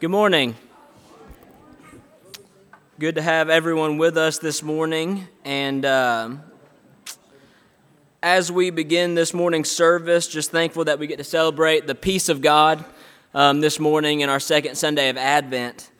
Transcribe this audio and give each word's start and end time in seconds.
Good 0.00 0.08
morning. 0.08 0.56
Good 2.98 3.16
to 3.16 3.20
have 3.20 3.50
everyone 3.50 3.98
with 3.98 4.16
us 4.16 4.38
this 4.38 4.62
morning. 4.62 5.28
And 5.44 5.84
uh, 5.84 6.36
as 8.22 8.50
we 8.50 8.70
begin 8.70 9.14
this 9.14 9.34
morning's 9.34 9.70
service, 9.70 10.26
just 10.26 10.50
thankful 10.50 10.86
that 10.86 10.98
we 10.98 11.06
get 11.06 11.18
to 11.18 11.24
celebrate 11.24 11.86
the 11.86 11.94
peace 11.94 12.30
of 12.30 12.40
God 12.40 12.82
um, 13.34 13.60
this 13.60 13.78
morning 13.78 14.20
in 14.20 14.30
our 14.30 14.40
second 14.40 14.76
Sunday 14.76 15.10
of 15.10 15.18
Advent. 15.18 15.90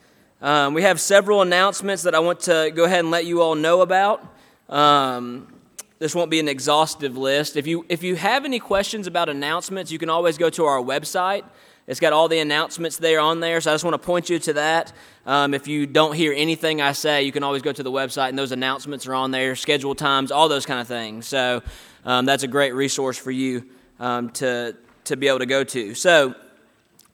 Um, 0.41 0.73
we 0.73 0.81
have 0.81 0.99
several 0.99 1.43
announcements 1.43 2.01
that 2.01 2.15
I 2.15 2.19
want 2.21 2.39
to 2.39 2.71
go 2.73 2.85
ahead 2.85 3.01
and 3.01 3.11
let 3.11 3.27
you 3.27 3.43
all 3.43 3.53
know 3.53 3.81
about. 3.81 4.25
Um, 4.67 5.53
this 5.99 6.15
won't 6.15 6.31
be 6.31 6.39
an 6.39 6.47
exhaustive 6.47 7.17
list. 7.17 7.55
If 7.55 7.67
you, 7.67 7.85
if 7.87 8.01
you 8.01 8.15
have 8.15 8.45
any 8.45 8.57
questions 8.57 9.05
about 9.05 9.29
announcements, 9.29 9.91
you 9.91 9.99
can 9.99 10.09
always 10.09 10.39
go 10.39 10.49
to 10.49 10.65
our 10.65 10.81
website. 10.81 11.43
It's 11.87 11.99
got 11.99 12.13
all 12.13 12.27
the 12.27 12.39
announcements 12.39 12.97
there 12.97 13.19
on 13.19 13.39
there, 13.39 13.59
so 13.59 13.71
I 13.71 13.73
just 13.73 13.83
want 13.83 13.95
to 13.95 14.05
point 14.05 14.29
you 14.29 14.37
to 14.39 14.53
that. 14.53 14.93
Um, 15.25 15.53
if 15.53 15.67
you 15.67 15.87
don't 15.87 16.15
hear 16.15 16.31
anything 16.31 16.79
I 16.79 16.91
say, 16.91 17.23
you 17.23 17.31
can 17.31 17.43
always 17.43 17.63
go 17.63 17.71
to 17.71 17.83
the 17.83 17.91
website, 17.91 18.29
and 18.29 18.37
those 18.37 18.51
announcements 18.51 19.07
are 19.07 19.15
on 19.15 19.31
there, 19.31 19.55
schedule 19.55 19.95
times, 19.95 20.31
all 20.31 20.47
those 20.47 20.65
kind 20.65 20.79
of 20.79 20.87
things. 20.87 21.27
So 21.27 21.63
um, 22.05 22.25
that's 22.25 22.43
a 22.43 22.47
great 22.47 22.73
resource 22.75 23.17
for 23.17 23.31
you 23.31 23.65
um, 23.99 24.29
to, 24.31 24.75
to 25.05 25.17
be 25.17 25.27
able 25.27 25.39
to 25.39 25.45
go 25.45 25.63
to. 25.63 25.95
So, 25.95 26.35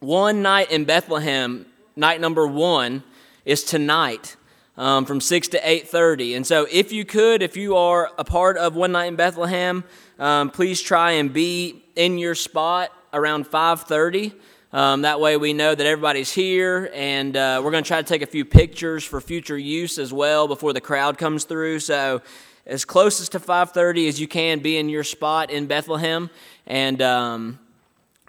one 0.00 0.42
night 0.42 0.70
in 0.70 0.84
Bethlehem, 0.84 1.66
night 1.96 2.20
number 2.20 2.46
one, 2.46 3.02
is 3.44 3.64
tonight. 3.64 4.36
Um, 4.76 5.06
from 5.06 5.20
6 5.20 5.48
to 5.48 5.60
8.30 5.60 6.36
and 6.36 6.46
so 6.46 6.64
if 6.70 6.92
you 6.92 7.04
could 7.04 7.42
if 7.42 7.56
you 7.56 7.76
are 7.76 8.12
a 8.16 8.22
part 8.22 8.56
of 8.56 8.76
one 8.76 8.92
night 8.92 9.06
in 9.06 9.16
bethlehem 9.16 9.82
um, 10.20 10.50
please 10.50 10.80
try 10.80 11.10
and 11.10 11.32
be 11.32 11.82
in 11.96 12.16
your 12.16 12.36
spot 12.36 12.92
around 13.12 13.50
5.30 13.50 14.34
um, 14.70 15.02
that 15.02 15.18
way 15.18 15.38
we 15.38 15.54
know 15.54 15.74
that 15.74 15.86
everybody's 15.86 16.30
here, 16.30 16.90
and 16.92 17.34
uh, 17.34 17.62
we're 17.64 17.70
going 17.70 17.82
to 17.82 17.88
try 17.88 18.02
to 18.02 18.06
take 18.06 18.20
a 18.20 18.26
few 18.26 18.44
pictures 18.44 19.02
for 19.02 19.18
future 19.18 19.56
use 19.56 19.98
as 19.98 20.12
well 20.12 20.46
before 20.46 20.74
the 20.74 20.80
crowd 20.80 21.16
comes 21.16 21.44
through. 21.44 21.80
So, 21.80 22.20
as 22.66 22.84
closest 22.84 23.32
to 23.32 23.40
5:30 23.40 24.08
as 24.08 24.20
you 24.20 24.28
can, 24.28 24.58
be 24.58 24.76
in 24.76 24.90
your 24.90 25.04
spot 25.04 25.50
in 25.50 25.66
Bethlehem, 25.66 26.28
and 26.66 27.00
um, 27.00 27.58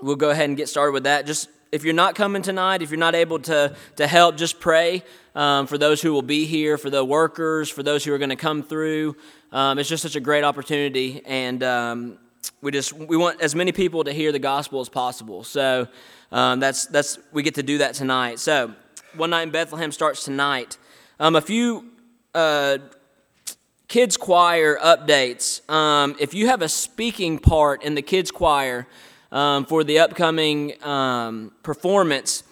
we'll 0.01 0.15
go 0.15 0.29
ahead 0.29 0.47
and 0.47 0.55
get 0.55 0.69
started 0.69 0.93
with 0.93 1.03
that. 1.03 1.25
Just 1.25 1.49
if 1.73 1.83
you're 1.83 1.93
not 1.93 2.15
coming 2.15 2.41
tonight, 2.41 2.81
if 2.81 2.89
you're 2.89 2.97
not 2.97 3.15
able 3.15 3.39
to 3.39 3.75
to 3.97 4.07
help, 4.07 4.37
just 4.37 4.61
pray 4.61 5.03
um, 5.35 5.67
for 5.67 5.77
those 5.77 6.01
who 6.01 6.13
will 6.13 6.21
be 6.21 6.45
here, 6.45 6.77
for 6.77 6.89
the 6.89 7.03
workers, 7.03 7.69
for 7.69 7.83
those 7.83 8.05
who 8.05 8.13
are 8.13 8.17
going 8.17 8.29
to 8.29 8.37
come 8.37 8.63
through. 8.63 9.17
Um, 9.51 9.77
it's 9.77 9.89
just 9.89 10.03
such 10.03 10.15
a 10.15 10.21
great 10.21 10.45
opportunity, 10.45 11.21
and 11.25 11.61
um, 11.63 12.17
we 12.61 12.71
just 12.71 12.93
we 12.93 13.17
want 13.17 13.41
as 13.41 13.55
many 13.55 13.73
people 13.73 14.05
to 14.05 14.13
hear 14.13 14.31
the 14.31 14.39
gospel 14.39 14.79
as 14.79 14.87
possible. 14.87 15.43
So 15.43 15.89
um, 16.31 16.59
that's, 16.59 16.85
that's, 16.85 17.19
we 17.31 17.43
get 17.43 17.55
to 17.55 17.63
do 17.63 17.79
that 17.79 17.95
tonight. 17.95 18.39
So, 18.39 18.73
One 19.15 19.31
Night 19.31 19.43
in 19.43 19.51
Bethlehem 19.51 19.91
starts 19.91 20.23
tonight. 20.23 20.77
Um, 21.19 21.35
a 21.35 21.41
few 21.41 21.85
uh, 22.35 22.77
kids' 23.87 24.15
choir 24.17 24.77
updates. 24.77 25.67
Um, 25.69 26.15
if 26.19 26.33
you 26.33 26.47
have 26.47 26.61
a 26.61 26.69
speaking 26.69 27.39
part 27.39 27.83
in 27.83 27.95
the 27.95 28.01
kids' 28.01 28.31
choir 28.31 28.87
um, 29.31 29.65
for 29.65 29.83
the 29.83 29.99
upcoming 29.99 30.81
um, 30.83 31.51
performance, 31.63 32.43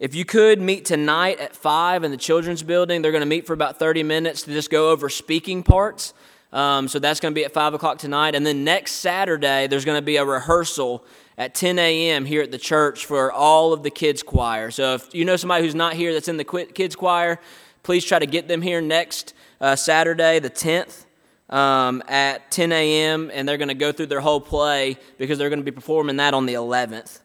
if 0.00 0.14
you 0.14 0.24
could 0.24 0.60
meet 0.60 0.84
tonight 0.84 1.38
at 1.40 1.54
5 1.54 2.04
in 2.04 2.10
the 2.10 2.16
children's 2.16 2.62
building, 2.62 3.02
they're 3.02 3.12
going 3.12 3.20
to 3.20 3.26
meet 3.26 3.46
for 3.46 3.52
about 3.52 3.78
30 3.78 4.02
minutes 4.02 4.42
to 4.42 4.52
just 4.52 4.70
go 4.70 4.90
over 4.90 5.08
speaking 5.08 5.62
parts. 5.62 6.14
Um, 6.52 6.88
so 6.88 6.98
that's 6.98 7.20
going 7.20 7.32
to 7.32 7.38
be 7.38 7.44
at 7.44 7.52
5 7.52 7.74
o'clock 7.74 7.98
tonight. 7.98 8.34
And 8.34 8.44
then 8.44 8.64
next 8.64 8.92
Saturday, 8.92 9.66
there's 9.66 9.84
going 9.84 9.98
to 9.98 10.02
be 10.02 10.16
a 10.16 10.24
rehearsal 10.24 11.04
at 11.38 11.54
10 11.54 11.78
a.m. 11.78 12.24
here 12.24 12.42
at 12.42 12.50
the 12.50 12.58
church 12.58 13.06
for 13.06 13.32
all 13.32 13.72
of 13.72 13.82
the 13.82 13.90
kids' 13.90 14.22
choir. 14.22 14.70
So 14.70 14.94
if 14.94 15.14
you 15.14 15.24
know 15.24 15.36
somebody 15.36 15.64
who's 15.64 15.74
not 15.74 15.94
here 15.94 16.12
that's 16.12 16.28
in 16.28 16.36
the 16.36 16.44
kids' 16.44 16.96
choir, 16.96 17.40
please 17.82 18.04
try 18.04 18.18
to 18.18 18.26
get 18.26 18.48
them 18.48 18.62
here 18.62 18.80
next 18.80 19.34
uh, 19.60 19.76
Saturday, 19.76 20.38
the 20.38 20.50
10th. 20.50 21.06
Um, 21.48 22.04
at 22.06 22.48
10 22.52 22.70
a.m., 22.70 23.28
and 23.34 23.48
they're 23.48 23.58
going 23.58 23.66
to 23.66 23.74
go 23.74 23.90
through 23.90 24.06
their 24.06 24.20
whole 24.20 24.40
play 24.40 24.96
because 25.18 25.36
they're 25.36 25.48
going 25.48 25.58
to 25.58 25.64
be 25.64 25.72
performing 25.72 26.18
that 26.18 26.32
on 26.32 26.46
the 26.46 26.54
11th. 26.54 27.18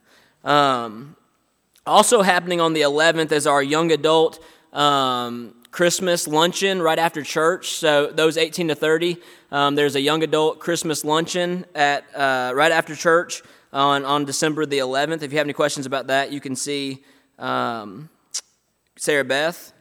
Um, 0.44 1.16
also, 1.85 2.24
happening 2.24 2.59
on 2.59 2.74
the 2.74 2.81
11th 2.81 3.31
is 3.31 3.46
our 3.46 3.62
young 3.62 3.91
adult 3.91 4.44
um, 4.74 5.53
Christmas 5.69 6.28
luncheon 6.28 6.81
right 6.81 6.97
after 6.97 7.22
church. 7.22 7.74
So, 7.74 8.08
those 8.08 8.35
18 8.35 8.69
to 8.69 8.75
30, 8.75 9.18
um, 9.52 9.75
there's 9.75 9.96
a 9.96 10.02
young 10.02 10.24
adult 10.24 10.59
Christmas 10.59 11.06
luncheon 11.06 11.66
at 11.75 12.03
uh, 12.16 12.52
right 12.56 12.72
after 12.72 12.96
church 12.96 13.44
on, 13.74 14.06
on 14.06 14.26
December 14.26 14.66
the 14.66 14.80
11th. 14.80 15.22
If 15.22 15.31
you 15.31 15.38
have 15.38 15.46
any 15.46 15.53
questions 15.53 15.86
about 15.86 16.08
that, 16.08 16.31
you 16.31 16.40
can 16.40 16.56
see 16.56 17.03
um, 17.40 18.09
Sarah 18.98 19.24
Beth. 19.24 19.74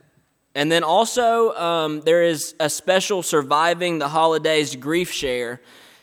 And 0.55 0.71
then 0.71 0.85
also, 0.85 1.53
um, 1.55 2.01
there 2.03 2.23
is 2.23 2.55
a 2.61 2.71
special 2.71 3.23
Surviving 3.23 3.99
the 3.99 4.09
Holidays 4.09 4.77
grief 4.77 5.11
share 5.11 5.61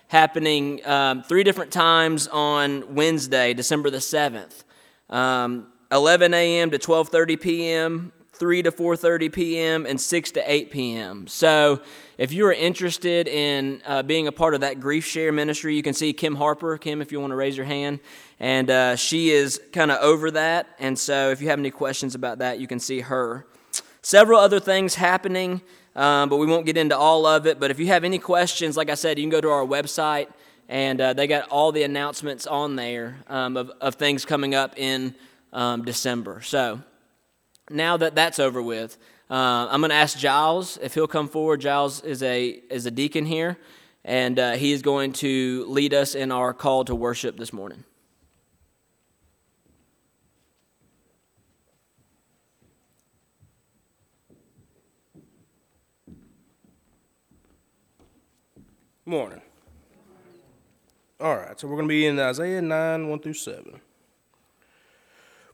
happening 0.07 0.85
um, 0.85 1.23
three 1.23 1.43
different 1.43 1.71
times 1.71 2.27
on 2.27 2.95
Wednesday, 2.95 3.53
December 3.53 3.89
the 3.89 3.97
7th. 3.97 4.63
Um, 5.09 5.67
11 5.91 6.33
a.m. 6.33 6.71
to 6.71 6.79
12:30 6.79 7.41
p.m., 7.41 8.11
3 8.41 8.63
to 8.63 8.71
4:30 8.71 9.31
p.m., 9.31 9.85
and 9.85 10.01
6 10.01 10.31
to 10.31 10.51
8 10.51 10.71
p.m. 10.71 11.27
So 11.27 11.79
if 12.17 12.33
you 12.33 12.47
are 12.47 12.51
interested 12.51 13.27
in 13.27 13.83
uh, 13.85 14.01
being 14.01 14.25
a 14.25 14.31
part 14.31 14.55
of 14.55 14.61
that 14.61 14.79
grief 14.79 15.05
share 15.05 15.31
ministry, 15.31 15.75
you 15.75 15.83
can 15.83 15.93
see 15.93 16.11
Kim 16.11 16.33
Harper. 16.33 16.79
Kim, 16.79 17.03
if 17.03 17.11
you 17.11 17.19
want 17.19 17.29
to 17.29 17.35
raise 17.35 17.55
your 17.55 17.67
hand. 17.67 17.99
And 18.39 18.71
uh, 18.71 18.95
she 18.95 19.29
is 19.29 19.61
kind 19.71 19.91
of 19.91 19.99
over 20.01 20.31
that. 20.31 20.69
And 20.79 20.97
so 20.97 21.29
if 21.29 21.39
you 21.39 21.49
have 21.49 21.59
any 21.59 21.69
questions 21.69 22.15
about 22.15 22.39
that, 22.39 22.59
you 22.59 22.65
can 22.65 22.79
see 22.79 23.01
her. 23.01 23.45
Several 24.01 24.39
other 24.39 24.59
things 24.59 24.95
happening, 24.95 25.61
um, 25.95 26.27
but 26.27 26.37
we 26.37 26.47
won't 26.47 26.65
get 26.65 26.77
into 26.77 26.97
all 26.97 27.27
of 27.27 27.45
it. 27.45 27.59
But 27.59 27.69
if 27.69 27.79
you 27.79 27.85
have 27.87 28.03
any 28.03 28.17
questions, 28.17 28.75
like 28.75 28.89
I 28.89 28.95
said, 28.95 29.19
you 29.19 29.23
can 29.23 29.29
go 29.29 29.41
to 29.41 29.49
our 29.51 29.67
website, 29.67 30.29
and 30.67 30.99
uh, 30.99 31.13
they 31.13 31.27
got 31.27 31.47
all 31.49 31.71
the 31.71 31.83
announcements 31.83 32.47
on 32.47 32.75
there 32.75 33.17
um, 33.27 33.55
of, 33.55 33.71
of 33.79 33.95
things 33.95 34.25
coming 34.25 34.55
up 34.55 34.79
in 34.79 35.13
um, 35.53 35.85
December. 35.85 36.41
So 36.41 36.81
now 37.71 37.97
that 37.97 38.15
that's 38.15 38.39
over 38.39 38.61
with, 38.61 38.97
uh, 39.29 39.67
I'm 39.69 39.81
going 39.81 39.89
to 39.89 39.95
ask 39.95 40.17
Giles 40.17 40.77
if 40.81 40.93
he'll 40.93 41.07
come 41.07 41.27
forward. 41.27 41.61
Giles 41.61 42.03
is 42.03 42.21
a 42.21 42.47
is 42.69 42.85
a 42.85 42.91
deacon 42.91 43.25
here, 43.25 43.57
and 44.05 44.37
uh, 44.37 44.51
he 44.53 44.71
is 44.71 44.81
going 44.81 45.13
to 45.13 45.65
lead 45.67 45.93
us 45.93 46.15
in 46.15 46.31
our 46.31 46.53
call 46.53 46.85
to 46.85 46.95
worship 46.95 47.37
this 47.37 47.53
morning. 47.53 47.83
Morning. 59.05 59.41
All 61.19 61.35
right, 61.35 61.59
so 61.59 61.67
we're 61.67 61.75
going 61.75 61.87
to 61.87 61.91
be 61.91 62.05
in 62.05 62.17
Isaiah 62.17 62.61
9 62.61 63.09
1 63.09 63.19
through 63.19 63.33
7. 63.33 63.80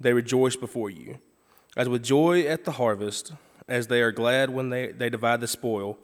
They 0.00 0.12
rejoice 0.12 0.56
before 0.56 0.90
you 0.90 1.18
as 1.76 1.88
with 1.88 2.02
joy 2.02 2.46
at 2.46 2.64
the 2.64 2.72
harvest, 2.72 3.32
as 3.68 3.88
they 3.88 4.00
are 4.00 4.10
glad 4.10 4.50
when 4.50 4.70
they, 4.70 4.92
they 4.92 5.10
divide 5.10 5.40
the 5.40 5.46
spoil, 5.46 5.98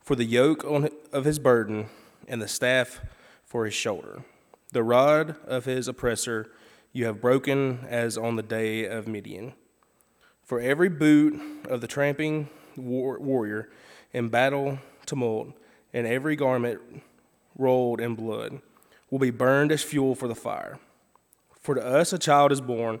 for 0.00 0.16
the 0.16 0.24
yoke 0.24 0.64
on, 0.64 0.88
of 1.12 1.24
his 1.24 1.38
burden 1.38 1.86
and 2.26 2.40
the 2.40 2.48
staff 2.48 3.00
for 3.44 3.66
his 3.66 3.74
shoulder. 3.74 4.24
The 4.72 4.82
rod 4.82 5.36
of 5.46 5.66
his 5.66 5.86
oppressor 5.86 6.50
you 6.92 7.04
have 7.04 7.20
broken 7.20 7.84
as 7.88 8.16
on 8.16 8.36
the 8.36 8.42
day 8.42 8.86
of 8.86 9.06
Midian. 9.06 9.52
For 10.42 10.60
every 10.60 10.88
boot 10.88 11.40
of 11.68 11.80
the 11.80 11.86
tramping 11.86 12.48
war, 12.76 13.18
warrior 13.18 13.70
in 14.12 14.28
battle 14.28 14.78
tumult, 15.04 15.48
and 15.92 16.06
every 16.06 16.36
garment 16.36 16.80
rolled 17.56 18.00
in 18.00 18.14
blood, 18.14 18.60
will 19.10 19.18
be 19.18 19.30
burned 19.30 19.70
as 19.70 19.82
fuel 19.82 20.14
for 20.14 20.26
the 20.26 20.34
fire. 20.34 20.78
For 21.60 21.74
to 21.74 21.84
us 21.84 22.12
a 22.12 22.18
child 22.18 22.50
is 22.50 22.60
born 22.62 23.00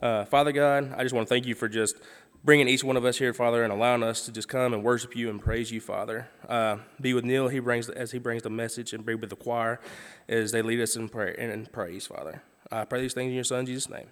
uh, 0.00 0.24
Father 0.24 0.52
God, 0.52 0.94
I 0.96 1.02
just 1.02 1.14
want 1.14 1.28
to 1.28 1.34
thank 1.34 1.46
you 1.46 1.54
for 1.54 1.68
just 1.68 1.96
bringing 2.44 2.68
each 2.68 2.84
one 2.84 2.96
of 2.96 3.04
us 3.04 3.18
here, 3.18 3.32
Father, 3.32 3.64
and 3.64 3.72
allowing 3.72 4.02
us 4.02 4.24
to 4.26 4.32
just 4.32 4.48
come 4.48 4.72
and 4.72 4.84
worship 4.84 5.16
you 5.16 5.28
and 5.28 5.40
praise 5.40 5.70
you, 5.70 5.80
Father. 5.80 6.28
Uh, 6.48 6.78
be 7.00 7.14
with 7.14 7.24
Neil 7.24 7.48
he 7.48 7.58
brings 7.58 7.88
as 7.88 8.12
he 8.12 8.18
brings 8.18 8.42
the 8.42 8.50
message, 8.50 8.92
and 8.92 9.04
be 9.04 9.14
with 9.14 9.30
the 9.30 9.36
choir 9.36 9.80
as 10.28 10.52
they 10.52 10.62
lead 10.62 10.80
us 10.80 10.96
in 10.96 11.08
prayer 11.08 11.34
and 11.38 11.50
in 11.52 11.66
praise, 11.66 12.06
Father. 12.06 12.42
I 12.70 12.84
pray 12.84 13.00
these 13.00 13.14
things 13.14 13.30
in 13.30 13.34
your 13.34 13.44
Son 13.44 13.66
Jesus' 13.66 13.88
name. 13.88 14.08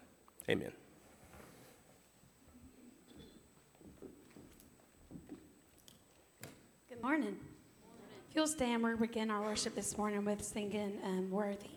Amen. 0.48 0.72
Good 6.88 7.02
morning. 7.02 7.36
If 8.30 8.36
you'll 8.36 8.46
stand, 8.46 8.82
we 8.82 8.94
begin 8.94 9.30
our 9.30 9.42
worship 9.42 9.74
this 9.74 9.96
morning 9.96 10.24
with 10.24 10.42
singing 10.42 10.98
um, 11.04 11.30
Worthy. 11.30 11.70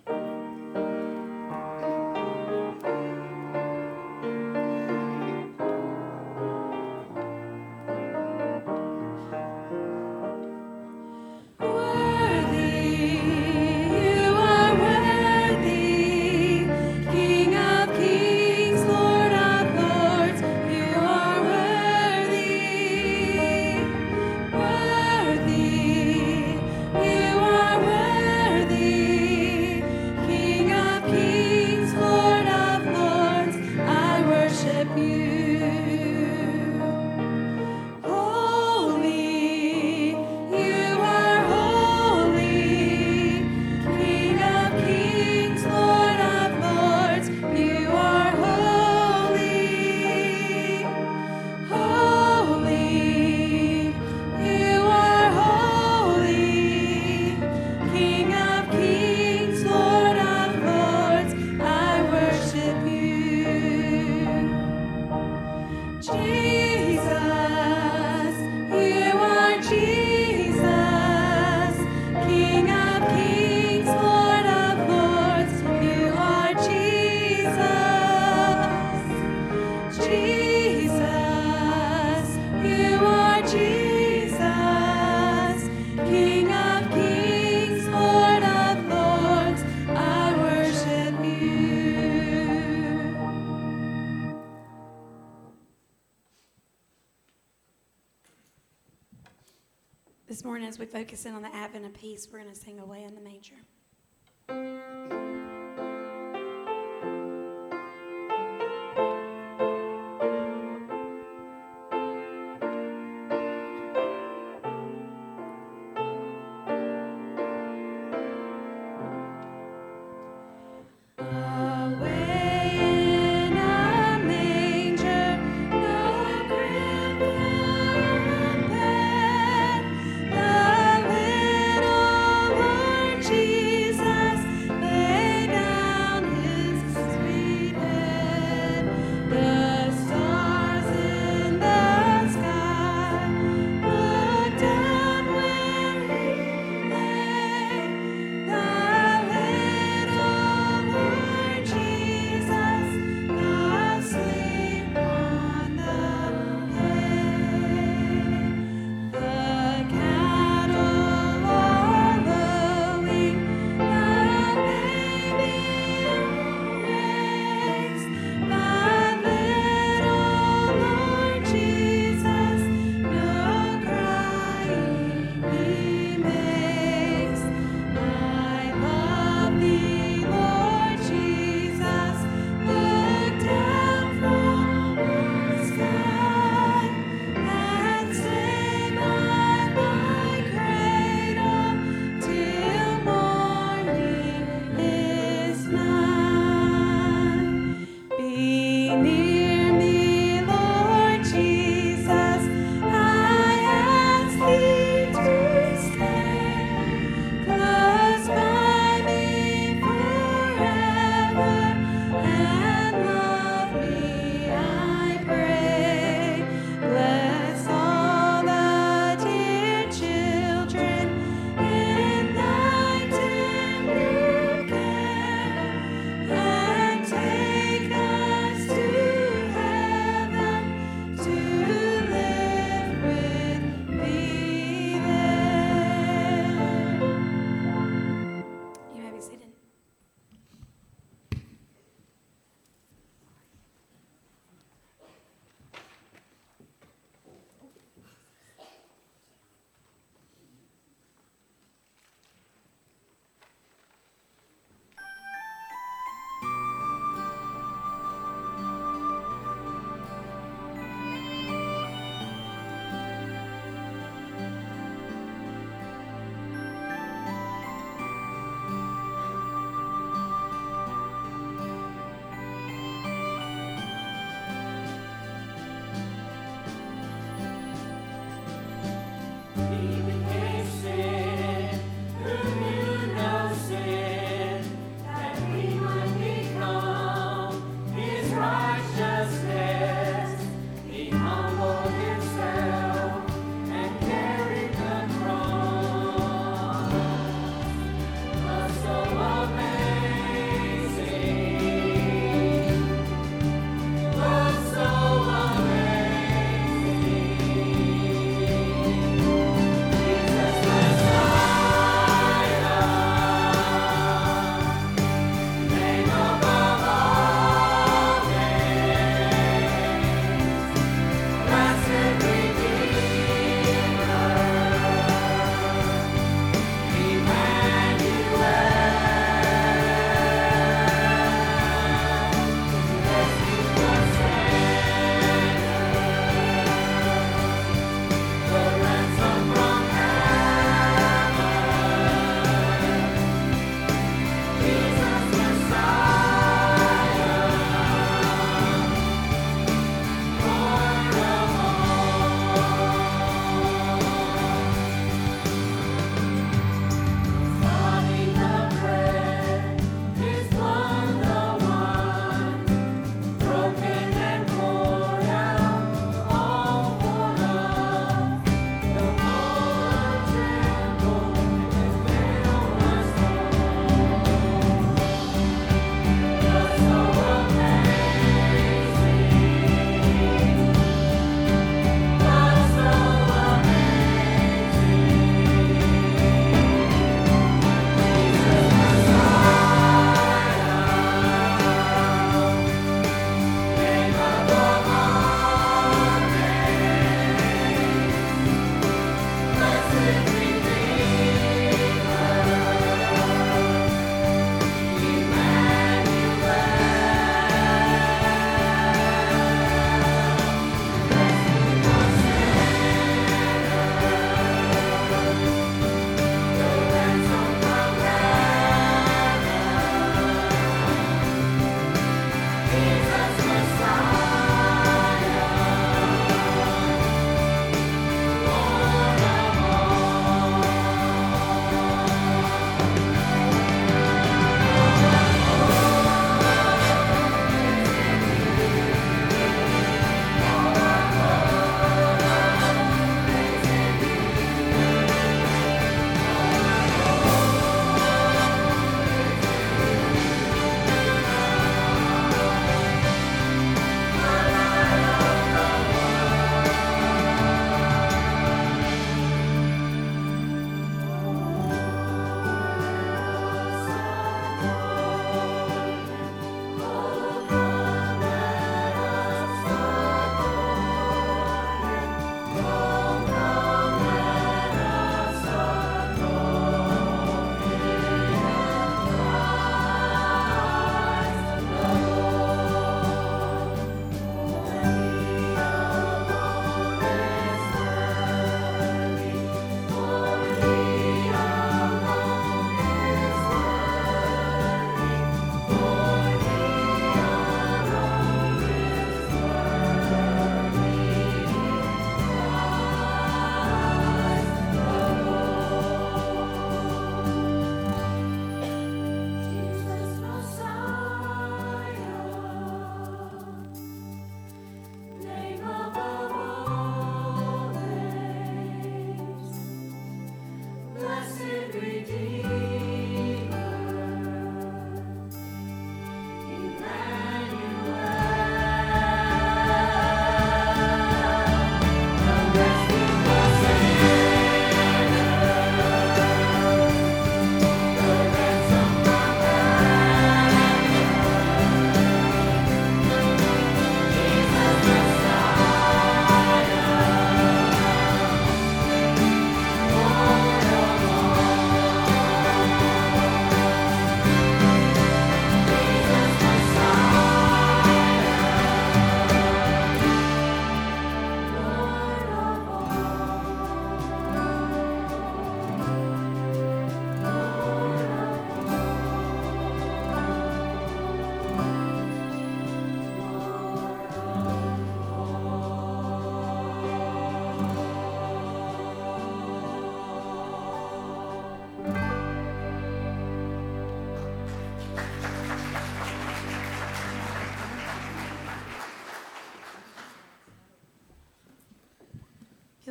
We 100.80 100.86
focus 100.86 101.26
in 101.26 101.34
on 101.34 101.42
the 101.42 101.54
Advent 101.54 101.86
of 101.86 101.94
Peace, 101.94 102.28
we're 102.32 102.40
going 102.40 102.50
to 102.50 102.56
sing 102.56 102.80
Away 102.80 103.04
in 103.04 103.14
the 103.14 103.22
Manger. 103.22 103.56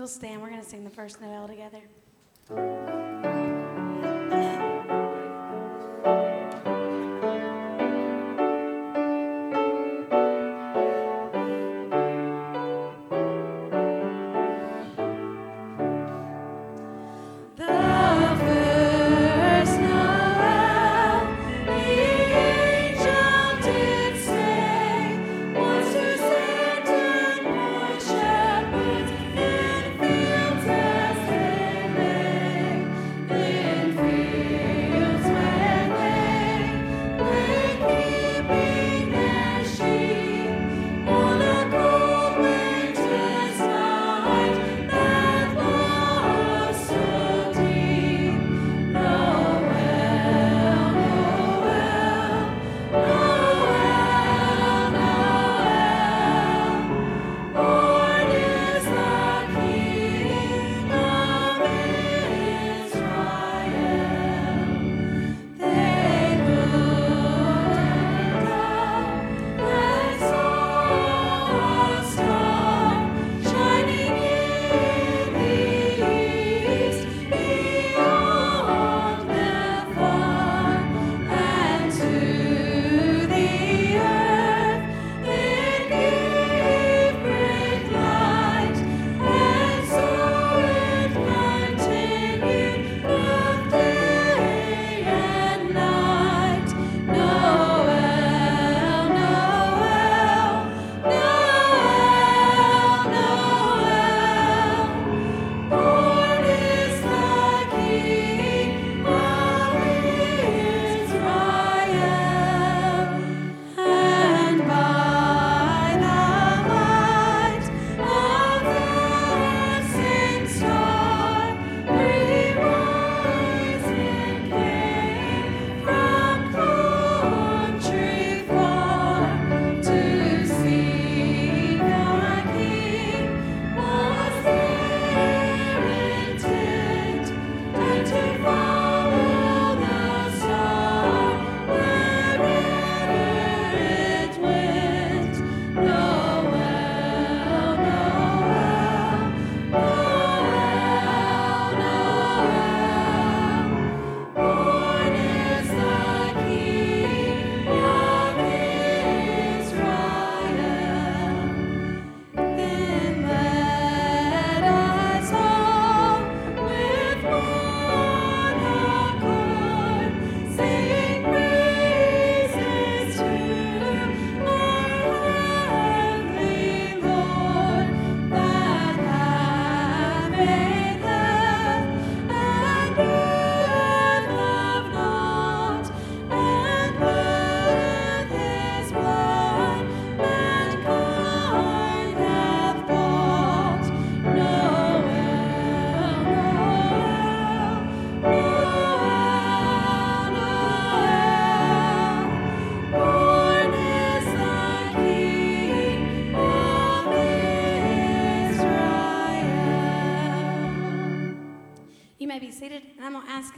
Stand, 0.08 0.40
we're 0.40 0.48
going 0.48 0.62
to 0.62 0.68
sing 0.68 0.84
the 0.84 0.90
first 0.90 1.20
Noel 1.20 1.46
together. 1.46 1.67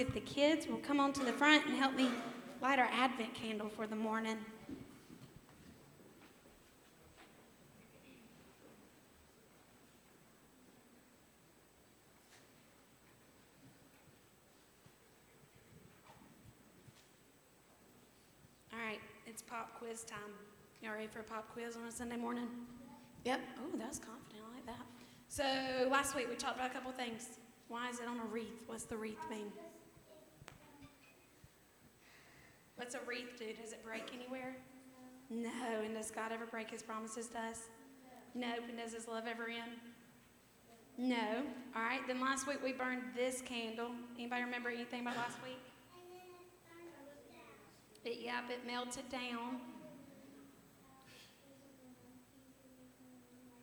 Ask 0.00 0.08
if 0.08 0.14
the 0.14 0.20
kids 0.20 0.66
will 0.66 0.78
come 0.78 1.00
on 1.00 1.12
to 1.12 1.24
the 1.24 1.32
front 1.32 1.66
and 1.66 1.76
help 1.76 1.94
me 1.94 2.08
light 2.62 2.78
our 2.78 2.88
Advent 2.92 3.34
candle 3.34 3.68
for 3.68 3.86
the 3.86 3.96
morning. 3.96 4.36
All 18.72 18.78
right, 18.78 19.00
it's 19.26 19.42
pop 19.42 19.78
quiz 19.78 20.04
time. 20.04 20.18
Y'all 20.82 20.92
ready 20.92 21.08
for 21.08 21.20
a 21.20 21.24
pop 21.24 21.52
quiz 21.52 21.76
on 21.76 21.84
a 21.86 21.92
Sunday 21.92 22.16
morning? 22.16 22.48
Yep. 23.24 23.40
Oh, 23.58 23.76
that 23.76 23.88
was 23.88 23.98
confident. 23.98 24.44
I 24.50 24.54
like 24.54 24.66
that. 24.66 24.86
So 25.28 25.88
last 25.90 26.14
week 26.14 26.28
we 26.28 26.36
talked 26.36 26.56
about 26.56 26.70
a 26.70 26.74
couple 26.74 26.90
things. 26.92 27.38
Why 27.68 27.90
is 27.90 28.00
it 28.00 28.08
on 28.08 28.18
a 28.18 28.24
wreath? 28.24 28.62
What's 28.66 28.84
the 28.84 28.96
wreath 28.96 29.18
mean? 29.28 29.52
What's 32.80 32.94
a 32.94 33.00
wreath 33.06 33.38
do? 33.38 33.44
Does 33.62 33.72
it 33.72 33.84
break 33.84 34.04
anywhere? 34.14 34.56
No. 35.28 35.82
And 35.84 35.94
does 35.94 36.10
God 36.10 36.32
ever 36.32 36.46
break 36.46 36.70
his 36.70 36.82
promises 36.82 37.28
to 37.28 37.38
us? 37.38 37.64
No. 38.34 38.54
And 38.66 38.78
does 38.78 38.94
his 38.94 39.06
love 39.06 39.24
ever 39.30 39.50
end? 39.50 39.72
No. 40.96 41.42
All 41.76 41.82
right. 41.82 42.00
Then 42.06 42.22
last 42.22 42.48
week 42.48 42.64
we 42.64 42.72
burned 42.72 43.02
this 43.14 43.42
candle. 43.42 43.90
Anybody 44.16 44.44
remember 44.44 44.70
anything 44.70 45.02
about 45.02 45.18
last 45.18 45.36
week? 45.42 45.60
It, 48.02 48.20
yep, 48.24 48.44
it 48.48 48.66
melted 48.66 49.10
down. 49.10 49.60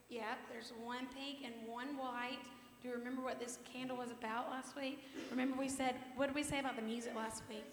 Yep, 0.09 0.37
there's 0.51 0.73
one 0.83 1.07
pink 1.07 1.39
and 1.43 1.55
one 1.67 1.97
white. 1.97 2.37
Do 2.83 2.89
you 2.89 2.93
remember 2.93 3.23
what 3.23 3.39
this 3.39 3.57
candle 3.73 3.97
was 3.97 4.11
about 4.11 4.51
last 4.51 4.75
week? 4.75 5.03
Remember 5.31 5.57
we 5.57 5.69
said, 5.69 5.95
what 6.15 6.27
did 6.27 6.35
we 6.35 6.43
say 6.43 6.59
about 6.59 6.75
the 6.75 6.83
music 6.83 7.15
last 7.15 7.41
week? 7.49 7.65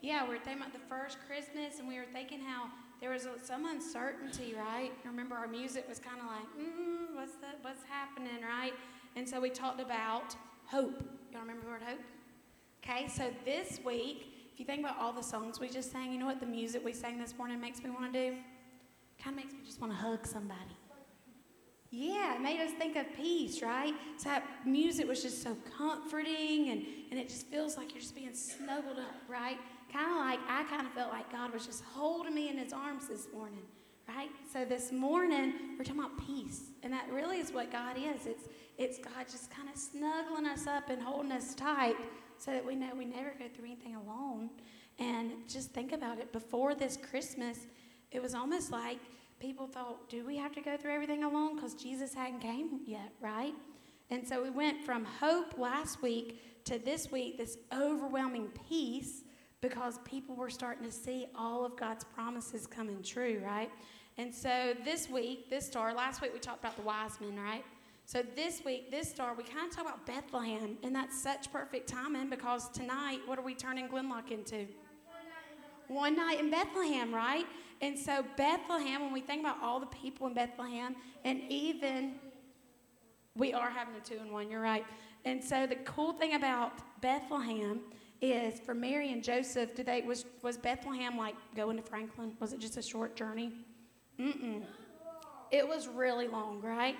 Yeah, 0.00 0.22
we 0.24 0.30
were 0.30 0.38
thinking 0.38 0.62
about 0.62 0.72
the 0.72 0.86
first 0.88 1.18
Christmas, 1.26 1.80
and 1.80 1.88
we 1.88 1.96
were 1.96 2.06
thinking 2.12 2.40
how 2.40 2.68
there 3.00 3.10
was 3.10 3.26
some 3.42 3.66
uncertainty, 3.66 4.54
right? 4.56 4.92
Remember, 5.04 5.34
our 5.34 5.48
music 5.48 5.88
was 5.88 5.98
kind 5.98 6.20
of 6.20 6.26
like, 6.26 6.46
mm, 6.58 7.14
what's 7.14 7.34
the, 7.34 7.48
what's 7.62 7.82
happening, 7.84 8.42
right? 8.42 8.72
And 9.16 9.28
so 9.28 9.40
we 9.40 9.50
talked 9.50 9.80
about 9.80 10.36
hope. 10.66 11.02
Y'all 11.32 11.40
remember 11.40 11.62
the 11.62 11.70
word 11.70 11.82
hope? 11.82 12.00
Okay, 12.84 13.08
so 13.08 13.30
this 13.44 13.80
week, 13.84 14.26
if 14.52 14.60
you 14.60 14.66
think 14.66 14.80
about 14.80 14.98
all 14.98 15.12
the 15.12 15.22
songs 15.22 15.58
we 15.58 15.68
just 15.68 15.90
sang, 15.90 16.12
you 16.12 16.18
know 16.18 16.26
what 16.26 16.40
the 16.40 16.46
music 16.46 16.84
we 16.84 16.92
sang 16.92 17.18
this 17.18 17.36
morning 17.36 17.60
makes 17.60 17.82
me 17.82 17.90
want 17.90 18.12
to 18.12 18.30
do? 18.30 18.36
Kind 19.22 19.36
of 19.36 19.44
makes 19.44 19.52
me 19.52 19.60
just 19.64 19.80
want 19.80 19.92
to 19.92 19.98
hug 19.98 20.26
somebody. 20.26 20.76
Yeah, 21.90 22.34
it 22.36 22.40
made 22.40 22.60
us 22.60 22.72
think 22.72 22.96
of 22.96 23.06
peace, 23.16 23.62
right? 23.62 23.94
So 24.18 24.28
that 24.28 24.44
music 24.66 25.08
was 25.08 25.22
just 25.22 25.42
so 25.42 25.56
comforting 25.76 26.68
and, 26.68 26.84
and 27.10 27.18
it 27.18 27.28
just 27.28 27.46
feels 27.46 27.76
like 27.76 27.92
you're 27.92 28.02
just 28.02 28.14
being 28.14 28.34
snuggled 28.34 28.98
up, 28.98 29.14
right? 29.28 29.58
Kind 29.92 30.10
of 30.10 30.18
like 30.18 30.40
I 30.48 30.64
kind 30.64 30.86
of 30.86 30.92
felt 30.92 31.10
like 31.10 31.30
God 31.32 31.52
was 31.52 31.66
just 31.66 31.82
holding 31.84 32.34
me 32.34 32.48
in 32.48 32.58
his 32.58 32.72
arms 32.72 33.08
this 33.08 33.28
morning, 33.32 33.62
right? 34.08 34.30
So 34.52 34.64
this 34.64 34.92
morning 34.92 35.54
we're 35.78 35.84
talking 35.84 36.00
about 36.00 36.26
peace. 36.26 36.70
And 36.82 36.92
that 36.92 37.10
really 37.10 37.38
is 37.38 37.52
what 37.52 37.72
God 37.72 37.96
is. 37.96 38.26
It's 38.26 38.44
it's 38.76 38.98
God 38.98 39.26
just 39.30 39.50
kind 39.50 39.68
of 39.68 39.76
snuggling 39.76 40.46
us 40.46 40.66
up 40.66 40.88
and 40.88 41.02
holding 41.02 41.32
us 41.32 41.54
tight 41.54 41.96
so 42.38 42.52
that 42.52 42.64
we 42.64 42.76
know 42.76 42.88
we 42.96 43.04
never 43.04 43.34
go 43.38 43.46
through 43.52 43.64
anything 43.64 43.96
alone. 43.96 44.50
And 44.98 45.32
just 45.48 45.70
think 45.70 45.92
about 45.92 46.18
it. 46.18 46.32
Before 46.32 46.74
this 46.74 46.96
Christmas, 46.96 47.66
it 48.10 48.22
was 48.22 48.34
almost 48.34 48.70
like 48.70 48.98
people 49.40 49.66
thought, 49.66 50.08
do 50.08 50.24
we 50.24 50.36
have 50.36 50.52
to 50.52 50.60
go 50.60 50.76
through 50.76 50.92
everything 50.92 51.24
alone? 51.24 51.56
Because 51.56 51.74
Jesus 51.74 52.14
hadn't 52.14 52.40
came 52.40 52.80
yet, 52.86 53.12
right? 53.20 53.54
And 54.10 54.26
so 54.26 54.42
we 54.42 54.50
went 54.50 54.84
from 54.84 55.04
hope 55.04 55.58
last 55.58 56.02
week 56.02 56.40
to 56.64 56.78
this 56.78 57.10
week, 57.10 57.38
this 57.38 57.58
overwhelming 57.72 58.48
peace, 58.68 59.22
because 59.60 59.98
people 60.04 60.36
were 60.36 60.50
starting 60.50 60.84
to 60.84 60.92
see 60.92 61.26
all 61.34 61.64
of 61.64 61.76
God's 61.76 62.04
promises 62.04 62.66
coming 62.66 63.02
true, 63.02 63.40
right? 63.44 63.70
And 64.16 64.34
so 64.34 64.74
this 64.84 65.08
week, 65.08 65.50
this 65.50 65.66
star, 65.66 65.94
last 65.94 66.20
week 66.22 66.32
we 66.32 66.38
talked 66.38 66.60
about 66.60 66.76
the 66.76 66.82
wise 66.82 67.20
men, 67.20 67.36
right? 67.36 67.64
So 68.04 68.22
this 68.34 68.64
week, 68.64 68.90
this 68.90 69.10
star, 69.10 69.34
we 69.34 69.44
kind 69.44 69.68
of 69.68 69.76
talk 69.76 69.84
about 69.84 70.06
Bethlehem, 70.06 70.78
and 70.82 70.94
that's 70.94 71.20
such 71.20 71.52
perfect 71.52 71.88
timing 71.88 72.30
because 72.30 72.70
tonight, 72.70 73.20
what 73.26 73.38
are 73.38 73.42
we 73.42 73.54
turning 73.54 73.86
Glenlock 73.86 74.30
into? 74.30 74.66
One 75.88 76.16
night 76.16 76.40
in 76.40 76.50
Bethlehem, 76.50 77.14
right? 77.14 77.44
And 77.82 77.98
so 77.98 78.24
Bethlehem, 78.36 79.02
when 79.02 79.12
we 79.12 79.20
think 79.20 79.40
about 79.40 79.58
all 79.62 79.78
the 79.78 79.86
people 79.86 80.26
in 80.26 80.34
Bethlehem, 80.34 80.96
and 81.24 81.42
even 81.48 82.14
we 83.36 83.52
are 83.52 83.70
having 83.70 83.94
a 83.94 84.00
two 84.00 84.18
and 84.20 84.32
one, 84.32 84.50
you're 84.50 84.62
right. 84.62 84.86
And 85.24 85.42
so 85.42 85.66
the 85.66 85.76
cool 85.76 86.12
thing 86.12 86.34
about 86.34 86.72
Bethlehem 87.02 87.80
is 88.20 88.58
for 88.60 88.74
Mary 88.74 89.12
and 89.12 89.22
Joseph, 89.22 89.74
did 89.74 89.86
they 89.86 90.02
was 90.02 90.24
was 90.42 90.56
Bethlehem 90.56 91.16
like 91.16 91.34
going 91.54 91.76
to 91.76 91.82
Franklin? 91.82 92.32
Was 92.40 92.52
it 92.52 92.60
just 92.60 92.76
a 92.76 92.82
short 92.82 93.16
journey? 93.16 93.52
Mm-mm. 94.18 94.62
It 95.50 95.66
was 95.66 95.88
really 95.88 96.28
long, 96.28 96.60
right? 96.60 96.96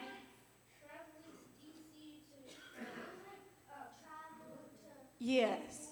Yes. 5.19 5.89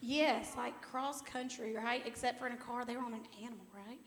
Yes, 0.00 0.54
like 0.56 0.80
cross 0.82 1.22
country, 1.22 1.76
right? 1.76 2.02
Except 2.04 2.40
for 2.40 2.48
in 2.48 2.52
a 2.52 2.56
car, 2.56 2.84
they 2.84 2.96
were 2.96 3.04
on 3.04 3.14
an 3.14 3.26
animal, 3.40 3.64
right? 3.72 4.00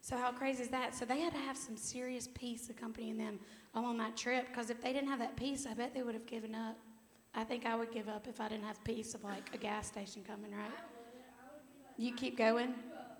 So 0.00 0.16
how 0.16 0.32
crazy 0.32 0.62
is 0.62 0.68
that? 0.70 0.94
So 0.94 1.04
they 1.04 1.20
had 1.20 1.32
to 1.34 1.38
have 1.38 1.56
some 1.56 1.76
serious 1.76 2.26
peace 2.34 2.70
accompanying 2.70 3.18
them 3.18 3.38
along 3.74 3.98
that 3.98 4.16
trip 4.16 4.48
because 4.48 4.70
if 4.70 4.80
they 4.80 4.92
didn't 4.92 5.10
have 5.10 5.18
that 5.18 5.36
peace, 5.36 5.66
I 5.70 5.74
bet 5.74 5.94
they 5.94 6.02
would 6.02 6.14
have 6.14 6.26
given 6.26 6.54
up. 6.54 6.76
I 7.34 7.44
think 7.44 7.64
I 7.66 7.74
would 7.74 7.90
give 7.90 8.08
up 8.08 8.26
if 8.28 8.40
I 8.40 8.48
didn't 8.48 8.64
have 8.64 8.82
peace 8.84 9.14
of 9.14 9.24
like 9.24 9.50
a 9.54 9.58
gas 9.58 9.86
station 9.86 10.22
coming, 10.22 10.52
right? 10.52 10.70
You 11.96 12.14
keep 12.14 12.36
going, 12.36 12.74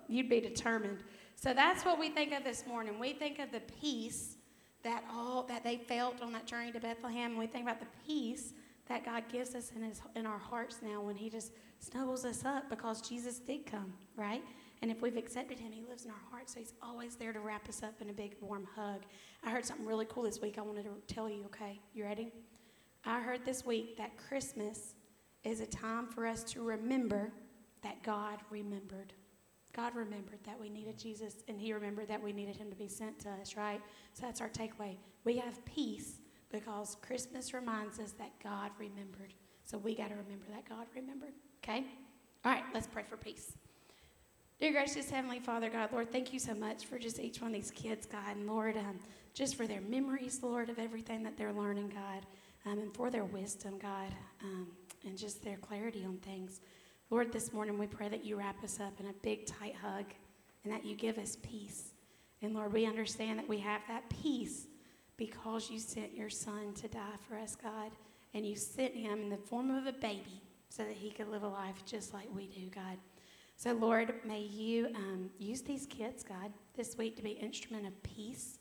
you'd 0.07 0.29
be 0.29 0.39
determined. 0.39 1.03
So 1.35 1.53
that's 1.53 1.83
what 1.83 1.99
we 1.99 2.09
think 2.09 2.33
of 2.33 2.43
this 2.43 2.65
morning. 2.67 2.99
We 2.99 3.13
think 3.13 3.39
of 3.39 3.51
the 3.51 3.61
peace 3.81 4.37
that 4.83 5.03
all 5.11 5.43
that 5.43 5.63
they 5.63 5.77
felt 5.77 6.21
on 6.21 6.31
that 6.33 6.45
journey 6.45 6.71
to 6.71 6.79
Bethlehem. 6.79 7.31
And 7.31 7.39
we 7.39 7.47
think 7.47 7.63
about 7.63 7.79
the 7.79 7.87
peace 8.05 8.53
that 8.87 9.05
God 9.05 9.23
gives 9.31 9.55
us 9.55 9.71
in 9.75 9.81
his 9.81 10.01
in 10.15 10.25
our 10.25 10.37
hearts 10.37 10.79
now 10.81 11.01
when 11.01 11.15
he 11.15 11.29
just 11.29 11.53
snuggles 11.79 12.25
us 12.25 12.45
up 12.45 12.69
because 12.69 13.01
Jesus 13.01 13.39
did 13.39 13.65
come, 13.65 13.93
right? 14.15 14.43
And 14.81 14.91
if 14.91 15.01
we've 15.01 15.17
accepted 15.17 15.59
him, 15.59 15.71
he 15.71 15.83
lives 15.89 16.03
in 16.03 16.11
our 16.11 16.21
hearts. 16.29 16.53
So 16.53 16.59
he's 16.59 16.73
always 16.81 17.15
there 17.15 17.31
to 17.31 17.39
wrap 17.39 17.67
us 17.69 17.81
up 17.83 18.01
in 18.01 18.09
a 18.09 18.13
big 18.13 18.35
warm 18.41 18.67
hug. 18.75 19.03
I 19.43 19.49
heard 19.49 19.65
something 19.65 19.85
really 19.85 20.05
cool 20.09 20.23
this 20.23 20.41
week 20.41 20.57
I 20.57 20.61
wanted 20.61 20.83
to 20.83 21.13
tell 21.13 21.29
you, 21.29 21.45
okay? 21.45 21.79
You 21.93 22.03
ready? 22.03 22.33
I 23.05 23.19
heard 23.19 23.43
this 23.43 23.65
week 23.65 23.97
that 23.97 24.15
Christmas 24.17 24.95
is 25.43 25.59
a 25.59 25.65
time 25.65 26.07
for 26.07 26.25
us 26.25 26.43
to 26.45 26.63
remember 26.63 27.33
that 27.81 28.01
God 28.01 28.39
remembered. 28.49 29.11
God 29.73 29.93
remembered 29.93 30.39
that 30.45 30.59
we 30.59 30.69
needed 30.69 30.97
Jesus, 30.97 31.43
and 31.49 31.59
He 31.59 31.73
remembered 31.73 32.07
that 32.07 32.23
we 32.23 32.31
needed 32.31 32.55
Him 32.55 32.69
to 32.69 32.75
be 32.77 32.87
sent 32.87 33.19
to 33.19 33.29
us, 33.29 33.57
right? 33.57 33.81
So 34.13 34.25
that's 34.25 34.39
our 34.39 34.47
takeaway. 34.47 34.97
We 35.25 35.37
have 35.37 35.63
peace 35.65 36.19
because 36.49 36.95
Christmas 37.01 37.53
reminds 37.53 37.99
us 37.99 38.11
that 38.13 38.31
God 38.41 38.71
remembered. 38.79 39.33
So 39.65 39.77
we 39.77 39.95
got 39.95 40.09
to 40.09 40.15
remember 40.15 40.45
that 40.51 40.69
God 40.69 40.85
remembered, 40.95 41.33
okay? 41.61 41.83
All 42.45 42.53
right, 42.53 42.63
let's 42.73 42.87
pray 42.87 43.03
for 43.03 43.17
peace. 43.17 43.57
Dear 44.59 44.71
gracious 44.71 45.09
Heavenly 45.09 45.39
Father, 45.39 45.69
God, 45.69 45.91
Lord, 45.91 46.09
thank 46.09 46.31
you 46.31 46.39
so 46.39 46.53
much 46.53 46.85
for 46.85 46.97
just 46.97 47.19
each 47.19 47.41
one 47.41 47.51
of 47.51 47.55
these 47.55 47.71
kids, 47.71 48.05
God, 48.05 48.37
and 48.37 48.47
Lord, 48.47 48.77
um, 48.77 48.99
just 49.33 49.55
for 49.55 49.67
their 49.67 49.81
memories, 49.81 50.41
Lord, 50.41 50.69
of 50.69 50.79
everything 50.79 51.23
that 51.23 51.35
they're 51.35 51.51
learning, 51.51 51.89
God 51.89 52.25
um, 52.65 52.79
and 52.79 52.93
for 52.93 53.09
their 53.09 53.25
wisdom, 53.25 53.77
God, 53.79 54.13
um, 54.43 54.67
and 55.05 55.17
just 55.17 55.43
their 55.43 55.57
clarity 55.57 56.05
on 56.05 56.17
things. 56.17 56.61
Lord, 57.09 57.31
this 57.31 57.53
morning 57.53 57.77
we 57.77 57.87
pray 57.87 58.09
that 58.09 58.25
you 58.25 58.37
wrap 58.37 58.63
us 58.63 58.79
up 58.79 58.99
in 58.99 59.07
a 59.07 59.13
big, 59.21 59.45
tight 59.45 59.75
hug 59.75 60.05
and 60.63 60.73
that 60.73 60.85
you 60.85 60.95
give 60.95 61.17
us 61.17 61.37
peace. 61.41 61.93
And 62.41 62.53
Lord, 62.53 62.73
we 62.73 62.85
understand 62.85 63.39
that 63.39 63.47
we 63.47 63.59
have 63.59 63.81
that 63.87 64.09
peace 64.09 64.67
because 65.17 65.69
you 65.69 65.79
sent 65.79 66.13
your 66.15 66.29
son 66.29 66.73
to 66.75 66.87
die 66.87 67.17
for 67.27 67.35
us, 67.35 67.55
God. 67.55 67.91
And 68.33 68.45
you 68.45 68.55
sent 68.55 68.95
him 68.95 69.21
in 69.21 69.29
the 69.29 69.37
form 69.37 69.69
of 69.69 69.85
a 69.85 69.93
baby 69.93 70.41
so 70.69 70.83
that 70.83 70.93
he 70.93 71.11
could 71.11 71.29
live 71.29 71.43
a 71.43 71.47
life 71.47 71.85
just 71.85 72.13
like 72.13 72.27
we 72.33 72.47
do, 72.47 72.67
God. 72.73 72.97
So, 73.55 73.73
Lord, 73.73 74.15
may 74.25 74.41
you 74.41 74.87
um, 74.95 75.29
use 75.37 75.61
these 75.61 75.85
kids, 75.85 76.23
God, 76.23 76.51
this 76.75 76.97
week 76.97 77.15
to 77.17 77.23
be 77.23 77.31
instrument 77.31 77.85
of 77.85 78.01
peace 78.01 78.57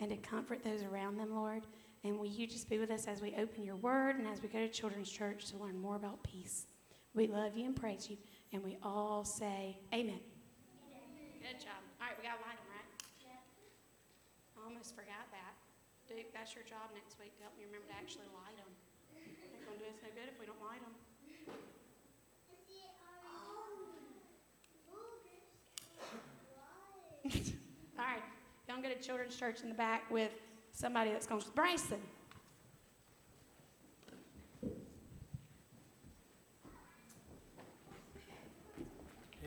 and 0.00 0.10
to 0.10 0.16
comfort 0.16 0.64
those 0.64 0.82
around 0.82 1.18
them, 1.18 1.34
Lord. 1.34 1.66
And 2.02 2.18
will 2.18 2.26
you 2.26 2.46
just 2.46 2.68
be 2.70 2.78
with 2.78 2.90
us 2.90 3.06
as 3.06 3.20
we 3.20 3.34
open 3.36 3.62
your 3.62 3.76
word 3.76 4.16
and 4.16 4.26
as 4.26 4.40
we 4.40 4.48
go 4.48 4.58
to 4.58 4.68
children's 4.68 5.10
church 5.10 5.46
to 5.52 5.58
learn 5.58 5.78
more 5.78 5.96
about 5.96 6.22
peace? 6.22 6.66
We 7.12 7.26
love 7.26 7.56
you 7.56 7.66
and 7.66 7.76
praise 7.76 8.08
you. 8.08 8.16
And 8.52 8.64
we 8.64 8.78
all 8.82 9.24
say, 9.24 9.76
Amen. 9.92 10.20
Good 11.42 11.60
job. 11.60 11.76
All 12.00 12.08
right, 12.08 12.16
we 12.16 12.24
got 12.24 12.40
to 12.40 12.44
light 12.46 12.56
them, 12.56 12.72
right? 12.72 12.88
I 14.56 14.64
almost 14.64 14.96
forgot 14.96 15.28
that. 15.32 15.52
Duke, 16.08 16.32
that's 16.32 16.54
your 16.56 16.64
job 16.64 16.88
next 16.96 17.20
week 17.20 17.36
to 17.36 17.42
help 17.44 17.52
me 17.56 17.64
remember 17.68 17.86
to 17.92 17.96
actually 17.96 18.28
light 18.32 18.56
them. 18.56 18.70
Ain't 19.16 19.64
going 19.64 19.76
to 19.76 19.84
do 19.84 19.88
us 19.88 20.00
no 20.00 20.08
good 20.16 20.28
if 20.28 20.40
we 20.40 20.46
don't 20.48 20.60
light 20.64 20.80
them. 20.80 20.96
All 28.00 28.04
right, 28.04 28.24
y'all 28.68 28.80
go 28.80 28.88
to 28.88 28.96
children's 29.00 29.36
church 29.36 29.60
in 29.62 29.68
the 29.68 29.74
back 29.74 30.10
with 30.10 30.32
somebody 30.80 31.10
that's 31.12 31.26
going 31.26 31.42
to 31.42 31.50
Bryson. 31.50 31.98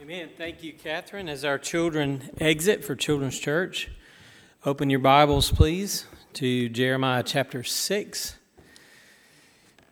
Amen. 0.00 0.28
Thank 0.38 0.62
you, 0.62 0.72
Catherine. 0.72 1.28
As 1.28 1.44
our 1.44 1.58
children 1.58 2.30
exit 2.38 2.84
for 2.84 2.94
Children's 2.94 3.36
Church, 3.36 3.90
open 4.64 4.90
your 4.90 5.00
Bibles, 5.00 5.50
please, 5.50 6.06
to 6.34 6.68
Jeremiah 6.68 7.24
chapter 7.24 7.64
6, 7.64 8.36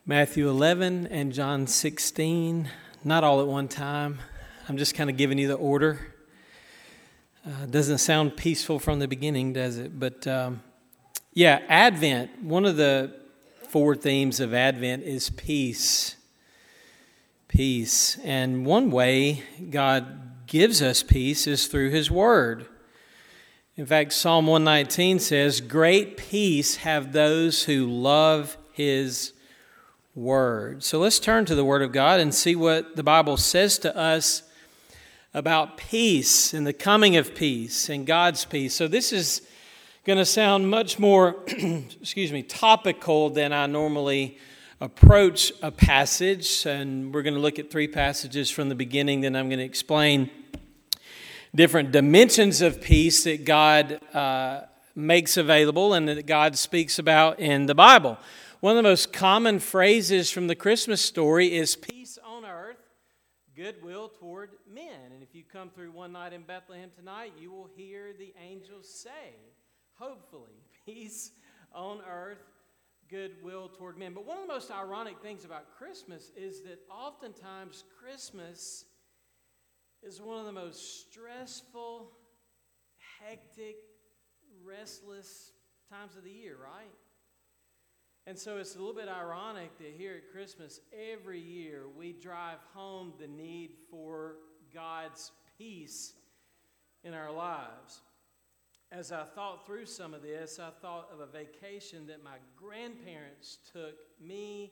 Matthew 0.05 0.47
11, 0.47 1.07
and 1.07 1.33
John 1.33 1.67
16. 1.67 2.69
Not 3.03 3.25
all 3.25 3.41
at 3.41 3.47
one 3.47 3.67
time. 3.67 4.19
I'm 4.69 4.77
just 4.77 4.95
kind 4.95 5.09
of 5.09 5.17
giving 5.17 5.37
you 5.37 5.49
the 5.49 5.55
order. 5.55 6.13
Uh, 7.45 7.65
doesn't 7.65 7.97
sound 7.97 8.37
peaceful 8.37 8.79
from 8.79 8.99
the 8.99 9.09
beginning, 9.09 9.51
does 9.51 9.77
it? 9.77 9.99
But 9.99 10.25
um, 10.25 10.61
yeah, 11.33 11.61
Advent, 11.67 12.43
one 12.43 12.65
of 12.65 12.77
the 12.77 13.13
four 13.69 13.95
themes 13.95 14.39
of 14.39 14.53
Advent 14.53 15.03
is 15.03 15.29
peace 15.29 16.15
peace. 17.53 18.17
And 18.23 18.65
one 18.65 18.89
way 18.89 19.43
God 19.69 20.47
gives 20.47 20.81
us 20.81 21.03
peace 21.03 21.45
is 21.45 21.67
through 21.67 21.91
His 21.91 22.09
Word. 22.09 22.65
In 23.77 23.85
fact, 23.85 24.13
Psalm 24.13 24.47
119 24.47 25.19
says, 25.19 25.61
Great 25.61 26.17
peace 26.17 26.77
have 26.77 27.13
those 27.13 27.63
who 27.63 27.85
love 27.85 28.57
His 28.71 29.33
Word. 30.15 30.83
So 30.83 30.99
let's 30.99 31.19
turn 31.19 31.45
to 31.45 31.55
the 31.55 31.65
Word 31.65 31.83
of 31.83 31.91
God 31.91 32.19
and 32.19 32.33
see 32.33 32.55
what 32.55 32.95
the 32.95 33.03
Bible 33.03 33.37
says 33.37 33.77
to 33.79 33.95
us 33.95 34.43
about 35.33 35.77
peace 35.77 36.53
and 36.53 36.65
the 36.65 36.73
coming 36.73 37.15
of 37.15 37.35
peace 37.35 37.87
and 37.87 38.05
God's 38.05 38.45
peace. 38.45 38.73
So 38.73 38.87
this 38.87 39.13
is 39.13 39.41
going 40.05 40.17
to 40.17 40.25
sound 40.25 40.69
much 40.69 40.99
more, 40.99 41.37
excuse 41.47 42.33
me, 42.33 42.43
topical 42.43 43.29
than 43.29 43.53
I 43.53 43.67
normally 43.67 44.37
approach 44.81 45.53
a 45.61 45.71
passage, 45.71 46.65
and 46.65 47.13
we're 47.13 47.21
going 47.21 47.35
to 47.35 47.39
look 47.39 47.57
at 47.57 47.71
three 47.71 47.87
passages 47.87 48.49
from 48.49 48.67
the 48.67 48.75
beginning. 48.75 49.21
Then 49.21 49.33
I'm 49.33 49.47
going 49.47 49.59
to 49.59 49.65
explain 49.65 50.29
different 51.55 51.93
dimensions 51.93 52.59
of 52.59 52.81
peace 52.81 53.23
that 53.23 53.45
God 53.45 54.01
uh, 54.13 54.63
makes 54.93 55.37
available 55.37 55.93
and 55.93 56.09
that 56.09 56.25
God 56.25 56.57
speaks 56.57 56.99
about 56.99 57.39
in 57.39 57.67
the 57.67 57.75
Bible. 57.75 58.17
One 58.59 58.71
of 58.71 58.83
the 58.83 58.89
most 58.89 59.13
common 59.13 59.59
phrases 59.59 60.29
from 60.29 60.47
the 60.47 60.55
Christmas 60.55 61.01
story 61.01 61.55
is 61.55 61.77
peace 61.77 62.17
on 62.25 62.43
earth, 62.43 62.75
goodwill 63.55 64.09
toward 64.09 64.49
men. 64.69 65.13
And 65.13 65.23
if 65.23 65.33
you 65.33 65.43
come 65.49 65.69
through 65.69 65.91
one 65.91 66.11
night 66.11 66.33
in 66.33 66.41
Bethlehem 66.41 66.89
tonight, 66.93 67.31
you 67.39 67.51
will 67.51 67.69
hear 67.73 68.11
the 68.19 68.33
angels 68.37 68.89
say, 68.93 69.52
hopefully, 69.95 70.63
peace 70.85 71.31
on 71.73 71.99
earth, 72.09 72.43
goodwill 73.09 73.69
toward 73.69 73.97
men. 73.97 74.13
But 74.13 74.25
one 74.25 74.37
of 74.37 74.47
the 74.47 74.53
most 74.53 74.71
ironic 74.71 75.19
things 75.21 75.45
about 75.45 75.77
Christmas 75.77 76.31
is 76.35 76.61
that 76.61 76.79
oftentimes 76.89 77.83
Christmas 77.99 78.85
is 80.01 80.21
one 80.21 80.39
of 80.39 80.45
the 80.45 80.51
most 80.51 81.01
stressful, 81.01 82.11
hectic, 83.21 83.77
restless 84.65 85.51
times 85.89 86.15
of 86.15 86.23
the 86.23 86.31
year, 86.31 86.57
right? 86.61 86.91
And 88.25 88.37
so 88.37 88.57
it's 88.57 88.75
a 88.75 88.79
little 88.79 88.95
bit 88.95 89.09
ironic 89.09 89.77
that 89.79 89.91
here 89.97 90.15
at 90.15 90.31
Christmas, 90.31 90.79
every 91.11 91.39
year 91.39 91.83
we 91.97 92.13
drive 92.13 92.59
home 92.73 93.13
the 93.19 93.27
need 93.27 93.71
for 93.89 94.35
God's 94.73 95.31
peace 95.57 96.13
in 97.03 97.13
our 97.13 97.31
lives. 97.31 98.01
As 98.93 99.11
I 99.11 99.23
thought 99.23 99.65
through 99.65 99.87
some 99.87 100.13
of 100.13 100.21
this, 100.21 100.59
I 100.59 100.69
thought 100.69 101.09
of 101.11 101.19
a 101.19 101.25
vacation 101.25 102.05
that 102.05 102.23
my 102.23 102.35
grandparents 102.55 103.57
took 103.73 103.95
me 104.21 104.71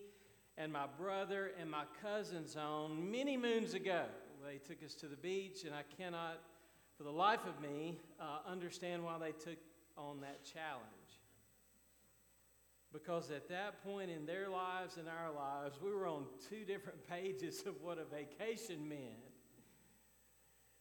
and 0.59 0.71
my 0.71 0.85
brother 0.95 1.49
and 1.59 1.71
my 1.71 1.85
cousins 2.03 2.55
on 2.55 3.09
many 3.09 3.35
moons 3.35 3.73
ago. 3.73 4.03
They 4.45 4.59
took 4.59 4.83
us 4.85 4.93
to 4.95 5.07
the 5.07 5.15
beach, 5.15 5.63
and 5.65 5.73
I 5.73 5.81
cannot, 5.97 6.39
for 6.95 7.03
the 7.03 7.11
life 7.11 7.47
of 7.47 7.59
me, 7.67 7.97
uh, 8.19 8.47
understand 8.47 9.03
why 9.03 9.17
they 9.17 9.31
took 9.31 9.57
on 9.97 10.21
that 10.21 10.45
challenge. 10.45 10.85
Because 12.93 13.31
at 13.31 13.49
that 13.49 13.83
point 13.83 14.11
in 14.11 14.27
their 14.27 14.49
lives 14.49 14.97
and 14.97 15.07
our 15.07 15.31
lives, 15.33 15.79
we 15.83 15.91
were 15.91 16.05
on 16.05 16.25
two 16.47 16.63
different 16.63 17.07
pages 17.09 17.63
of 17.65 17.81
what 17.81 17.97
a 17.97 18.05
vacation 18.05 18.87
meant. 18.87 19.30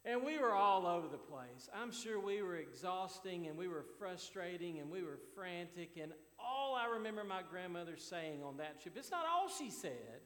And 0.05 0.25
we 0.25 0.39
were 0.39 0.55
all 0.55 0.87
over 0.87 1.09
the 1.09 1.19
place. 1.19 1.69
I'm 1.75 1.93
sure 1.93 2.19
we 2.19 2.41
were 2.41 2.57
exhausting 2.57 3.49
and 3.49 3.59
we 3.59 3.69
were 3.69 3.85
frustrating 3.99 4.79
and 4.79 4.91
we 4.91 5.03
were 5.03 5.19
frantic. 5.35 5.99
And 6.01 6.13
all 6.39 6.75
I 6.75 6.87
remember 6.95 7.23
my 7.23 7.43
grandmother 7.49 7.97
saying 7.97 8.43
on 8.43 8.57
that 8.57 8.81
trip, 8.81 8.95
it's 8.97 9.11
not 9.11 9.27
all 9.31 9.49
she 9.49 9.71
said, 9.71 10.23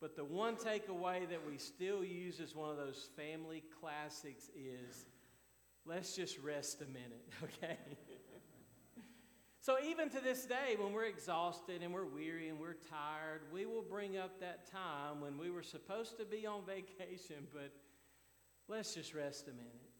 but 0.00 0.16
the 0.16 0.24
one 0.24 0.56
takeaway 0.56 1.28
that 1.28 1.46
we 1.46 1.58
still 1.58 2.02
use 2.02 2.40
as 2.40 2.56
one 2.56 2.70
of 2.70 2.76
those 2.76 3.08
family 3.16 3.62
classics 3.80 4.50
is 4.56 5.04
let's 5.84 6.16
just 6.16 6.38
rest 6.38 6.82
a 6.82 6.86
minute, 6.86 7.28
okay? 7.44 7.76
So, 9.62 9.76
even 9.86 10.08
to 10.08 10.20
this 10.20 10.46
day, 10.46 10.76
when 10.78 10.94
we're 10.94 11.04
exhausted 11.04 11.82
and 11.82 11.92
we're 11.92 12.06
weary 12.06 12.48
and 12.48 12.58
we're 12.58 12.78
tired, 12.88 13.42
we 13.52 13.66
will 13.66 13.82
bring 13.82 14.16
up 14.16 14.40
that 14.40 14.70
time 14.72 15.20
when 15.20 15.36
we 15.36 15.50
were 15.50 15.62
supposed 15.62 16.16
to 16.16 16.24
be 16.24 16.46
on 16.46 16.62
vacation, 16.66 17.46
but 17.52 17.70
let's 18.68 18.94
just 18.94 19.12
rest 19.12 19.48
a 19.48 19.50
minute. 19.50 19.90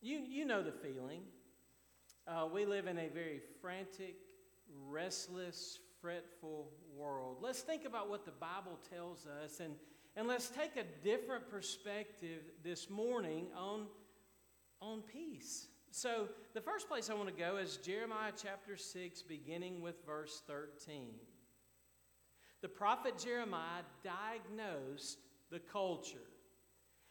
You, 0.00 0.18
you 0.18 0.44
know 0.44 0.62
the 0.62 0.70
feeling. 0.70 1.22
Uh, 2.28 2.46
we 2.52 2.64
live 2.64 2.86
in 2.86 2.96
a 2.96 3.08
very 3.08 3.40
frantic, 3.60 4.14
restless, 4.88 5.80
fretful 6.00 6.68
world. 6.96 7.38
Let's 7.40 7.60
think 7.60 7.84
about 7.84 8.08
what 8.08 8.24
the 8.24 8.30
Bible 8.30 8.78
tells 8.88 9.26
us 9.26 9.58
and, 9.58 9.74
and 10.14 10.28
let's 10.28 10.48
take 10.48 10.76
a 10.76 10.84
different 11.02 11.48
perspective 11.48 12.42
this 12.62 12.88
morning 12.88 13.46
on, 13.56 13.86
on 14.80 15.02
peace. 15.02 15.66
So, 15.94 16.28
the 16.54 16.60
first 16.62 16.88
place 16.88 17.10
I 17.10 17.14
want 17.14 17.28
to 17.28 17.34
go 17.34 17.58
is 17.58 17.76
Jeremiah 17.76 18.32
chapter 18.34 18.78
6, 18.78 19.22
beginning 19.24 19.82
with 19.82 19.96
verse 20.06 20.42
13. 20.46 21.10
The 22.62 22.68
prophet 22.68 23.18
Jeremiah 23.22 23.82
diagnosed 24.02 25.18
the 25.50 25.58
culture. 25.58 26.16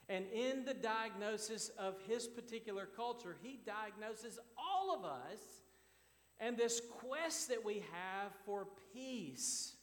And 0.09 0.25
in 0.33 0.65
the 0.65 0.73
diagnosis 0.73 1.69
of 1.77 1.93
his 2.07 2.27
particular 2.27 2.87
culture, 2.87 3.35
he 3.43 3.59
diagnoses 3.63 4.39
all 4.57 4.95
of 4.97 5.05
us 5.05 5.61
and 6.39 6.57
this 6.57 6.81
quest 6.89 7.49
that 7.49 7.63
we 7.63 7.83
have 7.91 8.31
for 8.47 8.65
peace. 8.95 9.75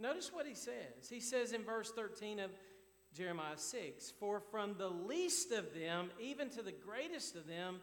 Notice 0.00 0.32
what 0.32 0.46
he 0.46 0.54
says. 0.54 1.10
He 1.10 1.20
says 1.20 1.52
in 1.52 1.64
verse 1.64 1.92
13 1.94 2.40
of 2.40 2.50
Jeremiah 3.12 3.58
6 3.58 4.14
For 4.18 4.40
from 4.40 4.76
the 4.78 4.88
least 4.88 5.52
of 5.52 5.74
them, 5.74 6.08
even 6.18 6.48
to 6.50 6.62
the 6.62 6.72
greatest 6.72 7.36
of 7.36 7.46
them, 7.46 7.80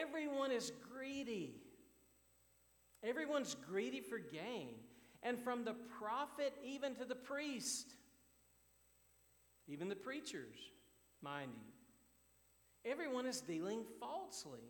Everyone 0.00 0.50
is 0.50 0.72
greedy. 0.92 1.54
Everyone's 3.02 3.56
greedy 3.68 4.00
for 4.00 4.18
gain. 4.18 4.74
And 5.22 5.38
from 5.38 5.64
the 5.64 5.74
prophet 5.98 6.52
even 6.64 6.94
to 6.96 7.04
the 7.04 7.14
priest, 7.14 7.94
even 9.68 9.88
the 9.88 9.96
preachers, 9.96 10.56
mind 11.22 11.52
you, 11.54 12.90
everyone 12.90 13.26
is 13.26 13.40
dealing 13.40 13.84
falsely. 14.00 14.60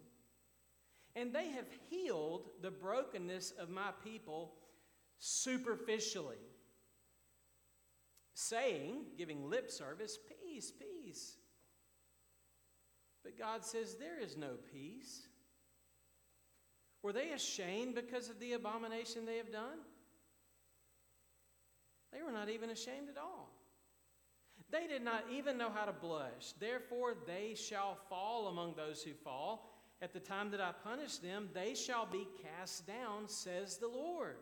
And 1.15 1.33
they 1.33 1.49
have 1.49 1.67
healed 1.91 2.49
the 2.63 2.71
brokenness 2.71 3.53
of 3.59 3.69
my 3.69 3.91
people 4.05 4.55
superficially, 5.19 6.37
saying, 8.35 9.05
giving 9.17 9.49
lip 9.49 9.71
service, 9.71 10.19
peace, 10.43 10.73
peace. 10.73 11.37
But 13.23 13.39
God 13.39 13.65
says 13.65 13.95
there 13.95 14.21
is 14.21 14.37
no 14.37 14.55
peace. 14.73 15.27
Were 17.03 17.13
they 17.13 17.31
ashamed 17.31 17.95
because 17.95 18.29
of 18.29 18.39
the 18.39 18.53
abomination 18.53 19.27
they 19.27 19.37
have 19.39 19.53
done? 19.53 19.79
They 22.13 22.23
were 22.23 22.33
not 22.33 22.49
even 22.49 22.71
ashamed 22.71 23.09
at 23.09 23.17
all. 23.17 23.51
They 24.71 24.87
did 24.87 25.03
not 25.03 25.25
even 25.31 25.59
know 25.59 25.71
how 25.75 25.85
to 25.85 25.93
blush. 25.93 26.53
Therefore, 26.59 27.15
they 27.27 27.55
shall 27.55 27.99
fall 28.09 28.49
among 28.49 28.75
those 28.75 29.03
who 29.03 29.13
fall. 29.13 29.71
At 30.01 30.13
the 30.13 30.21
time 30.21 30.51
that 30.51 30.61
I 30.61 30.73
punish 30.73 31.19
them, 31.19 31.49
they 31.53 31.75
shall 31.75 32.07
be 32.07 32.27
cast 32.43 32.87
down, 32.87 33.29
says 33.29 33.77
the 33.77 33.89
Lord. 33.89 34.37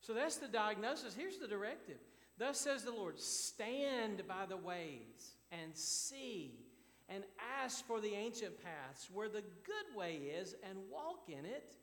So 0.00 0.14
that's 0.14 0.36
the 0.36 0.48
diagnosis. 0.48 1.14
Here's 1.14 1.38
the 1.38 1.48
directive 1.48 1.98
Thus 2.38 2.60
says 2.60 2.84
the 2.84 2.92
Lord 2.92 3.18
Stand 3.18 4.22
by 4.28 4.46
the 4.46 4.56
ways 4.56 5.35
and 5.50 5.76
see 5.76 6.66
and 7.08 7.24
ask 7.62 7.86
for 7.86 8.00
the 8.00 8.14
ancient 8.14 8.54
paths 8.62 9.08
where 9.12 9.28
the 9.28 9.42
good 9.42 9.96
way 9.96 10.14
is 10.14 10.54
and 10.68 10.78
walk 10.90 11.28
in 11.28 11.44
it, 11.44 11.76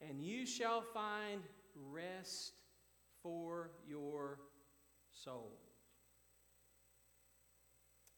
and 0.00 0.20
you 0.20 0.44
shall 0.44 0.82
find 0.82 1.42
rest 1.90 2.52
for 3.22 3.70
your 3.86 4.38
soul. 5.12 5.52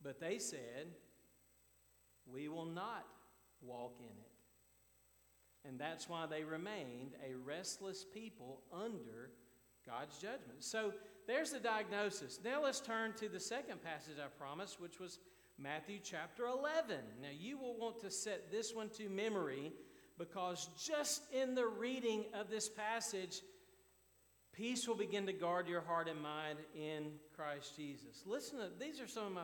But 0.03 0.21
they 0.21 0.39
said, 0.39 0.95
We 2.27 2.49
will 2.49 2.67
not 2.67 3.07
walk 3.61 3.97
in 4.01 4.07
it. 4.07 5.69
And 5.69 5.79
that's 5.79 6.09
why 6.09 6.27
they 6.27 6.45
remained 6.45 7.15
a 7.29 7.35
restless 7.35 8.05
people 8.05 8.63
under 8.73 9.31
God's 9.85 10.17
judgment. 10.17 10.63
So 10.63 10.93
there's 11.29 11.51
the 11.51 11.61
diagnosis. 11.61 12.41
Now 12.43 12.63
let's 12.65 12.81
turn 12.81 13.13
to 13.19 13.29
the 13.29 13.39
second 13.39 13.85
passage 13.85 14.15
I 14.19 14.29
promised, 14.43 14.81
which 14.81 14.99
was 14.99 15.19
Matthew 15.59 15.99
chapter 16.03 16.47
11. 16.47 16.97
Now 17.21 17.29
you 17.39 17.59
will 17.59 17.77
want 17.77 18.01
to 18.01 18.11
set 18.11 18.51
this 18.51 18.75
one 18.75 18.89
to 18.97 19.11
memory 19.11 19.73
because 20.19 20.71
just 20.83 21.23
in 21.31 21.55
the 21.55 21.67
reading 21.67 22.25
of 22.33 22.49
this 22.49 22.71
passage, 22.71 23.43
peace 24.53 24.89
will 24.89 24.97
begin 24.97 25.27
to 25.27 25.35
guard 25.35 25.69
your 25.69 25.83
heart 25.83 26.09
and 26.09 26.21
mind 26.21 26.61
in 26.75 27.13
Christ 27.37 27.77
Jesus. 27.77 28.23
Listen 28.25 28.59
to 28.61 28.71
these 28.81 28.99
are 28.99 29.07
some 29.07 29.27
of 29.27 29.33
my 29.33 29.43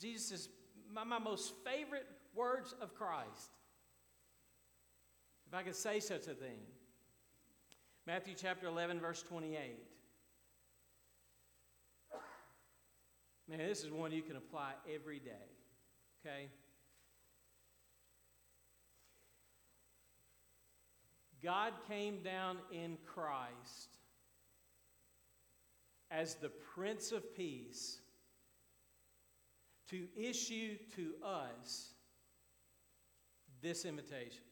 Jesus' 0.00 0.48
my, 0.92 1.04
my 1.04 1.18
most 1.20 1.52
favorite 1.64 2.06
words 2.34 2.74
of 2.80 2.96
Christ. 2.96 3.52
If 5.46 5.54
I 5.54 5.62
could 5.62 5.76
say 5.76 6.00
such 6.00 6.26
a 6.26 6.34
thing. 6.34 6.58
Matthew 8.06 8.34
chapter 8.36 8.66
11, 8.66 9.00
verse 9.00 9.22
28. 9.22 9.76
Man, 13.48 13.58
this 13.58 13.82
is 13.82 13.90
one 13.90 14.12
you 14.12 14.22
can 14.22 14.36
apply 14.36 14.72
every 14.94 15.18
day, 15.18 15.30
okay? 16.20 16.48
God 21.42 21.72
came 21.88 22.22
down 22.22 22.58
in 22.70 22.98
Christ 23.06 23.96
as 26.10 26.34
the 26.34 26.50
Prince 26.74 27.12
of 27.12 27.34
Peace 27.34 28.00
to 29.88 30.06
issue 30.14 30.76
to 30.96 31.14
us 31.24 31.94
this 33.62 33.84
invitation 33.84 34.42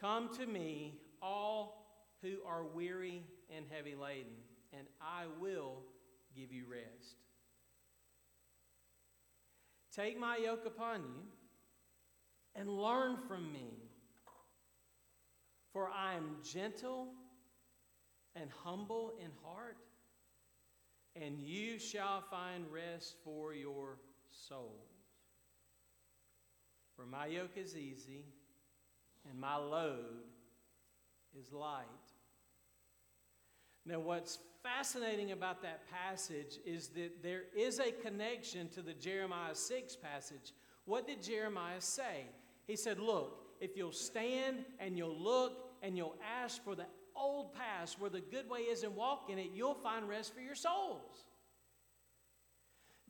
Come 0.00 0.34
to 0.38 0.46
me, 0.46 0.94
all 1.20 1.86
who 2.22 2.36
are 2.46 2.64
weary 2.64 3.22
and 3.54 3.66
heavy 3.70 3.94
laden, 3.94 4.32
and 4.72 4.86
I 5.00 5.24
will 5.40 5.82
give 6.40 6.52
you 6.52 6.64
rest. 6.70 7.16
Take 9.94 10.18
my 10.18 10.38
yoke 10.38 10.64
upon 10.66 11.00
you 11.00 11.22
and 12.54 12.68
learn 12.68 13.18
from 13.28 13.52
me, 13.52 13.74
for 15.72 15.90
I 15.90 16.14
am 16.14 16.36
gentle 16.42 17.08
and 18.34 18.50
humble 18.64 19.12
in 19.22 19.30
heart, 19.44 19.76
and 21.14 21.38
you 21.38 21.78
shall 21.78 22.22
find 22.30 22.64
rest 22.72 23.16
for 23.22 23.52
your 23.52 23.98
souls. 24.30 24.88
For 26.96 27.04
my 27.04 27.26
yoke 27.26 27.56
is 27.56 27.76
easy, 27.76 28.24
and 29.28 29.38
my 29.38 29.56
load 29.56 30.24
is 31.38 31.52
light. 31.52 31.84
Now, 33.86 34.00
what's 34.00 34.38
fascinating 34.62 35.32
about 35.32 35.62
that 35.62 35.82
passage 35.90 36.58
is 36.66 36.88
that 36.88 37.22
there 37.22 37.44
is 37.56 37.78
a 37.78 37.92
connection 37.92 38.68
to 38.70 38.82
the 38.82 38.92
Jeremiah 38.92 39.54
6 39.54 39.96
passage. 39.96 40.52
What 40.84 41.06
did 41.06 41.22
Jeremiah 41.22 41.80
say? 41.80 42.26
He 42.66 42.76
said, 42.76 42.98
Look, 42.98 43.38
if 43.60 43.76
you'll 43.76 43.92
stand 43.92 44.64
and 44.78 44.96
you'll 44.96 45.18
look 45.18 45.70
and 45.82 45.96
you'll 45.96 46.16
ask 46.42 46.62
for 46.62 46.74
the 46.74 46.86
old 47.16 47.54
path 47.54 47.96
where 47.98 48.10
the 48.10 48.20
good 48.20 48.48
way 48.48 48.60
is 48.60 48.82
and 48.82 48.94
walk 48.94 49.28
in 49.28 49.38
it, 49.38 49.50
you'll 49.54 49.74
find 49.74 50.08
rest 50.08 50.34
for 50.34 50.40
your 50.40 50.54
souls. 50.54 51.24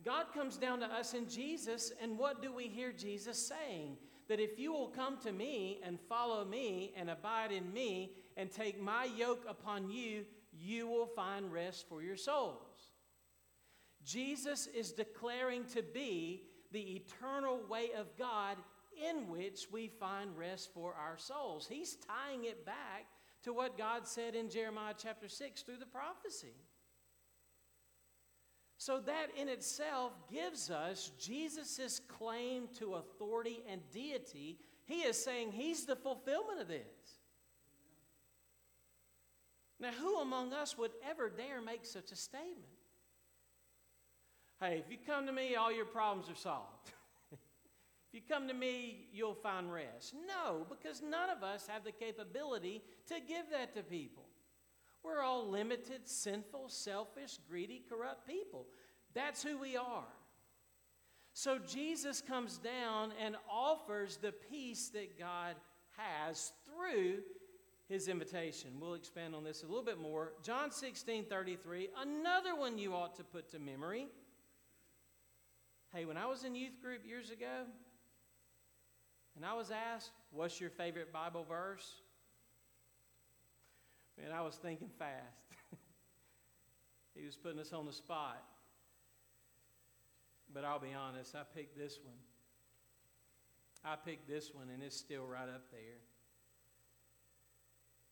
God 0.04 0.26
comes 0.32 0.56
down 0.56 0.80
to 0.80 0.86
us 0.86 1.12
in 1.12 1.28
Jesus, 1.28 1.92
and 2.02 2.16
what 2.16 2.40
do 2.40 2.52
we 2.52 2.68
hear 2.68 2.90
Jesus 2.90 3.38
saying? 3.46 3.96
That 4.28 4.40
if 4.40 4.58
you 4.58 4.72
will 4.72 4.88
come 4.88 5.18
to 5.18 5.32
me 5.32 5.80
and 5.84 5.98
follow 6.08 6.44
me 6.44 6.94
and 6.96 7.10
abide 7.10 7.52
in 7.52 7.70
me 7.72 8.12
and 8.36 8.50
take 8.50 8.80
my 8.80 9.04
yoke 9.04 9.44
upon 9.48 9.90
you, 9.90 10.24
you 10.52 10.88
will 10.88 11.06
find 11.06 11.52
rest 11.52 11.88
for 11.88 12.02
your 12.02 12.16
souls. 12.16 12.92
Jesus 14.04 14.66
is 14.66 14.92
declaring 14.92 15.64
to 15.74 15.82
be 15.82 16.44
the 16.72 16.96
eternal 16.96 17.60
way 17.68 17.90
of 17.96 18.16
God 18.16 18.56
in 19.08 19.28
which 19.28 19.66
we 19.72 19.88
find 19.88 20.36
rest 20.36 20.72
for 20.72 20.94
our 20.94 21.16
souls. 21.16 21.66
He's 21.68 21.96
tying 21.96 22.44
it 22.44 22.64
back 22.64 23.06
to 23.42 23.52
what 23.52 23.78
God 23.78 24.06
said 24.06 24.34
in 24.34 24.50
Jeremiah 24.50 24.94
chapter 24.96 25.28
6 25.28 25.62
through 25.62 25.78
the 25.78 25.86
prophecy. 25.86 26.54
So, 28.76 28.98
that 29.00 29.26
in 29.38 29.48
itself 29.48 30.12
gives 30.32 30.70
us 30.70 31.12
Jesus' 31.18 32.00
claim 32.08 32.68
to 32.78 32.94
authority 32.94 33.62
and 33.70 33.82
deity. 33.92 34.58
He 34.86 35.00
is 35.02 35.22
saying 35.22 35.52
he's 35.52 35.84
the 35.84 35.96
fulfillment 35.96 36.62
of 36.62 36.68
this. 36.68 37.19
Now, 39.80 39.90
who 39.98 40.20
among 40.20 40.52
us 40.52 40.76
would 40.76 40.90
ever 41.08 41.30
dare 41.30 41.62
make 41.62 41.86
such 41.86 42.12
a 42.12 42.16
statement? 42.16 42.68
Hey, 44.60 44.82
if 44.84 44.90
you 44.90 44.98
come 45.06 45.26
to 45.26 45.32
me, 45.32 45.56
all 45.56 45.72
your 45.72 45.86
problems 45.86 46.28
are 46.28 46.34
solved. 46.34 46.90
if 47.32 47.38
you 48.12 48.20
come 48.28 48.46
to 48.46 48.52
me, 48.52 49.08
you'll 49.10 49.34
find 49.34 49.72
rest. 49.72 50.14
No, 50.28 50.66
because 50.68 51.00
none 51.00 51.30
of 51.30 51.42
us 51.42 51.66
have 51.66 51.82
the 51.82 51.92
capability 51.92 52.82
to 53.06 53.14
give 53.26 53.46
that 53.52 53.74
to 53.74 53.82
people. 53.82 54.24
We're 55.02 55.22
all 55.22 55.48
limited, 55.48 56.06
sinful, 56.06 56.68
selfish, 56.68 57.38
greedy, 57.48 57.82
corrupt 57.88 58.28
people. 58.28 58.66
That's 59.14 59.42
who 59.42 59.56
we 59.56 59.78
are. 59.78 60.04
So 61.32 61.58
Jesus 61.58 62.20
comes 62.20 62.58
down 62.58 63.12
and 63.18 63.36
offers 63.50 64.18
the 64.18 64.32
peace 64.32 64.90
that 64.90 65.18
God 65.18 65.54
has 65.96 66.52
through 66.66 67.20
his 67.90 68.06
invitation. 68.06 68.70
We'll 68.80 68.94
expand 68.94 69.34
on 69.34 69.42
this 69.42 69.64
a 69.64 69.66
little 69.66 69.84
bit 69.84 70.00
more. 70.00 70.32
John 70.42 70.70
16 70.70 71.24
33, 71.24 71.88
another 72.00 72.54
one 72.54 72.78
you 72.78 72.94
ought 72.94 73.16
to 73.16 73.24
put 73.24 73.50
to 73.50 73.58
memory. 73.58 74.06
Hey, 75.92 76.04
when 76.04 76.16
I 76.16 76.26
was 76.26 76.44
in 76.44 76.54
youth 76.54 76.80
group 76.80 77.04
years 77.04 77.30
ago, 77.30 77.66
and 79.34 79.44
I 79.44 79.54
was 79.54 79.72
asked, 79.72 80.12
What's 80.30 80.60
your 80.60 80.70
favorite 80.70 81.12
Bible 81.12 81.44
verse? 81.48 82.02
Man, 84.16 84.30
I 84.32 84.42
was 84.42 84.54
thinking 84.54 84.90
fast. 84.96 85.48
he 87.16 87.26
was 87.26 87.36
putting 87.36 87.58
us 87.58 87.72
on 87.72 87.86
the 87.86 87.92
spot. 87.92 88.40
But 90.52 90.64
I'll 90.64 90.80
be 90.80 90.94
honest, 90.96 91.34
I 91.34 91.42
picked 91.54 91.76
this 91.76 91.98
one. 92.04 92.14
I 93.84 93.96
picked 93.96 94.28
this 94.28 94.54
one, 94.54 94.68
and 94.72 94.82
it's 94.82 94.96
still 94.96 95.24
right 95.26 95.48
up 95.48 95.70
there. 95.72 95.98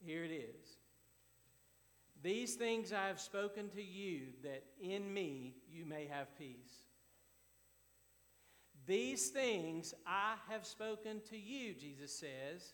Here 0.05 0.25
it 0.25 0.31
is. 0.31 0.79
These 2.23 2.55
things 2.55 2.93
I 2.93 3.07
have 3.07 3.21
spoken 3.21 3.69
to 3.71 3.83
you, 3.83 4.29
that 4.43 4.65
in 4.81 5.13
me 5.13 5.55
you 5.71 5.87
may 5.87 6.07
have 6.07 6.37
peace. 6.37 6.83
These 8.87 9.29
things 9.29 9.95
I 10.07 10.35
have 10.51 10.67
spoken 10.67 11.21
to 11.31 11.37
you, 11.37 11.75
Jesus 11.75 12.13
says, 12.13 12.73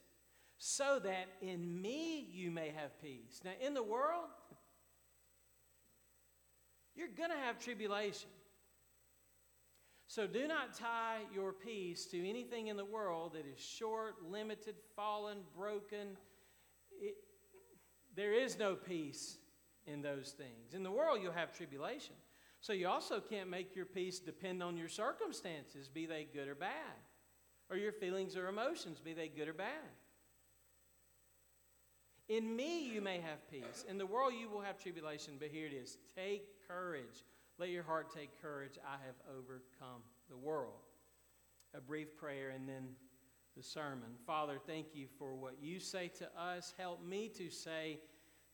so 0.56 1.00
that 1.02 1.26
in 1.42 1.82
me 1.82 2.28
you 2.32 2.50
may 2.50 2.68
have 2.68 3.00
peace. 3.02 3.40
Now, 3.44 3.50
in 3.60 3.74
the 3.74 3.82
world, 3.82 4.28
you're 6.94 7.08
going 7.08 7.30
to 7.30 7.36
have 7.36 7.58
tribulation. 7.58 8.30
So 10.06 10.26
do 10.26 10.46
not 10.46 10.78
tie 10.78 11.22
your 11.34 11.52
peace 11.52 12.06
to 12.06 12.28
anything 12.28 12.68
in 12.68 12.76
the 12.76 12.84
world 12.84 13.32
that 13.34 13.46
is 13.46 13.58
short, 13.58 14.14
limited, 14.30 14.76
fallen, 14.94 15.38
broken. 15.56 16.16
There 18.14 18.32
is 18.32 18.58
no 18.58 18.74
peace 18.74 19.38
in 19.86 20.02
those 20.02 20.30
things. 20.30 20.74
In 20.74 20.82
the 20.82 20.90
world, 20.90 21.18
you'll 21.22 21.32
have 21.32 21.56
tribulation. 21.56 22.14
So 22.60 22.72
you 22.72 22.88
also 22.88 23.20
can't 23.20 23.50
make 23.50 23.76
your 23.76 23.84
peace 23.84 24.18
depend 24.18 24.62
on 24.62 24.76
your 24.76 24.88
circumstances, 24.88 25.88
be 25.88 26.06
they 26.06 26.26
good 26.32 26.48
or 26.48 26.54
bad, 26.54 26.96
or 27.70 27.76
your 27.76 27.92
feelings 27.92 28.36
or 28.36 28.48
emotions, 28.48 29.00
be 29.00 29.12
they 29.12 29.28
good 29.28 29.48
or 29.48 29.52
bad. 29.52 29.90
In 32.28 32.56
me, 32.56 32.88
you 32.88 33.02
may 33.02 33.20
have 33.20 33.50
peace. 33.50 33.84
In 33.86 33.98
the 33.98 34.06
world, 34.06 34.32
you 34.40 34.48
will 34.48 34.62
have 34.62 34.78
tribulation, 34.78 35.34
but 35.38 35.48
here 35.48 35.66
it 35.66 35.74
is 35.74 35.98
take 36.16 36.66
courage. 36.66 37.24
Let 37.58 37.68
your 37.68 37.82
heart 37.82 38.14
take 38.14 38.40
courage. 38.40 38.78
I 38.82 38.96
have 39.04 39.16
overcome 39.28 40.00
the 40.30 40.36
world. 40.36 40.80
A 41.74 41.80
brief 41.80 42.16
prayer 42.16 42.50
and 42.50 42.66
then 42.66 42.88
the 43.56 43.62
sermon. 43.62 44.10
Father, 44.26 44.58
thank 44.66 44.94
you 44.94 45.06
for 45.18 45.34
what 45.34 45.54
you 45.60 45.78
say 45.78 46.08
to 46.18 46.28
us. 46.40 46.74
Help 46.76 47.04
me 47.04 47.28
to 47.36 47.50
say 47.50 48.00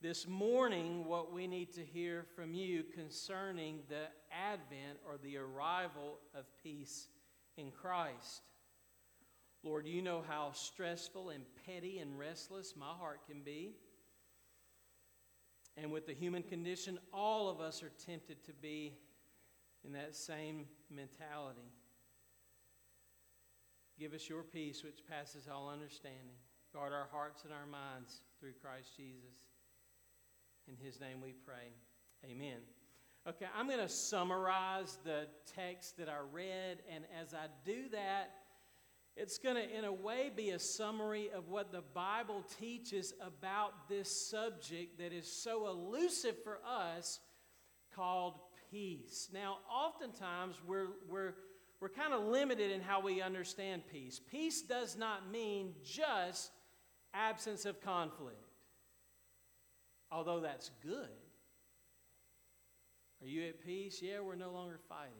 this 0.02 0.26
morning 0.26 1.04
what 1.06 1.32
we 1.32 1.46
need 1.46 1.72
to 1.74 1.84
hear 1.84 2.24
from 2.36 2.54
you 2.54 2.82
concerning 2.94 3.80
the 3.88 4.06
advent 4.30 4.98
or 5.06 5.16
the 5.22 5.36
arrival 5.38 6.18
of 6.34 6.44
peace 6.62 7.08
in 7.56 7.70
Christ. 7.70 8.42
Lord, 9.62 9.86
you 9.86 10.02
know 10.02 10.22
how 10.26 10.52
stressful 10.52 11.30
and 11.30 11.44
petty 11.66 11.98
and 11.98 12.18
restless 12.18 12.74
my 12.76 12.92
heart 12.98 13.20
can 13.28 13.42
be. 13.42 13.74
And 15.76 15.90
with 15.90 16.06
the 16.06 16.14
human 16.14 16.42
condition, 16.42 16.98
all 17.12 17.48
of 17.48 17.60
us 17.60 17.82
are 17.82 17.92
tempted 18.04 18.44
to 18.44 18.52
be 18.52 18.98
in 19.84 19.92
that 19.92 20.14
same 20.14 20.66
mentality. 20.90 21.72
Give 24.00 24.14
us 24.14 24.30
your 24.30 24.44
peace, 24.44 24.82
which 24.82 25.06
passes 25.06 25.46
all 25.46 25.68
understanding. 25.68 26.38
Guard 26.72 26.94
our 26.94 27.08
hearts 27.12 27.44
and 27.44 27.52
our 27.52 27.66
minds 27.66 28.22
through 28.40 28.52
Christ 28.62 28.96
Jesus. 28.96 29.44
In 30.66 30.74
his 30.82 30.98
name 30.98 31.20
we 31.22 31.32
pray. 31.32 31.74
Amen. 32.24 32.60
Okay, 33.28 33.44
I'm 33.54 33.66
going 33.66 33.78
to 33.78 33.90
summarize 33.90 34.96
the 35.04 35.26
text 35.54 35.98
that 35.98 36.08
I 36.08 36.16
read, 36.32 36.78
and 36.90 37.04
as 37.20 37.34
I 37.34 37.48
do 37.66 37.90
that, 37.92 38.30
it's 39.18 39.36
going 39.36 39.56
to, 39.56 39.78
in 39.78 39.84
a 39.84 39.92
way, 39.92 40.30
be 40.34 40.48
a 40.50 40.58
summary 40.58 41.28
of 41.36 41.48
what 41.48 41.70
the 41.70 41.82
Bible 41.82 42.42
teaches 42.58 43.12
about 43.20 43.86
this 43.90 44.30
subject 44.30 44.96
that 44.96 45.12
is 45.12 45.30
so 45.30 45.68
elusive 45.68 46.42
for 46.42 46.58
us 46.66 47.20
called 47.94 48.36
peace. 48.70 49.28
Now, 49.30 49.58
oftentimes 49.70 50.56
we're, 50.66 50.86
we're, 51.06 51.34
we're 51.80 51.88
kind 51.88 52.12
of 52.12 52.24
limited 52.24 52.70
in 52.70 52.82
how 52.82 53.00
we 53.00 53.22
understand 53.22 53.82
peace. 53.90 54.20
Peace 54.30 54.60
does 54.60 54.96
not 54.96 55.30
mean 55.30 55.74
just 55.82 56.50
absence 57.14 57.64
of 57.64 57.80
conflict, 57.80 58.52
although 60.12 60.40
that's 60.40 60.70
good. 60.82 61.08
Are 63.22 63.26
you 63.26 63.48
at 63.48 63.64
peace? 63.64 64.00
Yeah, 64.02 64.20
we're 64.20 64.34
no 64.34 64.50
longer 64.50 64.78
fighting. 64.88 65.12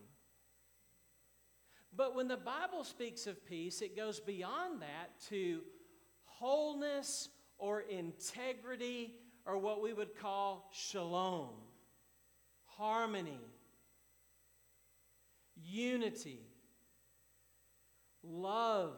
But 1.97 2.15
when 2.15 2.29
the 2.29 2.37
Bible 2.37 2.85
speaks 2.85 3.27
of 3.27 3.45
peace, 3.45 3.83
it 3.83 3.97
goes 3.97 4.21
beyond 4.21 4.83
that 4.83 5.19
to 5.29 5.63
wholeness 6.25 7.29
or 7.59 7.81
integrity 7.81 9.15
or 9.45 9.59
what 9.59 9.83
we 9.83 9.93
would 9.93 10.17
call 10.17 10.71
shalom, 10.73 11.51
harmony, 12.65 13.41
unity, 15.57 16.50
love. 18.23 18.95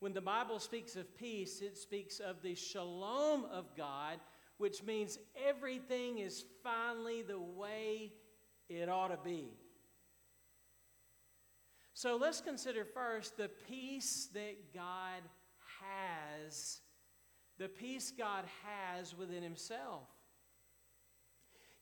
When 0.00 0.12
the 0.12 0.20
Bible 0.20 0.60
speaks 0.60 0.94
of 0.96 1.16
peace, 1.16 1.60
it 1.60 1.76
speaks 1.76 2.20
of 2.20 2.40
the 2.42 2.54
shalom 2.54 3.46
of 3.46 3.76
God, 3.76 4.20
which 4.58 4.82
means 4.84 5.18
everything 5.46 6.18
is 6.18 6.44
finally 6.62 7.22
the 7.22 7.40
way 7.40 8.12
it 8.68 8.88
ought 8.88 9.08
to 9.08 9.18
be. 9.24 9.48
So 11.94 12.16
let's 12.16 12.40
consider 12.40 12.84
first 12.84 13.36
the 13.36 13.50
peace 13.68 14.28
that 14.34 14.72
God 14.72 15.22
has, 15.80 16.80
the 17.58 17.68
peace 17.68 18.12
God 18.16 18.44
has 18.62 19.16
within 19.16 19.42
Himself. 19.42 20.06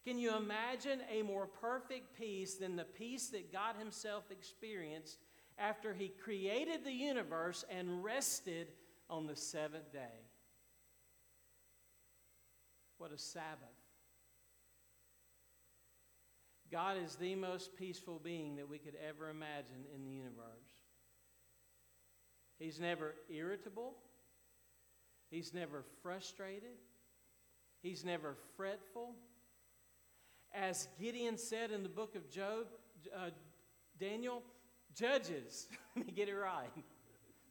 Can 0.06 0.18
you 0.18 0.34
imagine 0.34 1.00
a 1.12 1.20
more 1.20 1.46
perfect 1.46 2.16
peace 2.16 2.54
than 2.54 2.76
the 2.76 2.84
peace 2.84 3.28
that 3.28 3.52
God 3.52 3.74
Himself 3.78 4.30
experienced 4.30 5.18
after 5.58 5.94
He 5.94 6.08
created 6.08 6.84
the 6.84 6.92
universe 6.92 7.64
and 7.70 8.02
rested 8.02 8.68
on 9.08 9.26
the 9.26 9.36
seventh 9.36 9.92
day? 9.92 10.26
What 12.98 13.12
a 13.12 13.18
Sabbath. 13.18 13.68
God 16.70 16.96
is 17.02 17.16
the 17.16 17.34
most 17.34 17.76
peaceful 17.76 18.20
being 18.22 18.56
that 18.56 18.68
we 18.68 18.78
could 18.78 18.96
ever 19.06 19.28
imagine 19.28 19.84
in 19.94 20.02
the 20.02 20.10
universe. 20.10 20.34
He's 22.58 22.80
never 22.80 23.14
irritable. 23.30 23.94
He's 25.30 25.52
never 25.52 25.84
frustrated. 26.02 26.78
He's 27.82 28.04
never 28.04 28.36
fretful. 28.56 29.14
As 30.52 30.88
Gideon 31.00 31.36
said 31.36 31.70
in 31.70 31.82
the 31.82 31.88
book 31.88 32.16
of 32.16 32.30
Job, 32.30 32.66
uh, 33.14 33.30
Daniel, 34.00 34.42
judges, 34.96 35.68
let 35.96 36.06
me 36.06 36.12
get 36.12 36.28
it 36.28 36.34
right. 36.34 36.70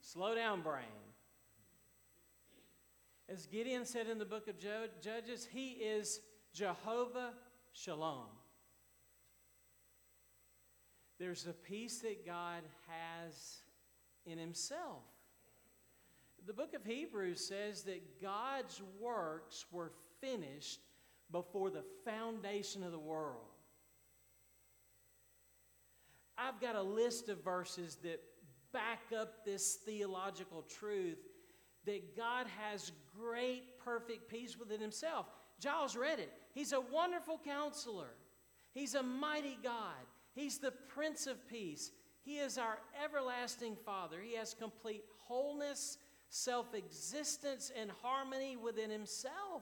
Slow 0.02 0.36
down, 0.36 0.62
brain. 0.62 0.86
As 3.28 3.46
Gideon 3.48 3.86
said 3.86 4.08
in 4.08 4.20
the 4.20 4.26
book 4.26 4.48
of 4.48 4.56
Judges, 4.60 5.48
he 5.52 5.70
is 5.72 6.22
Jehovah 6.54 7.32
Shalom. 7.74 8.28
There's 11.18 11.48
a 11.48 11.54
peace 11.54 12.00
that 12.00 12.26
God 12.26 12.62
has 12.88 13.62
in 14.26 14.38
himself. 14.38 15.04
The 16.46 16.54
book 16.54 16.76
of 16.76 16.86
Hebrews 16.86 17.44
says 17.44 17.84
that 17.84 18.22
God's 18.22 18.82
works 19.00 19.66
were 19.72 19.92
finished 20.22 20.82
before 21.32 21.72
the 21.72 21.84
foundation 22.04 22.84
of 22.84 22.92
the 22.92 23.00
world. 23.00 23.55
I've 26.38 26.60
got 26.60 26.76
a 26.76 26.82
list 26.82 27.30
of 27.30 27.44
verses 27.44 27.98
that 28.04 28.22
back 28.74 29.18
up 29.18 29.46
this 29.46 29.76
theological 29.86 30.64
truth 30.64 31.20
that 31.86 32.18
God 32.18 32.48
has 32.60 32.92
great, 33.18 33.80
perfect 33.84 34.30
peace 34.30 34.58
within 34.58 34.82
Himself. 34.82 35.28
Giles 35.60 35.96
read 35.96 36.20
it. 36.20 36.32
He's 36.54 36.74
a 36.74 36.82
wonderful 36.82 37.40
counselor, 37.44 38.10
He's 38.74 38.96
a 38.96 39.04
mighty 39.04 39.58
God, 39.64 40.06
He's 40.34 40.58
the 40.58 40.72
Prince 40.72 41.28
of 41.28 41.48
Peace. 41.48 41.92
He 42.24 42.38
is 42.38 42.58
our 42.58 42.80
everlasting 43.04 43.78
Father. 43.86 44.18
He 44.22 44.36
has 44.36 44.56
complete 44.56 45.04
wholeness, 45.28 46.00
self 46.30 46.74
existence, 46.74 47.72
and 47.80 47.92
harmony 48.02 48.58
within 48.58 48.90
Himself. 48.90 49.62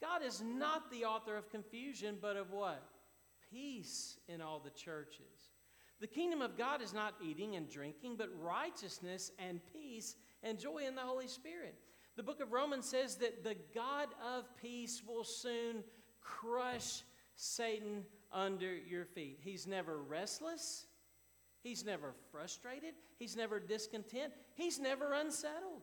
God 0.00 0.22
is 0.22 0.42
not 0.42 0.90
the 0.90 1.06
author 1.06 1.36
of 1.36 1.50
confusion, 1.50 2.18
but 2.20 2.36
of 2.36 2.52
what? 2.52 2.82
Peace 3.50 4.18
in 4.28 4.40
all 4.40 4.60
the 4.60 4.70
churches. 4.70 5.50
The 6.00 6.06
kingdom 6.06 6.42
of 6.42 6.56
God 6.56 6.80
is 6.80 6.94
not 6.94 7.14
eating 7.24 7.56
and 7.56 7.68
drinking, 7.68 8.16
but 8.16 8.28
righteousness 8.40 9.32
and 9.38 9.60
peace 9.72 10.14
and 10.42 10.58
joy 10.58 10.84
in 10.86 10.94
the 10.94 11.02
Holy 11.02 11.26
Spirit. 11.26 11.74
The 12.16 12.22
book 12.22 12.40
of 12.40 12.52
Romans 12.52 12.86
says 12.88 13.16
that 13.16 13.44
the 13.44 13.56
God 13.74 14.08
of 14.24 14.44
peace 14.60 15.02
will 15.06 15.24
soon 15.24 15.82
crush 16.20 17.02
Satan 17.36 18.04
under 18.32 18.74
your 18.74 19.04
feet. 19.04 19.38
He's 19.40 19.66
never 19.66 19.98
restless, 19.98 20.86
he's 21.62 21.84
never 21.84 22.14
frustrated, 22.30 22.94
he's 23.18 23.36
never 23.36 23.58
discontent, 23.58 24.32
he's 24.54 24.78
never 24.78 25.12
unsettled. 25.14 25.82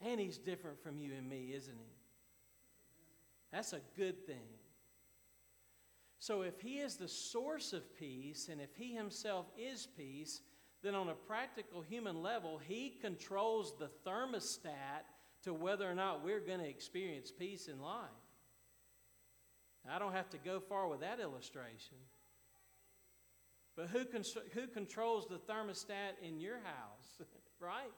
And 0.00 0.20
he's 0.20 0.38
different 0.38 0.82
from 0.82 0.98
you 0.98 1.12
and 1.16 1.28
me, 1.28 1.52
isn't 1.54 1.78
he? 1.78 1.94
That's 3.50 3.72
a 3.72 3.80
good 3.96 4.26
thing. 4.26 4.48
So, 6.18 6.42
if 6.42 6.60
He 6.60 6.78
is 6.78 6.96
the 6.96 7.08
source 7.08 7.72
of 7.72 7.96
peace 7.96 8.48
and 8.50 8.60
if 8.60 8.74
He 8.76 8.94
Himself 8.94 9.46
is 9.58 9.86
peace, 9.96 10.40
then 10.82 10.94
on 10.94 11.08
a 11.08 11.14
practical 11.14 11.82
human 11.82 12.22
level, 12.22 12.58
He 12.58 12.96
controls 13.00 13.74
the 13.78 13.90
thermostat 14.08 15.04
to 15.42 15.54
whether 15.54 15.88
or 15.88 15.94
not 15.94 16.24
we're 16.24 16.40
going 16.40 16.60
to 16.60 16.68
experience 16.68 17.30
peace 17.30 17.68
in 17.68 17.80
life. 17.80 18.08
I 19.88 19.98
don't 19.98 20.12
have 20.12 20.30
to 20.30 20.38
go 20.38 20.58
far 20.58 20.88
with 20.88 21.00
that 21.00 21.20
illustration. 21.20 21.96
But 23.76 23.88
who, 23.88 24.04
who 24.54 24.66
controls 24.66 25.26
the 25.28 25.38
thermostat 25.38 26.14
in 26.22 26.40
your 26.40 26.56
house, 26.56 27.20
right? 27.60 27.92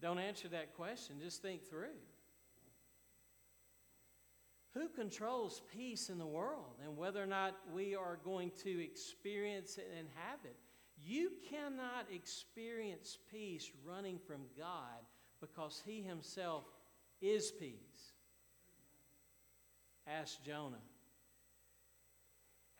Don't 0.00 0.18
answer 0.18 0.48
that 0.48 0.74
question, 0.74 1.16
just 1.20 1.42
think 1.42 1.68
through. 1.68 1.98
Who 4.74 4.88
controls 4.88 5.62
peace 5.72 6.08
in 6.08 6.18
the 6.18 6.26
world 6.26 6.76
and 6.82 6.96
whether 6.96 7.22
or 7.22 7.26
not 7.26 7.56
we 7.74 7.94
are 7.94 8.18
going 8.24 8.50
to 8.62 8.82
experience 8.82 9.76
it 9.76 9.92
and 9.98 10.08
have 10.14 10.38
it? 10.44 10.56
You 11.04 11.32
cannot 11.50 12.06
experience 12.12 13.18
peace 13.30 13.70
running 13.84 14.18
from 14.18 14.42
God 14.56 15.04
because 15.40 15.82
He 15.84 16.00
Himself 16.00 16.64
is 17.20 17.50
peace. 17.50 18.12
Ask 20.06 20.42
Jonah. 20.44 20.76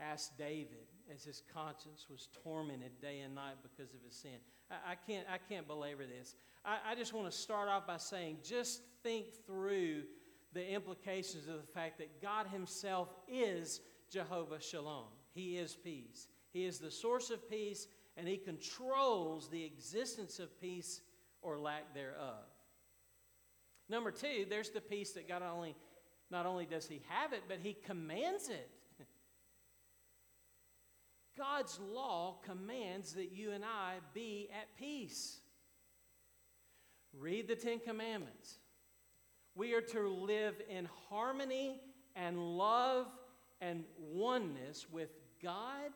Ask 0.00 0.36
David 0.36 0.88
as 1.14 1.24
his 1.24 1.42
conscience 1.54 2.06
was 2.10 2.28
tormented 2.42 3.00
day 3.00 3.20
and 3.20 3.34
night 3.34 3.56
because 3.62 3.94
of 3.94 4.00
his 4.04 4.16
sin. 4.16 4.38
I, 4.70 4.92
I 4.92 4.94
can't, 5.06 5.26
I 5.32 5.38
can't 5.38 5.66
belabor 5.66 6.04
this. 6.06 6.34
I, 6.64 6.78
I 6.90 6.94
just 6.94 7.12
want 7.12 7.30
to 7.30 7.36
start 7.36 7.68
off 7.68 7.86
by 7.86 7.98
saying 7.98 8.38
just 8.42 8.82
think 9.02 9.26
through 9.46 10.02
the 10.52 10.68
implications 10.68 11.48
of 11.48 11.56
the 11.56 11.72
fact 11.72 11.98
that 11.98 12.20
God 12.20 12.46
Himself 12.46 13.08
is 13.28 13.80
Jehovah 14.10 14.60
Shalom. 14.60 15.06
He 15.34 15.56
is 15.56 15.74
peace. 15.74 16.28
He 16.52 16.66
is 16.66 16.78
the 16.78 16.90
source 16.90 17.30
of 17.30 17.48
peace, 17.48 17.86
and 18.16 18.28
He 18.28 18.36
controls 18.36 19.48
the 19.48 19.64
existence 19.64 20.38
of 20.38 20.60
peace 20.60 21.00
or 21.40 21.58
lack 21.58 21.94
thereof. 21.94 22.44
Number 23.88 24.10
two, 24.10 24.46
there's 24.48 24.70
the 24.70 24.80
peace 24.80 25.12
that 25.12 25.28
God 25.28 25.42
only, 25.42 25.74
not 26.30 26.46
only 26.46 26.66
does 26.66 26.86
He 26.86 27.02
have 27.08 27.32
it, 27.32 27.42
but 27.48 27.58
He 27.62 27.74
commands 27.86 28.48
it. 28.48 28.70
God's 31.36 31.80
law 31.80 32.36
commands 32.44 33.14
that 33.14 33.32
you 33.32 33.52
and 33.52 33.64
I 33.64 33.96
be 34.12 34.48
at 34.52 34.76
peace. 34.78 35.40
Read 37.18 37.48
the 37.48 37.56
Ten 37.56 37.78
Commandments. 37.78 38.58
We 39.54 39.74
are 39.74 39.82
to 39.82 40.08
live 40.08 40.54
in 40.68 40.88
harmony 41.10 41.80
and 42.16 42.38
love 42.56 43.06
and 43.60 43.84
oneness 43.98 44.86
with 44.90 45.10
God, 45.42 45.90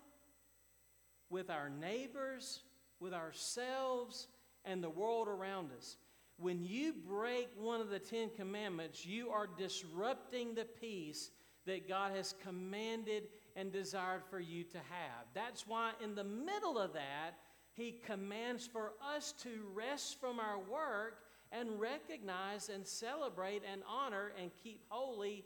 with 1.30 1.50
our 1.50 1.70
neighbors, 1.70 2.60
with 3.00 3.14
ourselves, 3.14 4.28
and 4.64 4.82
the 4.82 4.90
world 4.90 5.28
around 5.28 5.70
us. 5.76 5.96
When 6.38 6.64
you 6.64 6.92
break 6.92 7.48
one 7.58 7.80
of 7.80 7.88
the 7.88 7.98
Ten 7.98 8.28
Commandments, 8.36 9.06
you 9.06 9.30
are 9.30 9.46
disrupting 9.46 10.54
the 10.54 10.66
peace 10.66 11.30
that 11.64 11.88
God 11.88 12.14
has 12.14 12.34
commanded 12.42 13.24
and 13.56 13.72
desired 13.72 14.22
for 14.28 14.38
you 14.38 14.64
to 14.64 14.78
have. 14.78 15.26
That's 15.34 15.66
why, 15.66 15.92
in 16.04 16.14
the 16.14 16.24
middle 16.24 16.78
of 16.78 16.92
that, 16.92 17.32
He 17.72 17.92
commands 18.04 18.66
for 18.66 18.92
us 19.16 19.32
to 19.42 19.48
rest 19.74 20.20
from 20.20 20.38
our 20.38 20.58
work 20.58 21.20
and 21.52 21.80
recognize 21.80 22.68
and 22.68 22.86
celebrate 22.86 23.62
and 23.70 23.82
honor 23.88 24.32
and 24.40 24.50
keep 24.62 24.82
holy 24.88 25.44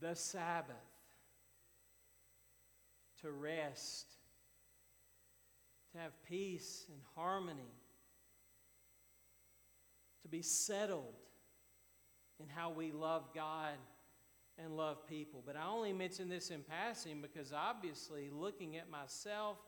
the 0.00 0.14
Sabbath. 0.14 0.76
To 3.22 3.30
rest, 3.30 4.06
to 5.92 5.98
have 5.98 6.12
peace 6.24 6.86
and 6.88 6.98
harmony, 7.14 7.74
to 10.22 10.28
be 10.28 10.40
settled 10.40 11.14
in 12.40 12.48
how 12.48 12.70
we 12.70 12.92
love 12.92 13.24
God 13.34 13.74
and 14.56 14.76
love 14.76 15.06
people. 15.06 15.42
But 15.44 15.56
I 15.56 15.66
only 15.66 15.92
mention 15.92 16.30
this 16.30 16.50
in 16.50 16.62
passing 16.62 17.20
because 17.20 17.52
obviously, 17.52 18.30
looking 18.32 18.76
at 18.76 18.90
myself 18.90 19.58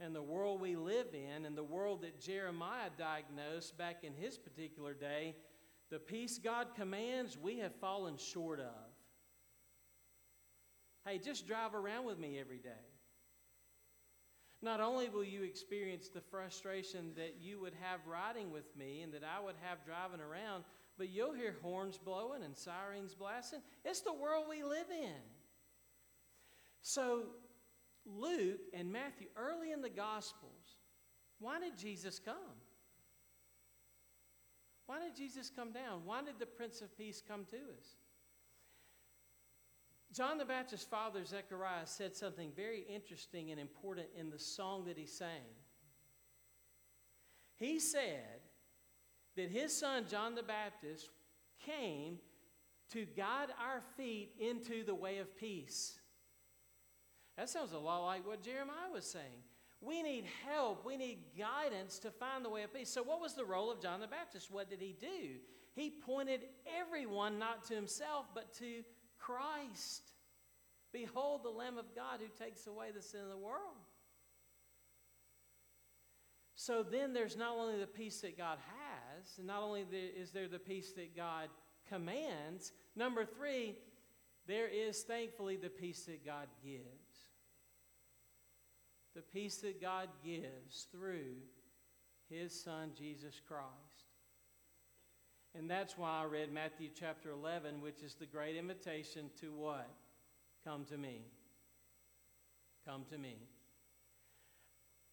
and 0.00 0.14
the 0.14 0.22
world 0.22 0.60
we 0.60 0.76
live 0.76 1.08
in 1.14 1.44
and 1.44 1.56
the 1.56 1.64
world 1.64 2.02
that 2.02 2.20
Jeremiah 2.20 2.90
diagnosed 2.98 3.78
back 3.78 4.04
in 4.04 4.14
his 4.14 4.36
particular 4.36 4.94
day, 4.94 5.36
the 5.90 5.98
peace 5.98 6.38
God 6.38 6.68
commands, 6.74 7.38
we 7.38 7.58
have 7.58 7.74
fallen 7.76 8.16
short 8.16 8.60
of. 8.60 8.66
Hey, 11.06 11.18
just 11.18 11.46
drive 11.46 11.74
around 11.74 12.04
with 12.04 12.18
me 12.18 12.38
every 12.38 12.58
day. 12.58 12.70
Not 14.62 14.80
only 14.80 15.08
will 15.08 15.24
you 15.24 15.42
experience 15.42 16.08
the 16.08 16.20
frustration 16.20 17.12
that 17.16 17.36
you 17.40 17.60
would 17.60 17.74
have 17.80 18.00
riding 18.06 18.50
with 18.50 18.76
me 18.76 19.02
and 19.02 19.12
that 19.12 19.22
I 19.22 19.42
would 19.42 19.54
have 19.62 19.84
driving 19.84 20.20
around, 20.20 20.64
but 20.98 21.10
you'll 21.10 21.34
hear 21.34 21.54
horns 21.62 21.98
blowing 21.98 22.42
and 22.42 22.56
sirens 22.56 23.14
blasting. 23.14 23.60
It's 23.84 24.00
the 24.00 24.14
world 24.14 24.46
we 24.48 24.62
live 24.62 24.90
in. 24.90 25.20
So 26.82 27.24
Luke 28.06 28.60
and 28.72 28.92
Matthew, 28.92 29.26
early 29.36 29.72
in 29.72 29.82
the 29.82 29.90
Gospels, 29.90 30.76
why 31.38 31.58
did 31.58 31.76
Jesus 31.76 32.18
come? 32.18 32.34
Why 34.86 35.00
did 35.00 35.16
Jesus 35.16 35.50
come 35.54 35.72
down? 35.72 36.02
Why 36.04 36.22
did 36.22 36.38
the 36.38 36.46
Prince 36.46 36.80
of 36.80 36.96
Peace 36.96 37.22
come 37.26 37.44
to 37.50 37.56
us? 37.56 37.96
John 40.12 40.38
the 40.38 40.44
Baptist's 40.44 40.86
father, 40.86 41.24
Zechariah, 41.24 41.86
said 41.86 42.14
something 42.14 42.52
very 42.54 42.84
interesting 42.88 43.50
and 43.50 43.60
important 43.60 44.06
in 44.16 44.30
the 44.30 44.38
song 44.38 44.84
that 44.86 44.96
he 44.96 45.06
sang. 45.06 45.42
He 47.56 47.80
said 47.80 48.40
that 49.36 49.50
his 49.50 49.76
son, 49.76 50.06
John 50.08 50.34
the 50.34 50.42
Baptist, 50.42 51.10
came 51.58 52.18
to 52.92 53.04
guide 53.04 53.48
our 53.60 53.82
feet 53.96 54.30
into 54.38 54.84
the 54.84 54.94
way 54.94 55.18
of 55.18 55.36
peace. 55.36 55.98
That 57.36 57.50
sounds 57.50 57.72
a 57.72 57.78
lot 57.78 58.04
like 58.04 58.26
what 58.26 58.42
Jeremiah 58.42 58.90
was 58.92 59.04
saying. 59.04 59.42
We 59.80 60.02
need 60.02 60.24
help. 60.46 60.86
We 60.86 60.96
need 60.96 61.18
guidance 61.38 61.98
to 62.00 62.10
find 62.10 62.44
the 62.44 62.48
way 62.48 62.62
of 62.62 62.72
peace. 62.72 62.88
So, 62.88 63.02
what 63.02 63.20
was 63.20 63.34
the 63.34 63.44
role 63.44 63.70
of 63.70 63.80
John 63.80 64.00
the 64.00 64.06
Baptist? 64.06 64.50
What 64.50 64.70
did 64.70 64.80
he 64.80 64.96
do? 64.98 65.38
He 65.74 65.90
pointed 65.90 66.40
everyone 66.80 67.38
not 67.38 67.64
to 67.66 67.74
himself, 67.74 68.26
but 68.34 68.54
to 68.54 68.82
Christ. 69.18 70.12
Behold 70.92 71.42
the 71.44 71.50
Lamb 71.50 71.76
of 71.76 71.94
God 71.94 72.20
who 72.20 72.44
takes 72.44 72.66
away 72.66 72.88
the 72.94 73.02
sin 73.02 73.20
of 73.20 73.28
the 73.28 73.36
world. 73.36 73.76
So 76.54 76.82
then 76.82 77.12
there's 77.12 77.36
not 77.36 77.58
only 77.58 77.78
the 77.78 77.86
peace 77.86 78.22
that 78.22 78.38
God 78.38 78.56
has, 78.66 79.36
and 79.36 79.46
not 79.46 79.62
only 79.62 79.84
is 79.92 80.30
there 80.30 80.48
the 80.48 80.58
peace 80.58 80.92
that 80.92 81.14
God 81.14 81.50
commands, 81.86 82.72
number 82.96 83.26
three, 83.26 83.76
there 84.46 84.68
is 84.68 85.02
thankfully 85.02 85.56
the 85.56 85.68
peace 85.68 86.04
that 86.06 86.24
God 86.24 86.46
gives. 86.64 87.05
The 89.16 89.22
peace 89.22 89.56
that 89.58 89.80
God 89.80 90.10
gives 90.22 90.88
through 90.92 91.36
his 92.28 92.52
Son, 92.52 92.90
Jesus 92.94 93.40
Christ. 93.48 93.64
And 95.54 95.70
that's 95.70 95.96
why 95.96 96.20
I 96.20 96.26
read 96.26 96.52
Matthew 96.52 96.90
chapter 96.94 97.30
11, 97.30 97.80
which 97.80 98.02
is 98.02 98.14
the 98.14 98.26
great 98.26 98.56
invitation 98.56 99.30
to 99.40 99.54
what? 99.54 99.88
Come 100.66 100.84
to 100.90 100.98
me. 100.98 101.22
Come 102.86 103.06
to 103.10 103.16
me. 103.16 103.38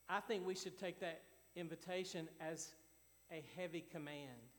I 0.09 0.19
think 0.19 0.45
we 0.45 0.55
should 0.55 0.77
take 0.77 0.99
that 0.99 1.21
invitation 1.55 2.27
as 2.41 2.73
a 3.31 3.41
heavy 3.55 3.85
command. 3.89 4.51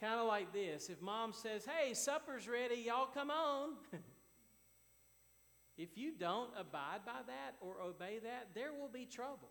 Kind 0.00 0.18
of 0.18 0.26
like 0.26 0.52
this 0.52 0.90
if 0.90 1.00
mom 1.00 1.32
says, 1.32 1.64
Hey, 1.64 1.94
supper's 1.94 2.48
ready, 2.48 2.82
y'all 2.84 3.06
come 3.14 3.30
on. 3.30 3.74
if 5.80 5.96
you 5.96 6.12
don't 6.12 6.50
abide 6.58 7.06
by 7.06 7.22
that 7.26 7.56
or 7.62 7.80
obey 7.80 8.18
that, 8.22 8.48
there 8.54 8.74
will 8.78 8.90
be 8.92 9.06
trouble. 9.06 9.50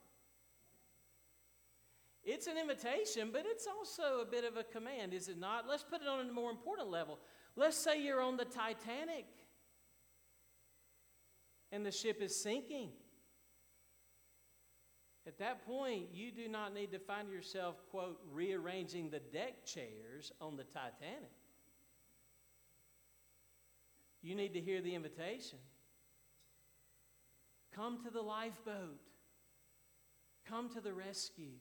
It's 2.23 2.45
an 2.45 2.55
invitation, 2.55 3.29
but 3.33 3.45
it's 3.45 3.65
also 3.65 4.21
a 4.21 4.25
bit 4.25 4.43
of 4.43 4.55
a 4.55 4.63
command, 4.63 5.15
is 5.15 5.27
it 5.27 5.39
not? 5.39 5.67
Let's 5.67 5.81
put 5.81 6.01
it 6.01 6.07
on 6.07 6.29
a 6.29 6.31
more 6.31 6.51
important 6.51 6.89
level. 6.89 7.17
Let's 7.55 7.77
say 7.77 7.99
you're 7.99 8.21
on 8.21 8.37
the 8.37 8.45
Titanic 8.45 9.25
and 11.71 11.83
the 11.83 11.91
ship 11.91 12.21
is 12.21 12.39
sinking. 12.39 12.89
At 15.25 15.39
that 15.39 15.65
point, 15.65 16.09
you 16.13 16.31
do 16.31 16.47
not 16.47 16.75
need 16.75 16.91
to 16.91 16.99
find 16.99 17.31
yourself, 17.31 17.75
quote, 17.89 18.19
rearranging 18.31 19.09
the 19.09 19.19
deck 19.19 19.65
chairs 19.65 20.31
on 20.39 20.57
the 20.57 20.63
Titanic. 20.63 21.31
You 24.21 24.35
need 24.35 24.53
to 24.53 24.61
hear 24.61 24.81
the 24.81 24.93
invitation. 24.93 25.57
Come 27.79 28.03
to 28.03 28.09
the 28.09 28.21
lifeboat. 28.21 28.99
Come 30.45 30.67
to 30.73 30.81
the 30.81 30.91
rescue. 30.91 31.55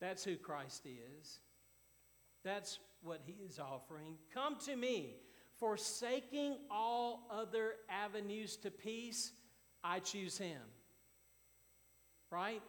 That's 0.00 0.22
who 0.22 0.36
Christ 0.36 0.86
is. 0.86 1.40
That's 2.44 2.78
what 3.02 3.20
he 3.26 3.42
is 3.44 3.58
offering. 3.58 4.14
Come 4.32 4.58
to 4.66 4.76
me. 4.76 5.16
Forsaking 5.58 6.58
all 6.70 7.26
other 7.32 7.74
avenues 7.90 8.56
to 8.58 8.70
peace, 8.70 9.32
I 9.82 9.98
choose 9.98 10.38
him. 10.38 10.62
Right? 12.30 12.62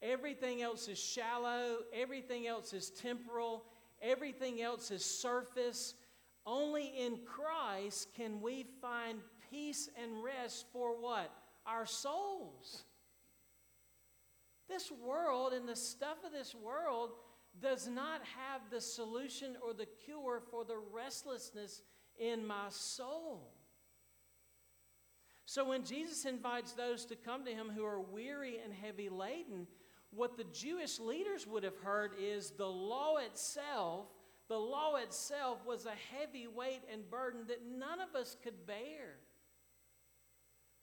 Everything 0.00 0.62
else 0.62 0.88
is 0.88 0.98
shallow, 0.98 1.80
everything 1.92 2.46
else 2.46 2.72
is 2.72 2.88
temporal, 2.88 3.66
everything 4.00 4.62
else 4.62 4.90
is 4.90 5.04
surface. 5.04 5.94
Only 6.46 6.86
in 6.86 7.18
Christ 7.26 8.08
can 8.14 8.40
we 8.40 8.64
find 8.80 9.20
peace 9.54 9.88
and 10.02 10.24
rest 10.24 10.66
for 10.72 11.00
what? 11.00 11.30
Our 11.66 11.86
souls. 11.86 12.84
This 14.68 14.90
world 14.90 15.52
and 15.52 15.68
the 15.68 15.76
stuff 15.76 16.18
of 16.26 16.32
this 16.32 16.54
world 16.54 17.10
does 17.60 17.86
not 17.86 18.20
have 18.36 18.62
the 18.70 18.80
solution 18.80 19.56
or 19.64 19.72
the 19.72 19.86
cure 20.04 20.42
for 20.50 20.64
the 20.64 20.78
restlessness 20.92 21.82
in 22.18 22.44
my 22.44 22.66
soul. 22.70 23.52
So 25.46 25.64
when 25.68 25.84
Jesus 25.84 26.24
invites 26.24 26.72
those 26.72 27.04
to 27.06 27.16
come 27.16 27.44
to 27.44 27.52
him 27.52 27.70
who 27.74 27.84
are 27.84 28.00
weary 28.00 28.58
and 28.64 28.72
heavy 28.72 29.08
laden, 29.08 29.68
what 30.10 30.36
the 30.36 30.44
Jewish 30.44 30.98
leaders 30.98 31.46
would 31.46 31.62
have 31.62 31.76
heard 31.76 32.12
is 32.18 32.50
the 32.50 32.66
law 32.66 33.18
itself, 33.18 34.06
the 34.48 34.58
law 34.58 34.96
itself 34.96 35.58
was 35.66 35.86
a 35.86 36.16
heavy 36.16 36.46
weight 36.46 36.82
and 36.92 37.08
burden 37.10 37.42
that 37.48 37.62
none 37.64 38.00
of 38.00 38.18
us 38.18 38.36
could 38.42 38.66
bear. 38.66 39.18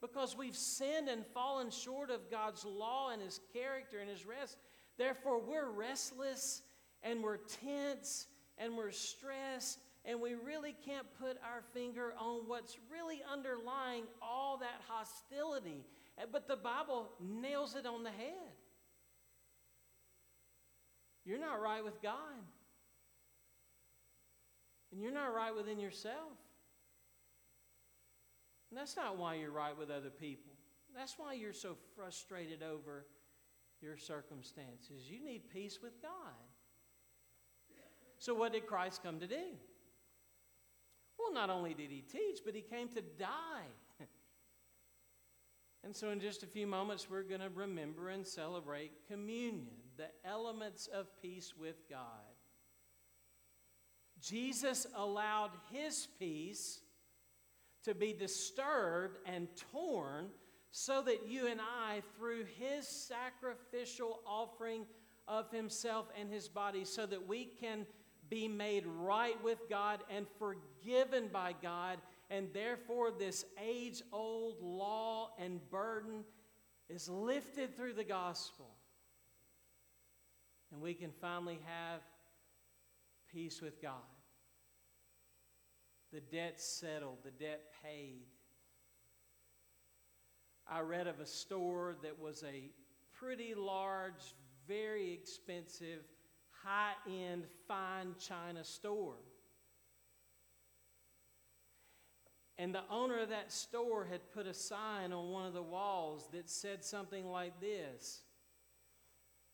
Because 0.01 0.35
we've 0.35 0.55
sinned 0.55 1.09
and 1.09 1.25
fallen 1.27 1.69
short 1.69 2.09
of 2.09 2.31
God's 2.31 2.65
law 2.65 3.09
and 3.11 3.21
his 3.21 3.39
character 3.53 3.99
and 3.99 4.09
his 4.09 4.25
rest. 4.25 4.57
Therefore, 4.97 5.39
we're 5.39 5.69
restless 5.69 6.63
and 7.03 7.23
we're 7.23 7.37
tense 7.37 8.27
and 8.57 8.75
we're 8.75 8.91
stressed 8.91 9.79
and 10.03 10.19
we 10.19 10.33
really 10.33 10.75
can't 10.85 11.05
put 11.19 11.37
our 11.43 11.61
finger 11.73 12.13
on 12.19 12.47
what's 12.47 12.77
really 12.91 13.21
underlying 13.31 14.03
all 14.21 14.57
that 14.57 14.81
hostility. 14.87 15.85
Eh, 16.17 16.23
but 16.31 16.47
the 16.47 16.55
Bible 16.55 17.09
nails 17.19 17.75
it 17.75 17.85
on 17.85 18.03
the 18.03 18.09
head. 18.09 18.55
You're 21.23 21.39
not 21.39 21.61
right 21.61 21.83
with 21.83 22.01
God, 22.01 22.41
and 24.91 25.01
you're 25.03 25.13
not 25.13 25.35
right 25.35 25.55
within 25.55 25.79
yourself. 25.79 26.33
And 28.71 28.79
that's 28.79 28.95
not 28.95 29.17
why 29.17 29.35
you're 29.35 29.51
right 29.51 29.77
with 29.77 29.91
other 29.91 30.09
people. 30.09 30.53
That's 30.95 31.15
why 31.17 31.33
you're 31.33 31.51
so 31.51 31.75
frustrated 31.95 32.63
over 32.63 33.05
your 33.81 33.97
circumstances. 33.97 35.09
You 35.09 35.23
need 35.23 35.49
peace 35.49 35.79
with 35.83 36.01
God. 36.01 36.11
So, 38.17 38.33
what 38.33 38.53
did 38.53 38.65
Christ 38.65 39.03
come 39.03 39.19
to 39.19 39.27
do? 39.27 39.57
Well, 41.19 41.33
not 41.33 41.49
only 41.49 41.73
did 41.73 41.91
he 41.91 42.01
teach, 42.01 42.39
but 42.45 42.55
he 42.55 42.61
came 42.61 42.87
to 42.89 43.01
die. 43.01 44.05
and 45.83 45.93
so, 45.93 46.11
in 46.11 46.21
just 46.21 46.43
a 46.43 46.47
few 46.47 46.65
moments, 46.65 47.09
we're 47.09 47.23
going 47.23 47.41
to 47.41 47.49
remember 47.49 48.09
and 48.09 48.25
celebrate 48.25 48.91
communion, 49.07 49.73
the 49.97 50.07
elements 50.23 50.87
of 50.87 51.07
peace 51.21 51.53
with 51.59 51.89
God. 51.89 51.99
Jesus 54.21 54.85
allowed 54.95 55.51
his 55.71 56.07
peace 56.19 56.79
to 57.83 57.95
be 57.95 58.13
disturbed 58.13 59.17
and 59.25 59.47
torn 59.71 60.27
so 60.71 61.01
that 61.01 61.27
you 61.27 61.47
and 61.47 61.59
I, 61.59 62.01
through 62.17 62.45
his 62.57 62.87
sacrificial 62.87 64.21
offering 64.25 64.85
of 65.27 65.51
himself 65.51 66.07
and 66.19 66.31
his 66.31 66.47
body, 66.47 66.85
so 66.85 67.05
that 67.05 67.27
we 67.27 67.45
can 67.45 67.85
be 68.29 68.47
made 68.47 68.85
right 68.87 69.41
with 69.43 69.59
God 69.69 69.99
and 70.09 70.25
forgiven 70.39 71.29
by 71.31 71.53
God. 71.61 71.99
And 72.29 72.47
therefore, 72.53 73.11
this 73.11 73.45
age 73.61 74.01
old 74.13 74.61
law 74.61 75.31
and 75.37 75.59
burden 75.69 76.23
is 76.89 77.09
lifted 77.09 77.75
through 77.75 77.93
the 77.93 78.05
gospel. 78.05 78.69
And 80.71 80.81
we 80.81 80.93
can 80.93 81.11
finally 81.19 81.59
have 81.65 81.99
peace 83.33 83.61
with 83.61 83.81
God. 83.81 84.20
The 86.11 86.21
debt 86.21 86.59
settled, 86.59 87.17
the 87.23 87.31
debt 87.31 87.61
paid. 87.83 88.25
I 90.67 90.81
read 90.81 91.07
of 91.07 91.19
a 91.19 91.25
store 91.25 91.95
that 92.03 92.19
was 92.19 92.43
a 92.43 92.69
pretty 93.13 93.53
large, 93.55 94.35
very 94.67 95.11
expensive 95.13 96.01
high 96.63 96.93
end, 97.07 97.45
fine 97.67 98.15
china 98.19 98.63
store. 98.63 99.17
And 102.57 102.75
the 102.75 102.83
owner 102.91 103.19
of 103.19 103.29
that 103.29 103.51
store 103.51 104.05
had 104.05 104.31
put 104.33 104.45
a 104.45 104.53
sign 104.53 105.11
on 105.13 105.31
one 105.31 105.47
of 105.47 105.53
the 105.53 105.63
walls 105.63 106.29
that 106.31 106.49
said 106.49 106.83
something 106.83 107.25
like 107.25 107.59
this 107.59 108.21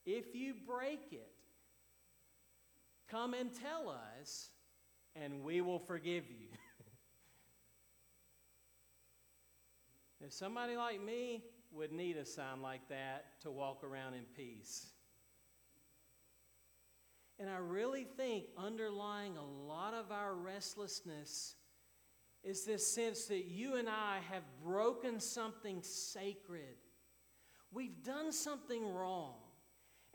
If 0.05 0.35
you 0.35 0.53
break 0.67 1.07
it, 1.11 1.31
come 3.09 3.33
and 3.33 3.49
tell 3.53 3.89
us, 3.89 4.49
and 5.23 5.43
we 5.43 5.61
will 5.61 5.79
forgive 5.79 6.25
you. 6.29 6.47
if 10.25 10.33
somebody 10.33 10.75
like 10.75 11.03
me 11.03 11.43
would 11.71 11.91
need 11.91 12.17
a 12.17 12.25
sign 12.25 12.61
like 12.61 12.87
that 12.89 13.39
to 13.41 13.51
walk 13.51 13.83
around 13.83 14.13
in 14.13 14.23
peace. 14.35 14.87
And 17.39 17.49
I 17.49 17.57
really 17.57 18.03
think 18.03 18.45
underlying 18.57 19.37
a 19.37 19.45
lot 19.45 19.93
of 19.93 20.11
our 20.11 20.33
restlessness 20.33 21.55
is 22.43 22.63
this 22.63 22.87
sense 22.87 23.25
that 23.25 23.45
you 23.45 23.75
and 23.75 23.87
I 23.89 24.19
have 24.31 24.43
broken 24.63 25.19
something 25.19 25.83
sacred. 25.83 26.77
We've 27.71 28.03
done 28.03 28.31
something 28.31 28.87
wrong. 28.93 29.35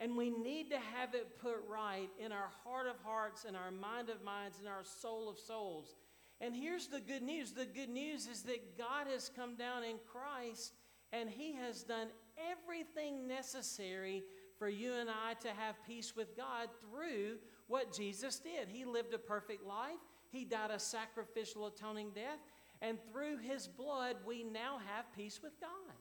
And 0.03 0.17
we 0.17 0.31
need 0.31 0.69
to 0.71 0.79
have 0.79 1.15
it 1.15 1.39
put 1.39 1.63
right 1.71 2.09
in 2.19 2.33
our 2.33 2.51
heart 2.65 2.89
of 2.89 2.97
hearts, 3.05 3.45
in 3.45 3.55
our 3.55 3.71
mind 3.71 4.09
of 4.09 4.21
minds, 4.25 4.59
in 4.61 4.67
our 4.67 4.83
soul 4.83 5.29
of 5.29 5.39
souls. 5.39 5.95
And 6.41 6.57
here's 6.57 6.89
the 6.89 7.01
good 7.01 7.23
news 7.23 7.53
the 7.53 7.67
good 7.67 7.89
news 7.89 8.27
is 8.27 8.43
that 8.43 8.77
God 8.77 9.07
has 9.07 9.31
come 9.35 9.55
down 9.55 9.85
in 9.85 9.99
Christ 10.11 10.73
and 11.13 11.31
He 11.31 11.53
has 11.53 11.85
done 11.85 12.09
everything 12.51 13.29
necessary 13.29 14.25
for 14.59 14.69
you 14.69 14.95
and 14.95 15.09
I 15.09 15.35
to 15.35 15.51
have 15.51 15.77
peace 15.87 16.17
with 16.17 16.37
God 16.37 16.69
through 16.81 17.37
what 17.69 17.97
Jesus 17.97 18.41
did. 18.41 18.69
He 18.69 18.85
lived 18.85 19.15
a 19.15 19.19
perfect 19.19 19.65
life, 19.65 20.01
He 20.33 20.45
died 20.45 20.73
a 20.73 20.81
sacrificial 20.81 21.69
atoning 21.69 22.11
death, 22.13 22.41
and 22.81 22.99
through 23.13 23.39
His 23.39 23.69
blood, 23.69 24.17
we 24.27 24.43
now 24.43 24.81
have 24.93 25.15
peace 25.15 25.39
with 25.45 25.61
God. 25.61 25.92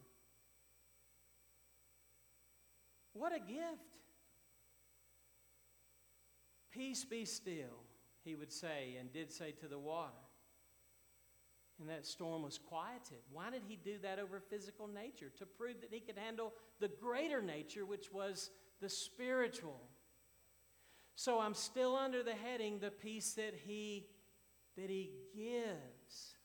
What 3.14 3.36
a 3.36 3.39
gift! 3.39 3.97
Peace 6.72 7.03
be 7.03 7.26
still, 7.26 7.84
he 8.24 8.36
would 8.36 8.51
say, 8.51 8.95
and 8.99 9.12
did 9.12 9.32
say 9.32 9.51
to 9.51 9.68
the 9.68 9.80
water. 9.80 10.14
And 11.80 11.89
that 11.89 12.05
storm 12.05 12.43
was 12.43 12.57
quieted. 12.57 13.24
Why 13.32 13.49
did 13.49 13.64
he 13.68 13.76
do 13.76 13.97
that 14.03 14.20
over 14.20 14.39
physical 14.39 14.88
nature? 14.88 15.32
To 15.39 15.45
prove 15.45 15.82
that 15.82 15.91
he 15.91 15.99
could 15.99 16.18
handle 16.18 16.53
the 16.80 16.88
greater 16.88 17.41
nature, 17.41 17.86
which 17.86 18.12
was 18.12 18.51
the 18.80 18.89
spiritual. 18.89 19.82
So 21.16 21.39
I'm 21.39 21.55
still 21.55 21.95
under 21.95 22.24
the 22.24 22.36
heading 22.36 22.80
the 22.80 22.91
peace 22.91 23.34
that 23.34 23.53
he 23.66 24.05
that 24.78 24.89
he 24.89 25.12
gives. 25.36 26.36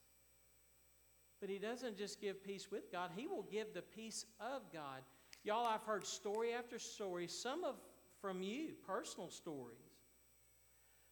But 1.41 1.51
he 1.51 1.59
doesn't 1.59 1.97
just 1.97 2.21
give 2.21 2.43
peace 2.43 2.69
with 2.71 2.91
God, 2.91 3.11
he 3.15 3.27
will 3.27 3.47
give 3.51 3.75
the 3.75 3.83
peace 3.83 4.25
of 4.41 4.73
God. 4.73 5.03
Y'all, 5.47 5.65
I've 5.65 5.85
heard 5.85 6.05
story 6.05 6.53
after 6.53 6.77
story, 6.77 7.29
some 7.29 7.63
of 7.63 7.77
from 8.21 8.43
you, 8.43 8.71
personal 8.85 9.31
stories, 9.31 9.79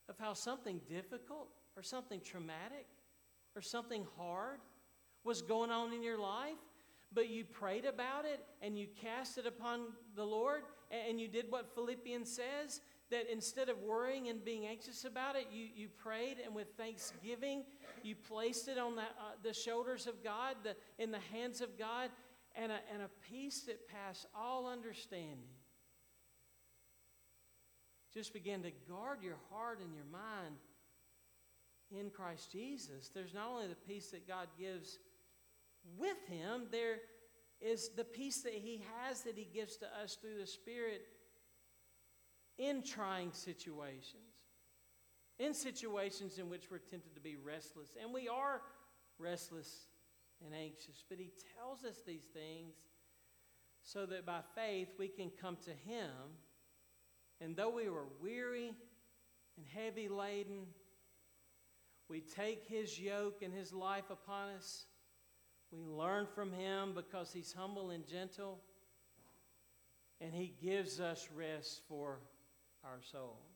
of 0.09 0.19
how 0.19 0.33
something 0.33 0.81
difficult 0.89 1.47
or 1.77 1.85
something 1.85 2.21
traumatic 2.21 2.89
or 3.55 3.63
something 3.63 4.05
hard 4.19 4.59
was 5.23 5.41
going 5.41 5.71
on 5.71 5.93
in 5.93 6.03
your 6.03 6.19
life, 6.19 6.59
but 7.13 7.31
you 7.31 7.45
prayed 7.45 7.85
about 7.85 8.25
it 8.25 8.45
and 8.61 8.77
you 8.77 8.89
cast 9.01 9.39
it 9.39 9.47
upon 9.47 9.83
the 10.17 10.25
Lord, 10.25 10.63
and 10.91 11.21
you 11.21 11.29
did 11.29 11.47
what 11.49 11.73
Philippians 11.73 12.29
says 12.29 12.81
that 13.11 13.33
instead 13.33 13.69
of 13.69 13.79
worrying 13.83 14.31
and 14.31 14.45
being 14.45 14.67
anxious 14.67 15.05
about 15.05 15.37
it, 15.37 15.47
you, 15.53 15.69
you 15.73 15.89
prayed 15.89 16.39
and 16.45 16.53
with 16.53 16.67
thanksgiving, 16.77 17.63
you 18.03 18.17
placed 18.17 18.67
it 18.67 18.79
on 18.79 18.97
the, 18.97 19.03
uh, 19.03 19.37
the 19.45 19.55
shoulders 19.55 20.09
of 20.09 20.25
God, 20.25 20.57
the, 20.65 20.75
in 20.99 21.13
the 21.13 21.21
hands 21.33 21.61
of 21.61 21.79
God, 21.79 22.11
and 22.55 22.71
a, 22.71 22.79
and 22.93 23.03
a 23.03 23.11
peace 23.31 23.63
that 23.63 23.89
passed 23.89 24.27
all 24.35 24.69
understanding. 24.69 25.55
Just 28.13 28.33
begin 28.33 28.63
to 28.63 28.71
guard 28.89 29.23
your 29.23 29.39
heart 29.51 29.81
and 29.81 29.93
your 29.93 30.05
mind 30.05 30.57
in 31.91 32.11
Christ 32.11 32.53
Jesus. 32.53 33.11
There's 33.13 33.35
not 33.35 33.49
only 33.49 33.67
the 33.67 33.75
peace 33.75 34.11
that 34.11 34.29
God 34.29 34.49
gives 34.59 34.99
with 35.99 36.17
Him, 36.29 36.67
there 36.71 36.99
is 37.61 37.91
the 37.97 38.05
peace 38.05 38.43
that 38.43 38.55
He 38.55 38.83
has 38.99 39.23
that 39.23 39.37
He 39.37 39.49
gives 39.53 39.77
to 39.79 39.87
us 40.03 40.17
through 40.21 40.39
the 40.39 40.47
Spirit 40.47 41.03
in 42.57 42.83
trying 42.83 43.33
situations, 43.33 44.31
in 45.41 45.53
situations 45.55 46.39
in 46.39 46.49
which 46.49 46.71
we're 46.71 46.79
tempted 46.79 47.15
to 47.17 47.21
be 47.21 47.37
restless. 47.37 47.97
And 48.01 48.15
we 48.15 48.29
are 48.29 48.63
restless 49.19 49.87
and 50.45 50.55
anxious. 50.55 51.05
But 51.09 51.19
He 51.19 51.31
tells 51.57 51.85
us 51.85 52.03
these 52.07 52.25
things 52.33 52.75
so 53.83 54.07
that 54.07 54.25
by 54.25 54.41
faith 54.55 54.89
we 54.99 55.09
can 55.09 55.31
come 55.41 55.57
to 55.65 55.71
Him. 55.71 56.11
And 57.41 57.57
though 57.57 57.71
we 57.71 57.89
were 57.89 58.07
weary 58.23 58.73
and 59.57 59.67
heavy 59.67 60.09
laden, 60.09 60.67
we 62.09 62.21
take 62.21 62.65
His 62.67 62.99
yoke 62.99 63.43
and 63.43 63.53
His 63.53 63.73
life 63.73 64.11
upon 64.11 64.51
us. 64.51 64.87
We 65.71 65.85
learn 65.85 66.27
from 66.35 66.53
Him 66.53 66.93
because 66.95 67.33
He's 67.33 67.53
humble 67.53 67.91
and 67.91 68.07
gentle. 68.07 68.61
And 70.21 70.33
He 70.33 70.55
gives 70.63 71.01
us 71.01 71.29
rest 71.35 71.83
for 71.89 72.21
our 72.85 73.01
souls. 73.03 73.54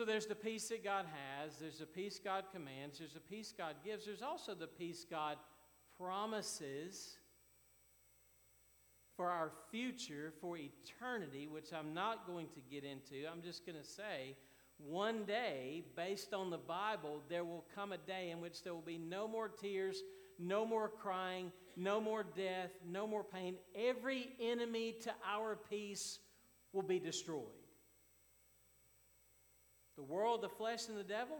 So 0.00 0.06
there's 0.06 0.24
the 0.24 0.34
peace 0.34 0.66
that 0.70 0.82
God 0.82 1.04
has, 1.12 1.58
there's 1.58 1.80
the 1.80 1.84
peace 1.84 2.18
God 2.24 2.44
commands, 2.54 3.00
there's 3.00 3.12
the 3.12 3.20
peace 3.20 3.52
God 3.54 3.74
gives, 3.84 4.06
there's 4.06 4.22
also 4.22 4.54
the 4.54 4.66
peace 4.66 5.04
God 5.04 5.36
promises 5.98 7.18
for 9.14 9.28
our 9.28 9.52
future, 9.70 10.32
for 10.40 10.56
eternity, 10.56 11.48
which 11.48 11.74
I'm 11.74 11.92
not 11.92 12.26
going 12.26 12.46
to 12.54 12.60
get 12.70 12.82
into. 12.82 13.28
I'm 13.30 13.42
just 13.42 13.66
going 13.66 13.76
to 13.76 13.84
say 13.84 14.36
one 14.78 15.24
day, 15.24 15.84
based 15.94 16.32
on 16.32 16.48
the 16.48 16.56
Bible, 16.56 17.20
there 17.28 17.44
will 17.44 17.66
come 17.74 17.92
a 17.92 17.98
day 17.98 18.30
in 18.30 18.40
which 18.40 18.62
there 18.62 18.72
will 18.72 18.80
be 18.80 18.96
no 18.96 19.28
more 19.28 19.50
tears, 19.50 20.02
no 20.38 20.64
more 20.64 20.88
crying, 20.88 21.52
no 21.76 22.00
more 22.00 22.24
death, 22.24 22.70
no 22.88 23.06
more 23.06 23.22
pain. 23.22 23.56
Every 23.76 24.30
enemy 24.40 24.96
to 25.02 25.12
our 25.30 25.58
peace 25.68 26.20
will 26.72 26.80
be 26.84 26.98
destroyed. 26.98 27.59
The 30.00 30.06
world, 30.06 30.40
the 30.40 30.48
flesh, 30.48 30.88
and 30.88 30.96
the 30.96 31.04
devil 31.04 31.36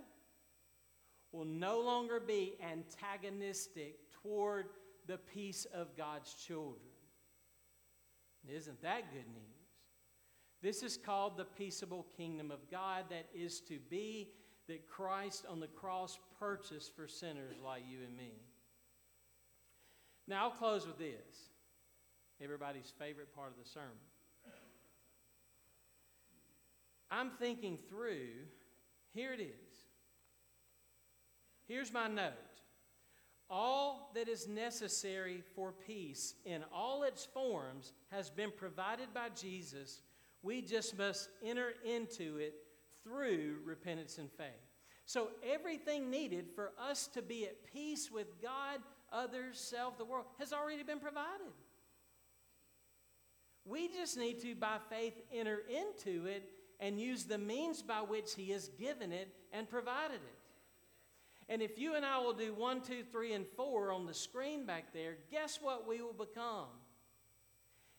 will 1.33 1.47
no 1.47 1.81
longer 1.81 2.21
be 2.21 2.59
antagonistic 2.63 3.97
toward 4.23 4.67
the 5.07 5.17
peace 5.17 5.67
of 5.73 5.97
God's 5.97 6.35
children. 6.35 6.83
Isn't 8.47 8.83
that 8.83 9.15
good 9.15 9.29
news? 9.33 9.71
This 10.61 10.83
is 10.83 10.99
called 10.99 11.39
the 11.39 11.47
peaceable 11.47 12.05
kingdom 12.19 12.51
of 12.51 12.71
God 12.71 13.07
that 13.09 13.29
is 13.35 13.61
to 13.63 13.79
be 13.89 14.29
that 14.69 14.87
Christ 14.87 15.47
on 15.49 15.61
the 15.61 15.67
cross 15.67 16.19
purchased 16.39 16.95
for 16.95 17.09
sinners 17.09 17.57
like 17.65 17.85
you 17.91 18.01
and 18.07 18.15
me. 18.15 18.43
Now, 20.29 20.45
I'll 20.45 20.51
close 20.51 20.87
with 20.87 20.99
this 20.99 21.49
everybody's 22.43 22.93
favorite 22.99 23.35
part 23.35 23.53
of 23.53 23.65
the 23.65 23.71
sermon. 23.71 24.10
I'm 27.11 27.31
thinking 27.31 27.77
through, 27.77 28.29
here 29.13 29.33
it 29.33 29.41
is. 29.41 29.71
Here's 31.67 31.93
my 31.93 32.09
note. 32.09 32.33
All 33.49 34.13
that 34.15 34.29
is 34.29 34.47
necessary 34.47 35.43
for 35.57 35.73
peace 35.73 36.35
in 36.45 36.63
all 36.73 37.03
its 37.03 37.25
forms 37.25 37.93
has 38.13 38.31
been 38.31 38.53
provided 38.57 39.13
by 39.13 39.29
Jesus. 39.31 40.03
We 40.43 40.63
just 40.63 40.97
must 40.97 41.29
enter 41.45 41.73
into 41.85 42.39
it 42.39 42.55
through 43.03 43.57
repentance 43.65 44.19
and 44.19 44.31
faith. 44.31 44.47
So, 45.05 45.31
everything 45.45 46.11
needed 46.11 46.47
for 46.55 46.71
us 46.81 47.09
to 47.09 47.23
be 47.23 47.45
at 47.45 47.65
peace 47.73 48.11
with 48.13 48.41
God, 48.41 48.79
others, 49.13 49.59
self, 49.59 49.99
the 49.99 50.05
world 50.05 50.27
has 50.39 50.53
already 50.53 50.85
been 50.85 51.01
provided. 51.01 51.53
We 53.65 53.89
just 53.89 54.17
need 54.17 54.41
to, 54.43 54.55
by 54.55 54.77
faith, 54.89 55.15
enter 55.33 55.63
into 55.69 56.27
it 56.27 56.49
and 56.81 57.01
use 57.01 57.25
the 57.25 57.39
means 57.39 57.83
by 57.83 58.01
which 58.01 58.35
He 58.35 58.51
has 58.51 58.69
given 58.69 59.13
it 59.13 59.29
and 59.53 59.69
provided 59.69 60.17
it. 60.17 60.41
And 61.49 61.63
if 61.63 61.79
you 61.79 61.95
and 61.95 62.07
I 62.07 62.19
will 62.19 62.33
do 62.33 62.55
one, 62.55 62.81
two, 62.81 63.03
three, 63.11 63.33
and 63.33 63.45
four 63.57 63.93
on 63.93 64.07
the 64.07 64.15
screen 64.15 64.65
back 64.67 64.93
there, 64.93 65.17
guess 65.31 65.59
what 65.61 65.87
we 65.87 66.01
will 66.01 66.13
become? 66.13 66.69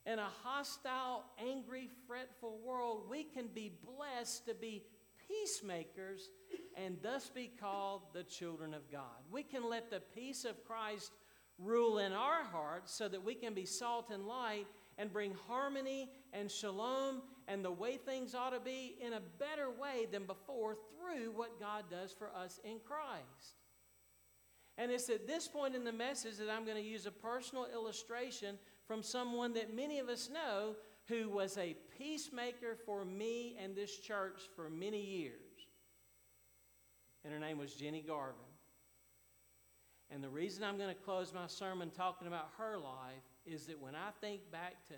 In 0.06 0.20
a 0.20 0.30
hostile, 0.44 1.26
angry, 1.38 1.90
fretful 2.08 2.60
world, 2.66 3.04
we 3.10 3.24
can 3.24 3.48
be 3.48 3.72
blessed 3.86 4.48
to 4.48 4.56
be 4.56 4.84
peacemakers 5.28 6.30
and 6.76 6.98
thus 7.04 7.30
be 7.30 7.52
called 7.60 8.02
the 8.14 8.24
children 8.24 8.74
of 8.74 8.90
God. 8.92 9.22
We 9.30 9.44
can 9.44 9.70
let 9.70 9.92
the 9.92 10.00
peace 10.00 10.46
of 10.46 10.66
Christ 10.66 11.12
rule 11.60 12.00
in 12.00 12.14
our 12.14 12.44
hearts 12.44 12.94
so 12.94 13.08
that 13.08 13.24
we 13.24 13.36
can 13.36 13.54
be 13.54 13.66
salt 13.66 14.10
and 14.12 14.26
light 14.26 14.66
and 14.98 15.12
bring 15.12 15.36
harmony 15.48 16.10
and 16.34 16.50
shalom 16.50 17.22
and 17.48 17.64
the 17.64 17.72
way 17.72 17.98
things 17.98 18.36
ought 18.36 18.52
to 18.52 18.60
be 18.60 18.96
in 19.02 19.14
a 19.14 19.22
better 19.40 19.70
way 19.70 20.08
than 20.12 20.26
before 20.26 20.76
through 20.76 21.32
what 21.32 21.60
God 21.60 21.86
does 21.90 22.12
for 22.12 22.30
us 22.36 22.60
in 22.64 22.80
Christ. 22.86 23.56
And 24.78 24.92
it's 24.92 25.10
at 25.10 25.28
this 25.28 25.48
point 25.48 25.76
in 25.76 25.84
the 25.84 25.92
message 25.92 26.38
that 26.38 26.50
I'm 26.50 26.66
going 26.66 26.78
to 26.78 26.84
use 26.84 27.06
a 27.06 27.12
personal 27.12 27.68
illustration 27.74 28.58
from 28.88 29.04
someone 29.04 29.54
that 29.54 29.76
many 29.76 30.00
of 30.00 30.10
us 30.10 30.30
know 30.32 30.76
who 31.08 31.30
was 31.30 31.58
a 31.58 31.76
peacemaker 31.98 32.76
for 32.86 33.04
me 33.04 33.58
and 33.62 33.76
this 33.76 33.98
church 33.98 34.42
for 34.56 34.70
many 34.70 35.02
years. 35.02 35.36
And 37.24 37.34
her 37.34 37.40
name 37.40 37.58
was 37.58 37.74
Jenny 37.74 38.02
Garvin. 38.02 38.36
And 40.10 40.24
the 40.24 40.30
reason 40.30 40.64
I'm 40.64 40.78
going 40.78 40.94
to 40.94 41.02
close 41.02 41.34
my 41.34 41.48
sermon 41.48 41.90
talking 41.90 42.28
about 42.28 42.50
her 42.58 42.78
life 42.78 43.24
is 43.46 43.66
that 43.68 43.80
when 43.80 43.96
I 43.96 44.10
think 44.20 44.52
back 44.52 44.86
to 44.88 44.96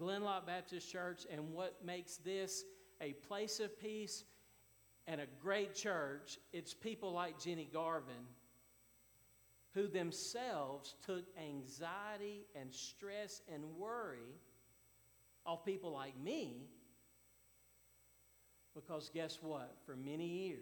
Glenlock 0.00 0.46
Baptist 0.46 0.90
Church 0.90 1.26
and 1.30 1.52
what 1.52 1.84
makes 1.84 2.16
this 2.16 2.64
a 3.00 3.12
place 3.12 3.60
of 3.60 3.78
peace 3.80 4.24
and 5.06 5.20
a 5.20 5.26
great 5.40 5.74
church, 5.74 6.38
it's 6.52 6.72
people 6.72 7.12
like 7.12 7.38
Jenny 7.38 7.68
Garvin 7.72 8.26
who 9.74 9.88
themselves 9.88 10.94
took 11.04 11.24
anxiety 11.38 12.46
and 12.54 12.72
stress 12.72 13.42
and 13.52 13.64
worry 13.76 14.38
off 15.44 15.64
people 15.64 15.92
like 15.92 16.18
me. 16.18 16.68
Because 18.74 19.10
guess 19.12 19.38
what? 19.42 19.76
For 19.84 19.96
many 19.96 20.26
years, 20.26 20.60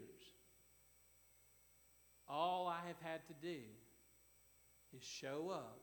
all 2.27 2.67
I 2.67 2.85
have 2.87 2.99
had 3.01 3.25
to 3.27 3.33
do 3.41 3.59
is 4.95 5.03
show 5.03 5.49
up 5.53 5.79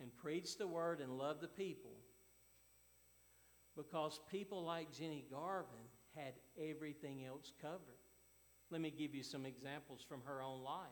and 0.00 0.14
preach 0.16 0.58
the 0.58 0.66
word 0.66 1.00
and 1.00 1.18
love 1.18 1.40
the 1.40 1.48
people 1.48 1.92
because 3.76 4.20
people 4.30 4.64
like 4.64 4.92
Jenny 4.92 5.24
Garvin 5.30 5.88
had 6.14 6.34
everything 6.60 7.24
else 7.24 7.52
covered. 7.60 7.80
Let 8.70 8.80
me 8.80 8.90
give 8.90 9.14
you 9.14 9.22
some 9.22 9.46
examples 9.46 10.04
from 10.08 10.20
her 10.26 10.42
own 10.42 10.62
life. 10.62 10.86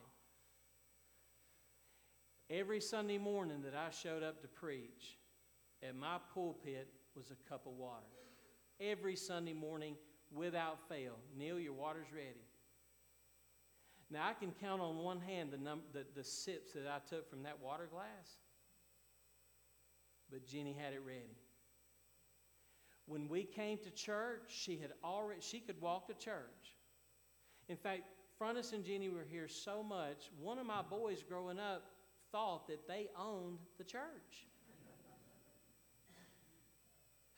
Every 2.49 2.81
Sunday 2.81 3.17
morning 3.17 3.61
that 3.63 3.73
I 3.73 3.89
showed 3.89 4.21
up 4.21 4.41
to 4.41 4.47
preach, 4.47 5.17
at 5.81 5.95
my 5.95 6.17
pulpit 6.33 6.87
was 7.15 7.31
a 7.31 7.49
cup 7.49 7.65
of 7.65 7.73
water. 7.73 8.03
Every 8.79 9.15
Sunday 9.15 9.53
morning, 9.53 9.95
without 10.31 10.79
fail. 10.89 11.17
Neil, 11.37 11.59
your 11.59 11.73
water's 11.73 12.11
ready. 12.13 12.47
Now, 14.09 14.27
I 14.27 14.33
can 14.33 14.51
count 14.51 14.81
on 14.81 14.97
one 14.97 15.21
hand 15.21 15.51
the, 15.51 15.57
num- 15.57 15.83
the, 15.93 16.05
the 16.15 16.23
sips 16.23 16.73
that 16.73 16.87
I 16.87 16.99
took 17.09 17.29
from 17.29 17.43
that 17.43 17.59
water 17.61 17.87
glass, 17.91 18.37
but 20.33 20.47
Jenny 20.47 20.73
had 20.73 20.93
it 20.93 21.01
ready. 21.05 21.37
When 23.05 23.29
we 23.29 23.43
came 23.43 23.77
to 23.79 23.91
church, 23.91 24.45
she 24.47 24.77
had 24.77 24.91
already 25.03 25.41
she 25.41 25.59
could 25.59 25.79
walk 25.79 26.07
to 26.07 26.13
church. 26.15 26.73
In 27.69 27.77
fact, 27.77 28.01
Frontis 28.41 28.73
and 28.73 28.83
Jenny 28.83 29.09
were 29.09 29.25
here 29.29 29.47
so 29.47 29.83
much, 29.83 30.31
one 30.41 30.57
of 30.57 30.65
my 30.65 30.81
boys 30.81 31.21
growing 31.21 31.59
up 31.59 31.83
thought 32.31 32.67
that 32.67 32.87
they 32.87 33.09
owned 33.17 33.59
the 33.77 33.83
church. 33.83 34.47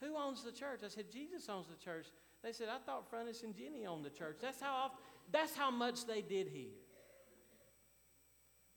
Who 0.00 0.16
owns 0.16 0.42
the 0.42 0.52
church? 0.52 0.80
I 0.84 0.88
said, 0.88 1.12
Jesus 1.12 1.48
owns 1.50 1.66
the 1.66 1.84
church. 1.84 2.06
They 2.42 2.52
said, 2.52 2.68
I 2.68 2.78
thought 2.78 3.10
Frontis 3.10 3.44
and 3.44 3.54
Jenny 3.54 3.84
owned 3.86 4.06
the 4.06 4.10
church. 4.10 4.38
That's 4.40 4.60
how 4.60 4.74
often, 4.74 4.98
that's 5.30 5.54
how 5.54 5.70
much 5.70 6.06
they 6.06 6.22
did 6.22 6.48
here. 6.48 6.72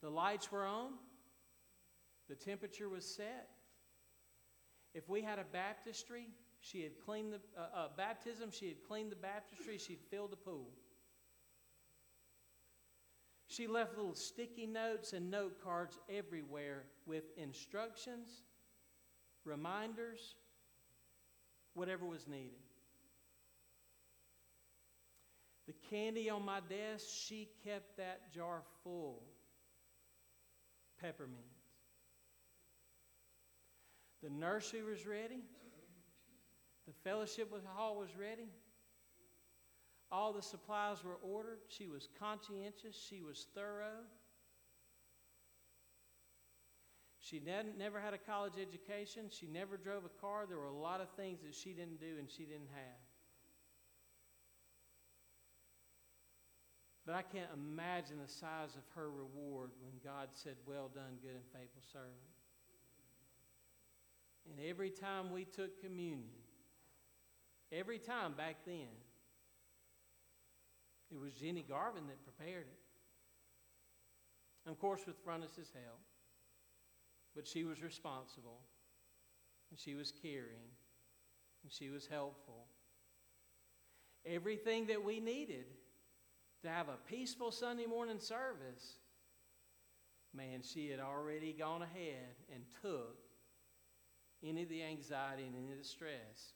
The 0.01 0.09
lights 0.09 0.51
were 0.51 0.65
on, 0.65 0.93
the 2.27 2.35
temperature 2.35 2.89
was 2.89 3.05
set. 3.05 3.49
If 4.93 5.07
we 5.07 5.21
had 5.21 5.39
a 5.39 5.43
baptistry, 5.43 6.27
she 6.61 6.83
had 6.83 6.99
cleaned 7.05 7.33
the 7.33 7.39
uh, 7.57 7.67
uh, 7.75 7.87
baptism, 7.95 8.51
she 8.51 8.67
had 8.67 8.83
cleaned 8.87 9.11
the 9.11 9.15
baptistry, 9.15 9.77
she'd 9.77 10.01
filled 10.09 10.31
the 10.31 10.37
pool. 10.37 10.69
She 13.47 13.67
left 13.67 13.97
little 13.97 14.15
sticky 14.15 14.67
notes 14.67 15.13
and 15.13 15.31
note 15.31 15.63
cards 15.63 15.97
everywhere 16.09 16.83
with 17.07 17.23
instructions, 17.35 18.43
reminders, 19.43 20.35
whatever 21.73 22.05
was 22.05 22.27
needed. 22.27 22.59
The 25.65 25.73
candy 25.89 26.29
on 26.29 26.45
my 26.45 26.59
desk, 26.61 27.05
she 27.11 27.47
kept 27.63 27.97
that 27.97 28.33
jar 28.33 28.63
full. 28.83 29.23
Peppermint. 30.99 31.58
The 34.23 34.29
nursery 34.29 34.83
was 34.83 35.05
ready. 35.05 35.43
The 36.87 36.93
fellowship 37.03 37.51
hall 37.75 37.97
was 37.97 38.09
ready. 38.19 38.49
All 40.11 40.33
the 40.33 40.41
supplies 40.41 41.03
were 41.03 41.17
ordered. 41.21 41.59
She 41.67 41.87
was 41.87 42.09
conscientious. 42.19 42.95
She 43.09 43.21
was 43.21 43.47
thorough. 43.53 44.03
She 47.19 47.41
never 47.77 47.99
had 47.99 48.13
a 48.13 48.17
college 48.17 48.53
education. 48.59 49.25
She 49.29 49.45
never 49.45 49.77
drove 49.77 50.03
a 50.03 50.21
car. 50.21 50.45
There 50.47 50.57
were 50.57 50.65
a 50.65 50.73
lot 50.73 50.99
of 50.99 51.09
things 51.11 51.41
that 51.43 51.53
she 51.53 51.73
didn't 51.73 51.99
do 51.99 52.17
and 52.17 52.29
she 52.29 52.43
didn't 52.43 52.71
have. 52.73 52.99
But 57.05 57.15
I 57.15 57.21
can't 57.21 57.49
imagine 57.53 58.17
the 58.21 58.31
size 58.31 58.75
of 58.75 58.83
her 58.95 59.09
reward 59.09 59.71
when 59.81 59.93
God 60.03 60.29
said, 60.31 60.55
Well 60.65 60.89
done, 60.93 61.17
good 61.21 61.35
and 61.35 61.45
faithful 61.53 61.81
servant. 61.91 62.38
And 64.49 64.67
every 64.67 64.89
time 64.89 65.31
we 65.31 65.45
took 65.45 65.81
communion, 65.81 66.41
every 67.71 67.99
time 67.99 68.33
back 68.33 68.57
then, 68.65 68.87
it 71.11 71.19
was 71.19 71.33
Jenny 71.33 71.63
Garvin 71.67 72.07
that 72.07 72.23
prepared 72.23 72.65
it. 72.67 72.79
And 74.65 74.73
of 74.73 74.79
course, 74.79 75.01
with 75.05 75.23
Frontis's 75.23 75.71
help. 75.73 75.99
But 77.35 77.47
she 77.47 77.63
was 77.63 77.81
responsible, 77.81 78.59
and 79.69 79.79
she 79.79 79.93
was 79.93 80.11
caring, 80.11 80.73
and 81.63 81.71
she 81.71 81.89
was 81.89 82.07
helpful. 82.07 82.65
Everything 84.25 84.87
that 84.87 85.03
we 85.03 85.19
needed 85.19 85.65
to 86.63 86.69
have 86.69 86.89
a 86.89 86.97
peaceful 87.07 87.51
Sunday 87.51 87.85
morning 87.85 88.19
service, 88.19 88.97
man, 90.33 90.61
she 90.63 90.89
had 90.89 90.99
already 90.99 91.53
gone 91.53 91.81
ahead 91.83 92.35
and 92.53 92.63
took 92.81 93.28
any 94.43 94.63
of 94.63 94.69
the 94.69 94.83
anxiety 94.83 95.45
and 95.45 95.55
any 95.55 95.71
of 95.71 95.77
the 95.77 95.83
stress. 95.83 96.53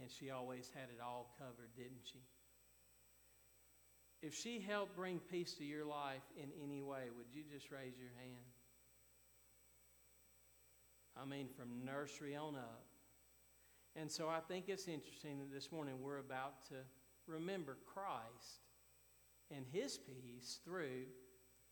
And 0.00 0.10
she 0.10 0.30
always 0.30 0.70
had 0.74 0.88
it 0.94 1.00
all 1.02 1.34
covered, 1.38 1.74
didn't 1.76 2.04
she? 2.04 2.20
If 4.20 4.34
she 4.34 4.60
helped 4.60 4.96
bring 4.96 5.20
peace 5.30 5.54
to 5.54 5.64
your 5.64 5.84
life 5.84 6.22
in 6.36 6.50
any 6.62 6.82
way, 6.82 7.04
would 7.16 7.32
you 7.32 7.42
just 7.52 7.70
raise 7.70 7.96
your 7.98 8.10
hand? 8.18 8.52
I 11.20 11.24
mean, 11.24 11.48
from 11.56 11.84
nursery 11.84 12.36
on 12.36 12.56
up. 12.56 12.84
And 13.96 14.10
so 14.10 14.28
I 14.28 14.40
think 14.40 14.68
it's 14.68 14.86
interesting 14.86 15.38
that 15.38 15.52
this 15.52 15.72
morning 15.72 15.94
we're 16.02 16.18
about 16.18 16.64
to 16.68 16.74
remember 17.26 17.76
Christ 17.86 18.62
and 19.54 19.64
his 19.72 19.98
peace 19.98 20.60
through 20.64 21.06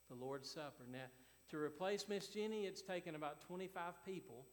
the 0.09 0.15
Lord's 0.15 0.49
Supper. 0.49 0.83
Now, 0.91 1.07
to 1.49 1.57
replace 1.57 2.05
Miss 2.09 2.27
Jenny, 2.27 2.65
it's 2.65 2.81
taken 2.81 3.15
about 3.15 3.41
25 3.41 3.93
people. 4.05 4.45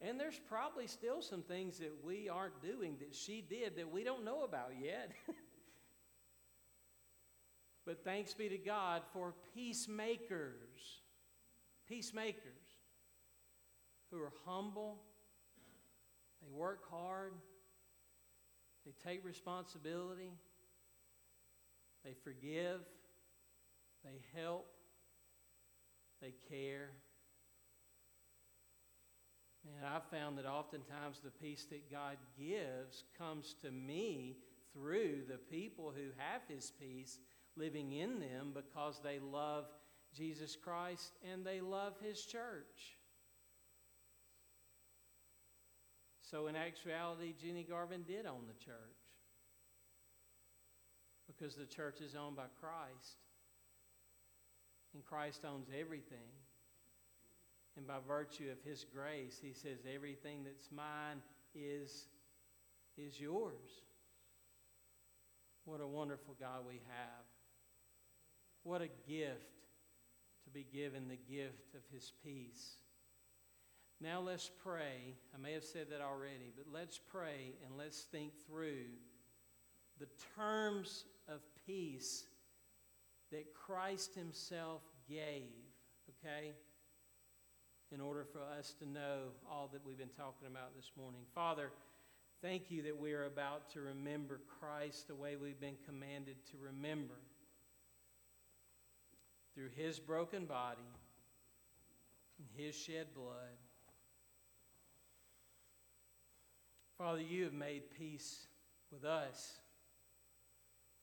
And 0.00 0.18
there's 0.18 0.38
probably 0.48 0.86
still 0.86 1.22
some 1.22 1.42
things 1.42 1.78
that 1.78 1.92
we 2.04 2.28
aren't 2.28 2.62
doing 2.62 2.96
that 3.00 3.14
she 3.14 3.42
did 3.42 3.76
that 3.76 3.90
we 3.90 4.04
don't 4.04 4.24
know 4.24 4.44
about 4.44 4.72
yet. 4.80 5.10
but 7.86 8.04
thanks 8.04 8.32
be 8.32 8.48
to 8.48 8.58
God 8.58 9.02
for 9.12 9.34
peacemakers 9.54 11.00
peacemakers 11.88 12.76
who 14.10 14.18
are 14.18 14.32
humble, 14.44 14.98
they 16.42 16.50
work 16.50 16.88
hard, 16.90 17.32
they 18.84 18.92
take 19.04 19.24
responsibility, 19.24 20.32
they 22.04 22.12
forgive, 22.24 22.80
they 24.04 24.20
help, 24.34 24.66
they 26.20 26.34
care. 26.48 26.90
And 29.64 29.86
I've 29.86 30.04
found 30.04 30.38
that 30.38 30.46
oftentimes 30.46 31.20
the 31.22 31.30
peace 31.30 31.66
that 31.70 31.90
God 31.90 32.16
gives 32.38 33.04
comes 33.16 33.54
to 33.62 33.70
me 33.70 34.36
through 34.72 35.22
the 35.28 35.38
people 35.38 35.92
who 35.94 36.10
have 36.16 36.42
His 36.48 36.72
peace 36.80 37.18
living 37.56 37.92
in 37.92 38.20
them 38.20 38.52
because 38.54 39.00
they 39.02 39.18
love 39.18 39.64
Jesus 40.16 40.56
Christ 40.56 41.12
and 41.30 41.44
they 41.44 41.60
love 41.60 41.94
his 42.00 42.24
church. 42.24 42.96
So, 46.20 46.46
in 46.46 46.56
actuality, 46.56 47.34
Jenny 47.40 47.64
Garvin 47.64 48.02
did 48.06 48.26
own 48.26 48.44
the 48.46 48.64
church 48.64 48.76
because 51.26 51.56
the 51.56 51.66
church 51.66 52.00
is 52.00 52.14
owned 52.14 52.36
by 52.36 52.46
Christ. 52.60 53.16
And 54.94 55.04
Christ 55.04 55.44
owns 55.44 55.68
everything. 55.78 56.32
And 57.78 57.86
by 57.86 57.98
virtue 58.08 58.50
of 58.50 58.60
his 58.68 58.84
grace, 58.92 59.38
he 59.40 59.52
says, 59.52 59.78
Everything 59.94 60.42
that's 60.42 60.72
mine 60.72 61.22
is, 61.54 62.08
is 62.96 63.20
yours. 63.20 63.84
What 65.64 65.80
a 65.80 65.86
wonderful 65.86 66.34
God 66.40 66.66
we 66.66 66.80
have. 66.88 67.24
What 68.64 68.82
a 68.82 68.88
gift 69.08 69.62
to 70.42 70.50
be 70.50 70.66
given 70.72 71.06
the 71.06 71.32
gift 71.32 71.76
of 71.76 71.82
his 71.92 72.10
peace. 72.24 72.78
Now 74.00 74.20
let's 74.20 74.50
pray. 74.60 75.14
I 75.32 75.38
may 75.40 75.52
have 75.52 75.64
said 75.64 75.86
that 75.92 76.00
already, 76.00 76.52
but 76.56 76.66
let's 76.72 76.98
pray 76.98 77.54
and 77.64 77.78
let's 77.78 78.00
think 78.00 78.32
through 78.44 78.86
the 80.00 80.08
terms 80.36 81.04
of 81.28 81.42
peace 81.64 82.24
that 83.30 83.54
Christ 83.54 84.16
himself 84.16 84.82
gave, 85.08 85.52
okay? 86.10 86.54
In 87.92 88.00
order 88.00 88.24
for 88.24 88.40
us 88.58 88.74
to 88.78 88.88
know 88.88 89.28
all 89.50 89.68
that 89.72 89.84
we've 89.84 89.98
been 89.98 90.08
talking 90.08 90.46
about 90.46 90.74
this 90.76 90.90
morning. 90.96 91.20
Father, 91.34 91.70
thank 92.42 92.70
you 92.70 92.82
that 92.82 92.98
we 92.98 93.12
are 93.12 93.24
about 93.24 93.70
to 93.72 93.80
remember 93.80 94.40
Christ 94.60 95.08
the 95.08 95.14
way 95.14 95.36
we've 95.36 95.60
been 95.60 95.78
commanded 95.86 96.36
to 96.50 96.58
remember 96.60 97.14
through 99.54 99.70
his 99.74 99.98
broken 99.98 100.44
body 100.44 100.80
and 102.38 102.48
his 102.56 102.74
shed 102.74 103.06
blood. 103.14 103.56
Father, 106.98 107.20
you 107.20 107.44
have 107.44 107.52
made 107.52 107.90
peace 107.96 108.46
with 108.92 109.04
us 109.04 109.58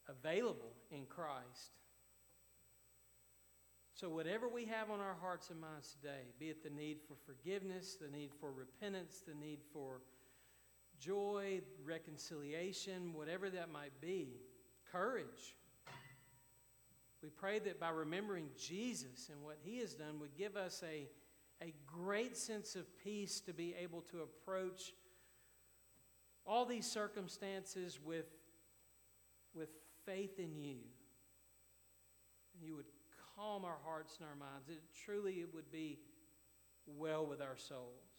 available 0.08 0.74
in 0.92 1.06
Christ. 1.06 1.72
So, 3.96 4.10
whatever 4.10 4.50
we 4.50 4.66
have 4.66 4.92
on 4.92 5.00
our 5.00 5.16
hearts 5.22 5.50
and 5.52 5.62
minds 5.62 5.96
today, 5.96 6.24
be 6.38 6.50
it 6.50 6.62
the 6.62 6.70
need 6.70 6.98
for 7.08 7.16
forgiveness, 7.26 7.96
the 7.96 8.10
need 8.10 8.32
for 8.42 8.52
repentance, 8.52 9.24
the 9.26 9.34
need 9.34 9.60
for 9.72 10.02
joy, 11.00 11.62
reconciliation, 11.82 13.14
whatever 13.14 13.50
that 13.50 13.72
might 13.72 13.94
be, 14.02 14.42
courage. 14.92 15.56
We 17.24 17.30
pray 17.30 17.60
that 17.60 17.80
by 17.80 17.90
remembering 17.90 18.50
Jesus 18.60 19.30
and 19.32 19.42
what 19.42 19.60
he 19.64 19.80
has 19.80 19.94
done 19.94 20.20
would 20.20 20.36
give 20.38 20.58
us 20.58 20.84
a, 20.84 21.08
a 21.66 21.74
great 21.88 22.36
sense 22.36 22.76
of 22.76 22.86
peace 23.02 23.40
to 23.42 23.54
be 23.54 23.76
able 23.82 24.02
to 24.12 24.24
approach 24.24 24.94
all 26.46 26.66
these 26.66 26.86
circumstances 26.86 27.98
with, 28.04 28.28
with 29.54 29.70
faith 30.06 30.38
in 30.38 30.58
you. 30.58 30.80
And 32.54 32.62
you 32.62 32.76
would 32.76 32.86
calm 33.36 33.66
our 33.66 33.78
hearts 33.86 34.18
and 34.20 34.28
our 34.28 34.36
minds. 34.36 34.70
It 34.70 34.82
truly 35.06 35.34
it 35.34 35.54
would 35.54 35.72
be 35.72 36.00
well 36.88 37.26
with 37.26 37.42
our 37.42 37.58
souls. 37.58 38.16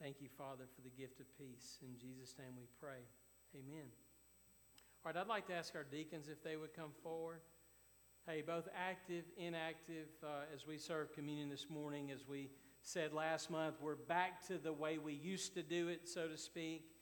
Thank 0.00 0.20
you, 0.20 0.28
Father, 0.36 0.64
for 0.74 0.82
the 0.82 0.90
gift 0.90 1.20
of 1.20 1.26
peace. 1.38 1.78
In 1.82 1.96
Jesus' 1.98 2.34
name 2.38 2.52
we 2.58 2.66
pray. 2.80 3.00
Amen. 3.54 3.86
All 5.04 5.12
right, 5.12 5.16
I'd 5.16 5.28
like 5.28 5.46
to 5.46 5.54
ask 5.54 5.74
our 5.74 5.84
deacons 5.84 6.28
if 6.28 6.42
they 6.42 6.56
would 6.56 6.74
come 6.74 6.90
forward. 7.02 7.40
Hey, 8.26 8.42
both 8.42 8.68
active, 8.76 9.24
inactive, 9.36 10.08
uh, 10.22 10.44
as 10.52 10.66
we 10.66 10.78
serve 10.78 11.12
communion 11.12 11.48
this 11.48 11.66
morning, 11.70 12.10
as 12.10 12.26
we 12.26 12.50
said 12.82 13.12
last 13.12 13.50
month, 13.50 13.76
we're 13.80 13.94
back 13.94 14.46
to 14.48 14.58
the 14.58 14.72
way 14.72 14.98
we 14.98 15.12
used 15.12 15.54
to 15.54 15.62
do 15.62 15.88
it, 15.88 16.08
so 16.08 16.26
to 16.28 16.36
speak, 16.36 16.93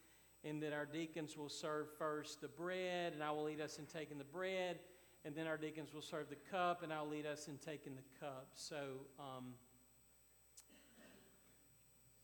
in 0.45 0.61
that 0.61 0.72
our 0.72 0.86
deacons 0.86 1.36
will 1.36 1.49
serve 1.49 1.86
first 1.99 2.40
the 2.40 2.49
bread, 2.49 3.12
and 3.12 3.22
I 3.22 3.30
will 3.30 3.45
lead 3.45 3.61
us 3.61 3.78
in 3.78 3.86
taking 3.86 4.18
the 4.18 4.24
bread, 4.24 4.78
and 5.24 5.34
then 5.34 5.47
our 5.47 5.57
deacons 5.57 5.95
will 5.95 6.03
serve 6.03 6.28
the 6.28 6.36
cup, 6.51 6.82
and 6.82 6.93
I'll 6.93 7.09
lead 7.09 7.26
us 7.26 7.49
in 7.49 7.59
taking 7.59 7.95
the 7.95 8.26
cup. 8.26 8.49
So, 8.55 8.76
um, 9.18 9.55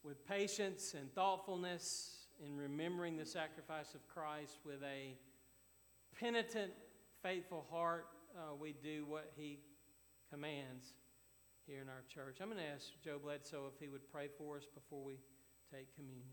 with 0.02 0.26
patience 0.26 0.94
and 0.98 1.12
thoughtfulness 1.14 2.26
in 2.44 2.56
remembering 2.56 3.16
the 3.16 3.26
sacrifice 3.26 3.94
of 3.94 4.06
Christ 4.08 4.58
with 4.64 4.82
a 4.82 5.16
penitent, 6.18 6.72
faithful 7.22 7.66
heart, 7.70 8.06
uh, 8.36 8.54
we 8.54 8.74
do 8.82 9.04
what 9.06 9.32
he 9.36 9.58
commands 10.30 10.94
here 11.66 11.82
in 11.82 11.88
our 11.88 12.02
church. 12.08 12.38
I'm 12.40 12.48
going 12.48 12.58
to 12.58 12.68
ask 12.68 12.86
Joe 13.04 13.18
Bledsoe 13.22 13.70
if 13.72 13.80
he 13.80 13.88
would 13.88 14.10
pray 14.10 14.28
for 14.38 14.56
us 14.56 14.66
before 14.72 15.02
we 15.04 15.18
take 15.70 15.94
communion, 15.94 16.32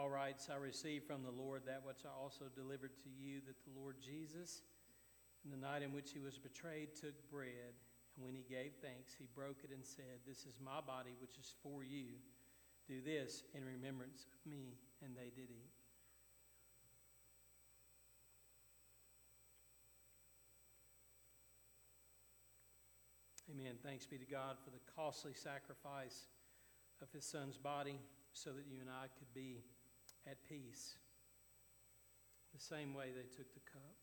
Paul 0.00 0.08
writes, 0.08 0.48
I 0.50 0.56
received 0.56 1.04
from 1.04 1.20
the 1.24 1.42
Lord 1.44 1.60
that 1.66 1.84
which 1.84 2.08
I 2.08 2.22
also 2.22 2.46
delivered 2.56 2.96
to 3.04 3.10
you, 3.20 3.44
that 3.44 3.60
the 3.68 3.78
Lord 3.78 3.96
Jesus, 4.00 4.62
in 5.44 5.50
the 5.50 5.60
night 5.60 5.82
in 5.82 5.92
which 5.92 6.12
he 6.12 6.20
was 6.20 6.38
betrayed, 6.38 6.96
took 6.96 7.12
bread, 7.30 7.76
and 8.16 8.24
when 8.24 8.34
he 8.34 8.40
gave 8.48 8.72
thanks, 8.80 9.12
he 9.12 9.28
broke 9.34 9.58
it 9.62 9.68
and 9.68 9.84
said, 9.84 10.24
This 10.26 10.46
is 10.46 10.56
my 10.64 10.80
body, 10.80 11.10
which 11.20 11.36
is 11.36 11.52
for 11.62 11.84
you. 11.84 12.16
Do 12.88 13.02
this 13.04 13.42
in 13.52 13.62
remembrance 13.62 14.24
of 14.32 14.50
me. 14.50 14.72
And 15.04 15.14
they 15.14 15.28
did 15.36 15.50
eat. 15.50 15.68
Amen. 23.52 23.74
Thanks 23.84 24.06
be 24.06 24.16
to 24.16 24.24
God 24.24 24.56
for 24.64 24.70
the 24.70 24.80
costly 24.96 25.34
sacrifice 25.34 26.28
of 27.02 27.12
his 27.12 27.26
son's 27.26 27.58
body 27.58 28.00
so 28.32 28.48
that 28.52 28.64
you 28.66 28.80
and 28.80 28.88
I 28.88 29.08
could 29.18 29.34
be 29.34 29.60
at 30.26 30.36
peace. 30.48 30.96
The 32.52 32.60
same 32.60 32.94
way 32.94 33.06
they 33.14 33.28
took 33.36 33.52
the 33.54 33.60
cup. 33.70 33.99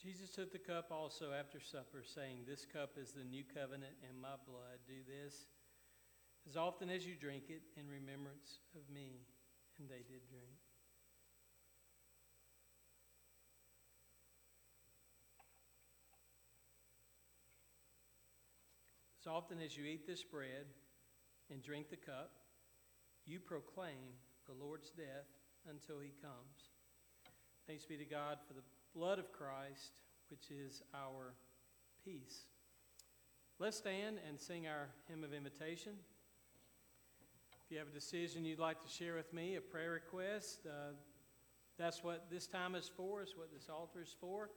Jesus 0.00 0.30
took 0.30 0.52
the 0.52 0.58
cup 0.58 0.92
also 0.92 1.32
after 1.36 1.58
supper, 1.58 2.04
saying, 2.06 2.46
This 2.46 2.64
cup 2.64 2.90
is 2.96 3.10
the 3.10 3.24
new 3.24 3.42
covenant 3.42 3.94
in 4.08 4.20
my 4.20 4.38
blood. 4.46 4.78
Do 4.86 5.02
this 5.02 5.46
as 6.48 6.56
often 6.56 6.88
as 6.88 7.04
you 7.04 7.14
drink 7.16 7.44
it 7.48 7.62
in 7.76 7.88
remembrance 7.90 8.60
of 8.76 8.88
me. 8.94 9.26
And 9.78 9.88
they 9.88 10.06
did 10.06 10.26
drink. 10.28 10.58
As 19.20 19.26
often 19.26 19.60
as 19.60 19.76
you 19.76 19.84
eat 19.84 20.06
this 20.06 20.22
bread 20.22 20.66
and 21.50 21.62
drink 21.62 21.90
the 21.90 21.96
cup, 21.96 22.30
you 23.26 23.40
proclaim 23.40 24.14
the 24.46 24.54
Lord's 24.54 24.90
death 24.90 25.26
until 25.68 26.00
he 26.00 26.12
comes. 26.22 26.70
Thanks 27.66 27.84
be 27.84 27.96
to 27.96 28.04
God 28.04 28.38
for 28.46 28.54
the 28.54 28.62
blood 28.98 29.20
of 29.20 29.30
Christ, 29.32 29.92
which 30.28 30.50
is 30.50 30.82
our 30.92 31.32
peace. 32.04 32.46
Let's 33.60 33.76
stand 33.76 34.16
and 34.28 34.40
sing 34.40 34.66
our 34.66 34.88
hymn 35.08 35.22
of 35.22 35.32
invitation. 35.32 35.92
If 37.64 37.70
you 37.70 37.78
have 37.78 37.86
a 37.86 37.92
decision 37.92 38.44
you'd 38.44 38.58
like 38.58 38.82
to 38.82 38.88
share 38.88 39.14
with 39.14 39.32
me, 39.32 39.54
a 39.54 39.60
prayer 39.60 39.92
request, 39.92 40.66
uh, 40.66 40.94
that's 41.78 42.02
what 42.02 42.26
this 42.28 42.48
time 42.48 42.74
is 42.74 42.90
for, 42.96 43.22
is 43.22 43.34
what 43.36 43.52
this 43.52 43.68
altar 43.68 44.02
is 44.02 44.16
for. 44.20 44.50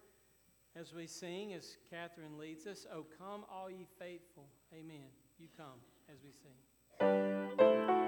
As 0.75 0.91
we 0.91 1.05
sing, 1.05 1.53
as 1.53 1.77
Catherine 1.91 2.39
leads 2.39 2.65
us, 2.65 2.87
Oh, 2.91 3.05
come, 3.19 3.45
all 3.51 3.69
ye 3.69 3.85
faithful. 3.99 4.47
Amen. 4.73 5.09
You 5.37 5.49
come 5.55 5.81
as 6.09 6.17
we 6.23 6.31
sing. 6.31 8.00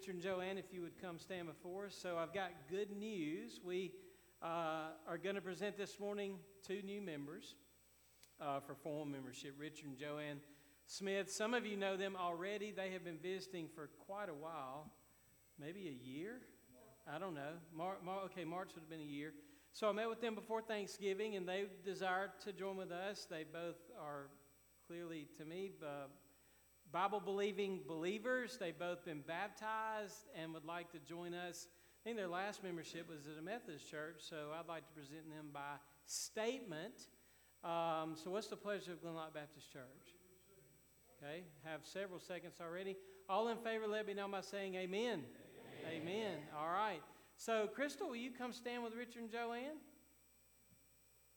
Richard 0.00 0.14
and 0.14 0.22
Joanne, 0.22 0.56
if 0.56 0.72
you 0.72 0.80
would 0.80 0.98
come 0.98 1.18
stand 1.18 1.46
before 1.46 1.84
us. 1.84 1.94
So 1.94 2.16
I've 2.16 2.32
got 2.32 2.52
good 2.70 2.90
news. 2.90 3.60
We 3.62 3.92
uh, 4.42 4.92
are 5.06 5.18
going 5.22 5.34
to 5.34 5.42
present 5.42 5.76
this 5.76 6.00
morning 6.00 6.38
two 6.66 6.80
new 6.80 7.02
members 7.02 7.54
uh, 8.40 8.60
for 8.60 8.74
formal 8.74 9.04
membership 9.04 9.56
Richard 9.58 9.88
and 9.88 9.98
Joanne 9.98 10.40
Smith. 10.86 11.30
Some 11.30 11.52
of 11.52 11.66
you 11.66 11.76
know 11.76 11.98
them 11.98 12.16
already. 12.18 12.70
They 12.70 12.92
have 12.92 13.04
been 13.04 13.18
visiting 13.22 13.68
for 13.74 13.90
quite 14.06 14.30
a 14.30 14.34
while, 14.34 14.90
maybe 15.60 15.86
a 15.88 16.08
year. 16.08 16.38
I 17.06 17.18
don't 17.18 17.34
know. 17.34 17.52
Mar- 17.76 17.98
Mar- 18.02 18.22
okay, 18.24 18.46
March 18.46 18.70
would 18.74 18.80
have 18.80 18.90
been 18.90 19.00
a 19.00 19.12
year. 19.12 19.34
So 19.74 19.86
I 19.86 19.92
met 19.92 20.08
with 20.08 20.22
them 20.22 20.34
before 20.34 20.62
Thanksgiving, 20.62 21.36
and 21.36 21.46
they 21.46 21.64
desired 21.84 22.30
to 22.46 22.54
join 22.54 22.78
with 22.78 22.90
us. 22.90 23.26
They 23.28 23.44
both 23.44 23.76
are 24.02 24.28
clearly, 24.86 25.26
to 25.36 25.44
me, 25.44 25.72
uh, 25.82 26.06
Bible 26.92 27.20
believing 27.20 27.80
believers. 27.86 28.56
They've 28.58 28.78
both 28.78 29.04
been 29.04 29.20
baptized 29.20 30.26
and 30.40 30.52
would 30.54 30.64
like 30.64 30.90
to 30.92 30.98
join 30.98 31.34
us. 31.34 31.68
I 32.02 32.04
think 32.04 32.16
their 32.16 32.28
last 32.28 32.64
membership 32.64 33.08
was 33.08 33.26
at 33.26 33.38
a 33.38 33.42
Methodist 33.42 33.88
church, 33.88 34.16
so 34.18 34.48
I'd 34.58 34.68
like 34.68 34.86
to 34.88 34.92
present 34.94 35.28
them 35.28 35.50
by 35.52 35.76
statement. 36.06 36.94
Um, 37.62 38.16
so, 38.16 38.30
what's 38.30 38.48
the 38.48 38.56
pleasure 38.56 38.92
of 38.92 39.02
Glenlock 39.02 39.34
Baptist 39.34 39.70
Church? 39.70 40.16
Okay, 41.22 41.42
have 41.64 41.80
several 41.84 42.18
seconds 42.18 42.54
already. 42.60 42.96
All 43.28 43.48
in 43.48 43.58
favor, 43.58 43.86
let 43.86 44.06
me 44.06 44.14
know 44.14 44.26
by 44.26 44.40
saying 44.40 44.74
amen. 44.74 45.22
Amen. 45.86 46.02
amen. 46.02 46.36
All 46.58 46.68
right. 46.68 47.02
So, 47.36 47.68
Crystal, 47.74 48.08
will 48.08 48.16
you 48.16 48.30
come 48.30 48.52
stand 48.52 48.82
with 48.82 48.94
Richard 48.94 49.22
and 49.22 49.30
Joanne? 49.30 49.76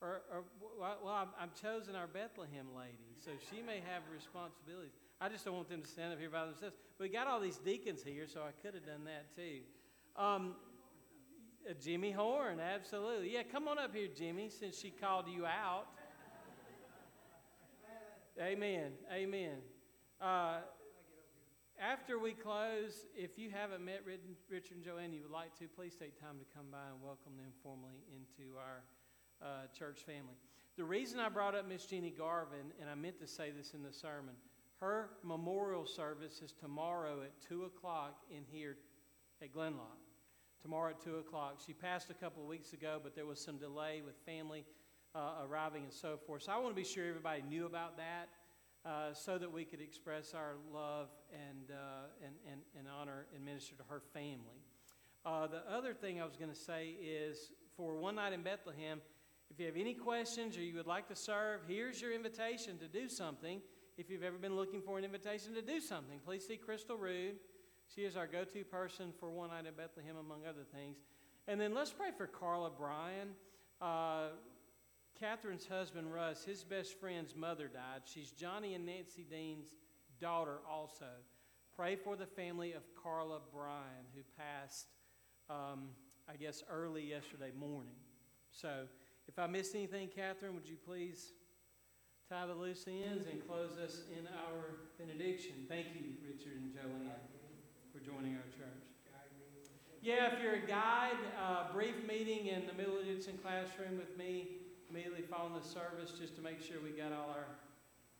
Or, 0.02 0.22
or 0.32 0.44
well, 0.80 1.30
I'm 1.40 1.52
chosen 1.62 1.96
our 1.96 2.08
Bethlehem 2.08 2.68
lady, 2.76 3.16
so 3.24 3.32
she 3.50 3.62
may 3.62 3.80
have 3.88 4.04
responsibilities. 4.14 5.03
I 5.24 5.30
just 5.30 5.46
don't 5.46 5.56
want 5.56 5.70
them 5.70 5.82
to 5.82 5.88
stand 5.88 6.12
up 6.12 6.20
here 6.20 6.30
by 6.30 6.44
themselves. 6.44 6.76
We 7.00 7.08
got 7.08 7.28
all 7.28 7.40
these 7.40 7.56
deacons 7.56 8.04
here, 8.04 8.28
so 8.28 8.42
I 8.42 8.52
could 8.62 8.74
have 8.74 8.86
done 8.86 9.06
that 9.06 9.34
too. 9.34 9.62
Um, 10.22 10.56
uh, 11.66 11.72
Jimmy 11.82 12.12
Horn, 12.12 12.60
absolutely. 12.60 13.34
Yeah, 13.34 13.44
come 13.50 13.70
on 13.70 13.80
up 13.80 13.96
here, 13.96 14.10
Jimmy, 14.14 14.50
since 14.50 14.78
she 14.78 14.90
called 14.90 15.30
you 15.30 15.46
out. 15.46 15.86
Amen. 18.38 18.92
Amen. 19.14 19.60
Uh, 20.20 20.58
after 21.80 22.20
we 22.20 22.34
close, 22.34 23.06
if 23.16 23.38
you 23.38 23.50
haven't 23.50 23.86
met 23.86 24.02
Richard 24.06 24.76
and 24.76 24.84
Joanne, 24.84 25.14
you 25.14 25.22
would 25.22 25.32
like 25.32 25.58
to, 25.60 25.70
please 25.70 25.96
take 25.96 26.20
time 26.20 26.36
to 26.38 26.46
come 26.54 26.66
by 26.70 26.90
and 26.92 27.02
welcome 27.02 27.38
them 27.38 27.54
formally 27.64 28.04
into 28.12 28.58
our 28.58 28.84
uh, 29.42 29.68
church 29.78 30.02
family. 30.02 30.36
The 30.76 30.84
reason 30.84 31.22
I 31.22 31.30
brought 31.30 31.56
up 31.56 31.66
Miss 31.66 31.86
Jeannie 31.86 32.14
Garvin, 32.18 32.74
and 32.82 32.90
I 32.90 32.96
meant 32.96 33.22
to 33.22 33.28
say 33.28 33.52
this 33.52 33.74
in 33.74 33.84
the 33.84 33.94
sermon, 33.94 34.34
her 34.84 35.12
memorial 35.24 35.86
service 35.86 36.42
is 36.42 36.52
tomorrow 36.52 37.22
at 37.22 37.32
2 37.48 37.64
o'clock 37.64 38.18
in 38.30 38.44
here 38.52 38.76
at 39.42 39.54
Glenlock. 39.54 40.04
Tomorrow 40.62 40.90
at 40.92 41.02
2 41.02 41.16
o'clock. 41.18 41.60
She 41.66 41.72
passed 41.72 42.10
a 42.10 42.14
couple 42.14 42.44
of 42.44 42.50
weeks 42.50 42.74
ago, 42.74 43.00
but 43.02 43.16
there 43.16 43.26
was 43.26 43.40
some 43.40 43.58
delay 43.58 44.02
with 44.06 44.16
family 44.26 44.66
uh, 45.16 45.46
arriving 45.48 45.84
and 45.84 45.94
so 45.94 46.18
forth. 46.28 46.44
So 46.44 46.52
I 46.52 46.58
want 46.58 46.76
to 46.76 46.82
be 46.82 46.88
sure 46.88 47.08
everybody 47.08 47.44
knew 47.44 47.66
about 47.66 47.96
that 47.96 48.28
uh, 48.86 49.14
so 49.14 49.38
that 49.38 49.50
we 49.50 49.64
could 49.64 49.80
express 49.80 50.34
our 50.34 50.56
love 50.74 51.08
and, 51.32 51.72
uh, 51.72 52.26
and, 52.26 52.36
and, 52.52 52.62
and 52.78 52.88
honor 53.00 53.28
and 53.34 53.46
minister 53.46 53.76
to 53.76 53.84
her 53.88 54.02
family. 54.14 54.66
Uh, 55.26 55.48
the 55.48 55.64
other 55.72 55.94
thing 55.94 56.22
I 56.22 56.26
was 56.26 56.36
going 56.36 56.52
to 56.52 56.60
say 56.60 56.96
is 57.02 57.52
for 57.78 57.96
One 57.96 58.16
Night 58.16 58.34
in 58.34 58.44
Bethlehem, 58.44 59.00
if 59.50 59.62
you 59.62 59.66
have 59.66 59.78
any 59.78 59.94
questions 59.94 60.58
or 60.58 60.62
you 60.62 60.76
would 60.76 60.88
like 60.88 61.08
to 61.08 61.16
serve, 61.16 61.62
here's 61.70 62.02
your 62.02 62.12
invitation 62.12 62.78
to 62.80 62.88
do 62.90 63.08
something. 63.08 63.62
If 63.96 64.10
you've 64.10 64.24
ever 64.24 64.38
been 64.40 64.56
looking 64.56 64.82
for 64.82 64.98
an 64.98 65.04
invitation 65.04 65.54
to 65.54 65.62
do 65.62 65.80
something, 65.80 66.20
please 66.26 66.48
see 66.48 66.58
Crystal 66.58 66.98
Rude. 66.98 67.36
She 67.94 68.02
is 68.02 68.18
our 68.18 68.26
go 68.26 68.44
to 68.44 68.64
person 68.64 69.14
for 69.20 69.30
One 69.30 69.50
Night 69.50 69.68
in 69.68 69.74
Bethlehem, 69.76 70.16
among 70.20 70.48
other 70.48 70.64
things. 70.74 70.98
And 71.48 71.62
then 71.62 71.76
let's 71.76 71.92
pray 71.92 72.10
for 72.18 72.26
Carla 72.26 72.72
Bryan. 72.72 73.30
Uh, 73.80 74.30
Catherine's 75.20 75.68
husband, 75.68 76.12
Russ, 76.12 76.44
his 76.44 76.64
best 76.64 77.00
friend's 77.00 77.36
mother 77.36 77.68
died. 77.68 78.02
She's 78.06 78.32
Johnny 78.32 78.74
and 78.74 78.84
Nancy 78.84 79.28
Dean's 79.30 79.68
daughter, 80.20 80.58
also. 80.68 81.06
Pray 81.76 81.96
for 81.96 82.16
the 82.16 82.26
family 82.26 82.74
of 82.74 82.82
Carla 82.96 83.42
Bryan, 83.54 84.06
who 84.16 84.22
passed, 84.36 84.88
um, 85.52 85.90
I 86.28 86.36
guess, 86.36 86.64
early 86.68 87.04
yesterday 87.04 87.52
morning. 87.56 87.94
So, 88.50 88.88
if 89.28 89.38
I 89.38 89.46
missed 89.46 89.76
anything, 89.76 90.10
Catherine, 90.16 90.56
would 90.56 90.68
you 90.68 90.78
please 90.84 91.32
tie 92.30 92.46
the 92.48 92.54
loose 92.54 92.86
ends 92.88 93.28
and 93.28 93.46
close 93.46 93.78
us 93.78 94.02
in 94.12 94.28
our 94.28 94.80
benediction? 94.98 95.66
Thank 95.68 95.88
you, 95.96 96.16
Richard 96.26 96.56
and 96.56 96.74
Joanne, 96.74 97.12
for 97.92 98.00
joining 98.00 98.36
our 98.36 98.48
church. 98.58 98.84
Yeah, 100.02 100.34
if 100.34 100.44
you're 100.44 100.56
a 100.56 100.68
guide, 100.68 101.16
uh, 101.42 101.72
brief 101.72 101.96
meeting 102.06 102.48
in 102.48 102.68
the 102.68 102.74
Middle 102.74 102.98
of 102.98 103.06
Dixon 103.06 103.40
classroom 103.42 103.98
with 103.98 104.18
me 104.18 104.48
immediately 104.90 105.22
following 105.22 105.54
the 105.54 105.66
service 105.66 106.12
just 106.20 106.36
to 106.36 106.42
make 106.42 106.62
sure 106.62 106.76
we 106.84 106.90
got 106.90 107.14
all 107.14 107.30
our 107.30 107.48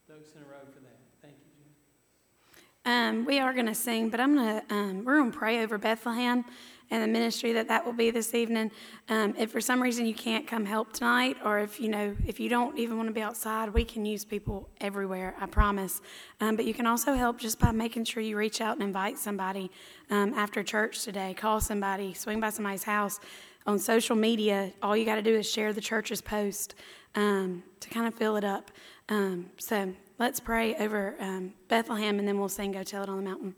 ducks 0.08 0.30
in 0.34 0.40
a 0.40 0.44
row 0.46 0.64
for 0.72 0.80
that. 0.80 0.98
Thank 1.20 1.34
you, 1.34 1.52
Jim. 1.58 3.20
Um, 3.20 3.24
we 3.26 3.38
are 3.38 3.52
going 3.52 3.66
to 3.66 3.74
sing, 3.74 4.08
but 4.08 4.18
I'm 4.18 4.34
going 4.34 4.60
to, 4.60 4.74
um, 4.74 5.04
we're 5.04 5.18
going 5.18 5.30
to 5.30 5.38
pray 5.38 5.62
over 5.62 5.76
Bethlehem 5.76 6.46
and 6.90 7.02
the 7.02 7.08
ministry 7.08 7.52
that 7.52 7.68
that 7.68 7.84
will 7.84 7.92
be 7.92 8.10
this 8.10 8.34
evening. 8.34 8.70
Um, 9.08 9.34
if 9.38 9.50
for 9.50 9.60
some 9.60 9.82
reason 9.82 10.06
you 10.06 10.14
can't 10.14 10.46
come 10.46 10.64
help 10.64 10.92
tonight, 10.92 11.36
or 11.44 11.58
if 11.58 11.80
you 11.80 11.88
know, 11.88 12.14
if 12.26 12.38
you 12.38 12.48
don't 12.48 12.78
even 12.78 12.96
want 12.96 13.08
to 13.08 13.12
be 13.12 13.22
outside, 13.22 13.70
we 13.70 13.84
can 13.84 14.04
use 14.04 14.24
people 14.24 14.68
everywhere, 14.80 15.34
I 15.40 15.46
promise. 15.46 16.00
Um, 16.40 16.56
but 16.56 16.64
you 16.64 16.74
can 16.74 16.86
also 16.86 17.14
help 17.14 17.38
just 17.38 17.58
by 17.58 17.72
making 17.72 18.04
sure 18.04 18.22
you 18.22 18.36
reach 18.36 18.60
out 18.60 18.74
and 18.74 18.82
invite 18.82 19.18
somebody 19.18 19.70
um, 20.10 20.34
after 20.34 20.62
church 20.62 21.02
today. 21.02 21.34
Call 21.34 21.60
somebody, 21.60 22.14
swing 22.14 22.40
by 22.40 22.50
somebody's 22.50 22.84
house. 22.84 23.20
On 23.66 23.78
social 23.78 24.14
media, 24.14 24.72
all 24.82 24.94
you 24.94 25.06
got 25.06 25.14
to 25.14 25.22
do 25.22 25.34
is 25.34 25.50
share 25.50 25.72
the 25.72 25.80
church's 25.80 26.20
post 26.20 26.74
um, 27.14 27.62
to 27.80 27.88
kind 27.88 28.06
of 28.06 28.14
fill 28.14 28.36
it 28.36 28.44
up. 28.44 28.70
Um, 29.08 29.46
so 29.56 29.94
let's 30.18 30.38
pray 30.38 30.74
over 30.76 31.14
um, 31.18 31.54
Bethlehem 31.68 32.18
and 32.18 32.28
then 32.28 32.38
we'll 32.38 32.48
sing 32.48 32.72
Go 32.72 32.82
Tell 32.82 33.02
It 33.02 33.08
on 33.08 33.16
the 33.16 33.22
Mountain. 33.22 33.54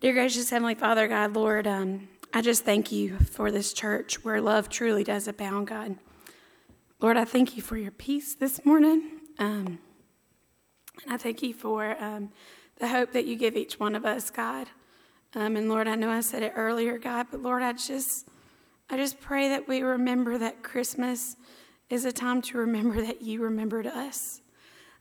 Dear 0.00 0.12
gracious 0.12 0.48
Heavenly 0.48 0.74
Father, 0.74 1.08
God, 1.08 1.34
Lord, 1.34 1.66
um, 1.66 2.08
I 2.32 2.42
just 2.42 2.64
thank 2.64 2.92
you 2.92 3.18
for 3.18 3.50
this 3.50 3.72
church 3.72 4.24
where 4.24 4.40
love 4.40 4.68
truly 4.68 5.02
does 5.02 5.26
abound, 5.26 5.66
God. 5.66 5.96
Lord, 7.00 7.16
I 7.16 7.24
thank 7.24 7.56
you 7.56 7.62
for 7.62 7.76
your 7.76 7.90
peace 7.90 8.36
this 8.36 8.64
morning. 8.64 9.02
Um, 9.40 9.80
and 11.02 11.12
I 11.12 11.16
thank 11.16 11.42
you 11.42 11.52
for 11.52 12.00
um, 12.00 12.30
the 12.78 12.86
hope 12.86 13.12
that 13.14 13.26
you 13.26 13.34
give 13.34 13.56
each 13.56 13.80
one 13.80 13.96
of 13.96 14.04
us, 14.04 14.30
God. 14.30 14.68
Um, 15.34 15.56
and 15.56 15.68
Lord, 15.68 15.88
I 15.88 15.96
know 15.96 16.08
I 16.08 16.20
said 16.20 16.44
it 16.44 16.52
earlier, 16.54 16.98
God, 16.98 17.26
but 17.32 17.42
Lord, 17.42 17.64
I 17.64 17.72
just, 17.72 18.28
I 18.88 18.96
just 18.96 19.20
pray 19.20 19.48
that 19.48 19.66
we 19.66 19.82
remember 19.82 20.38
that 20.38 20.62
Christmas 20.62 21.36
is 21.88 22.04
a 22.04 22.12
time 22.12 22.42
to 22.42 22.58
remember 22.58 23.00
that 23.00 23.22
you 23.22 23.42
remembered 23.42 23.88
us. 23.88 24.40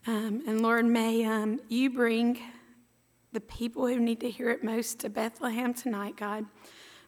Um, 0.08 0.42
and 0.48 0.62
Lord, 0.62 0.86
may 0.88 1.26
um, 1.26 1.60
you 1.68 1.92
bring 1.92 2.40
the 3.34 3.40
people 3.42 3.86
who 3.86 4.00
need 4.00 4.20
to 4.22 4.32
hear 4.32 4.50
it 4.50 4.64
most 4.64 5.00
to 5.02 5.10
Bethlehem 5.10 5.76
tonight, 5.76 6.18
God. 6.18 6.46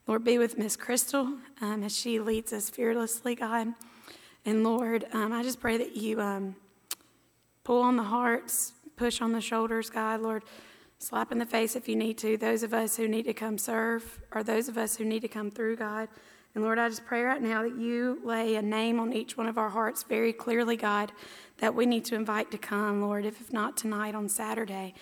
Lord, 0.07 0.23
be 0.23 0.37
with 0.37 0.57
Miss 0.57 0.75
Crystal 0.75 1.37
um, 1.61 1.83
as 1.83 1.95
she 1.95 2.19
leads 2.19 2.51
us 2.53 2.69
fearlessly, 2.69 3.35
God. 3.35 3.73
And 4.45 4.63
Lord, 4.63 5.05
um, 5.13 5.31
I 5.31 5.43
just 5.43 5.59
pray 5.59 5.77
that 5.77 5.95
you 5.95 6.19
um, 6.19 6.55
pull 7.63 7.83
on 7.83 7.97
the 7.97 8.03
hearts, 8.03 8.73
push 8.95 9.21
on 9.21 9.31
the 9.31 9.41
shoulders, 9.41 9.91
God. 9.91 10.21
Lord, 10.21 10.43
slap 10.97 11.31
in 11.31 11.37
the 11.37 11.45
face 11.45 11.75
if 11.75 11.87
you 11.87 11.95
need 11.95 12.17
to. 12.17 12.35
Those 12.35 12.63
of 12.63 12.73
us 12.73 12.97
who 12.97 13.07
need 13.07 13.23
to 13.23 13.33
come 13.33 13.59
serve, 13.59 14.19
or 14.31 14.43
those 14.43 14.67
of 14.67 14.77
us 14.77 14.95
who 14.95 15.05
need 15.05 15.21
to 15.21 15.27
come 15.27 15.51
through, 15.51 15.75
God. 15.75 16.09
And 16.55 16.63
Lord, 16.63 16.79
I 16.79 16.89
just 16.89 17.05
pray 17.05 17.21
right 17.21 17.41
now 17.41 17.61
that 17.61 17.77
you 17.77 18.19
lay 18.25 18.55
a 18.55 18.61
name 18.61 18.99
on 18.99 19.13
each 19.13 19.37
one 19.37 19.47
of 19.47 19.57
our 19.57 19.69
hearts 19.69 20.03
very 20.03 20.33
clearly, 20.33 20.75
God, 20.75 21.11
that 21.59 21.75
we 21.75 21.85
need 21.85 22.05
to 22.05 22.15
invite 22.15 22.51
to 22.51 22.57
come, 22.57 23.01
Lord, 23.01 23.25
if 23.25 23.53
not 23.53 23.77
tonight, 23.77 24.15
on 24.15 24.27
Saturday. 24.27 24.95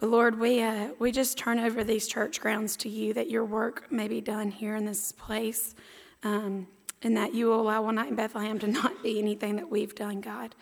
But 0.00 0.08
Lord, 0.08 0.40
we, 0.40 0.62
uh, 0.62 0.88
we 0.98 1.12
just 1.12 1.36
turn 1.36 1.58
over 1.58 1.84
these 1.84 2.08
church 2.08 2.40
grounds 2.40 2.74
to 2.78 2.88
you 2.88 3.12
that 3.12 3.28
your 3.28 3.44
work 3.44 3.92
may 3.92 4.08
be 4.08 4.22
done 4.22 4.50
here 4.50 4.74
in 4.74 4.86
this 4.86 5.12
place, 5.12 5.74
um, 6.22 6.66
and 7.02 7.14
that 7.18 7.34
you 7.34 7.46
will 7.46 7.60
allow 7.60 7.82
One 7.82 7.96
Night 7.96 8.08
in 8.08 8.14
Bethlehem 8.14 8.58
to 8.60 8.66
not 8.66 9.02
be 9.02 9.18
anything 9.18 9.56
that 9.56 9.70
we've 9.70 9.94
done, 9.94 10.22
God, 10.22 10.54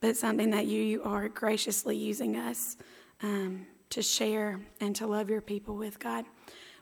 but 0.00 0.16
something 0.16 0.48
that 0.50 0.66
you, 0.66 0.82
you 0.82 1.02
are 1.02 1.28
graciously 1.28 1.98
using 1.98 2.38
us 2.38 2.78
um, 3.22 3.66
to 3.90 4.00
share 4.00 4.58
and 4.80 4.96
to 4.96 5.06
love 5.06 5.28
your 5.28 5.42
people 5.42 5.76
with, 5.76 5.98
God. 5.98 6.24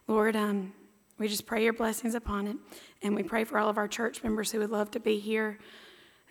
Lord, 0.07 0.37
um, 0.37 0.75
we 1.19 1.27
just 1.27 1.45
pray 1.45 1.65
your 1.65 1.73
blessings 1.73 2.15
upon 2.15 2.47
it, 2.47 2.57
and 3.03 3.17
we 3.17 3.25
pray 3.25 3.43
for 3.43 3.59
all 3.59 3.69
of 3.69 3.79
our 3.79 3.89
church 3.89 4.23
members 4.23 4.53
who 4.53 4.61
would 4.61 4.71
love 4.71 4.93
to 4.93 5.01
be 5.01 5.19
here 5.19 5.59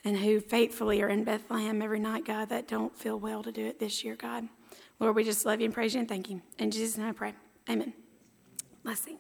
and 0.06 0.16
who 0.16 0.40
faithfully 0.40 1.02
are 1.02 1.10
in 1.10 1.26
Bethlehem 1.26 1.82
every 1.82 2.00
night, 2.00 2.24
God, 2.24 2.48
that 2.48 2.66
don't 2.66 2.98
feel 2.98 3.20
well 3.20 3.44
to 3.44 3.52
do 3.52 3.66
it 3.66 3.80
this 3.80 4.06
year, 4.06 4.16
God. 4.16 4.48
Lord, 5.00 5.16
we 5.16 5.24
just 5.24 5.46
love 5.46 5.60
you 5.60 5.66
and 5.66 5.74
praise 5.74 5.94
you 5.94 6.00
and 6.00 6.10
thank 6.10 6.30
you. 6.30 6.42
In 6.58 6.72
Jesus' 6.72 6.98
name 6.98 7.08
I 7.08 7.12
pray. 7.12 7.34
Amen. 7.70 7.94
Let's 8.84 9.02
sing. 9.02 9.18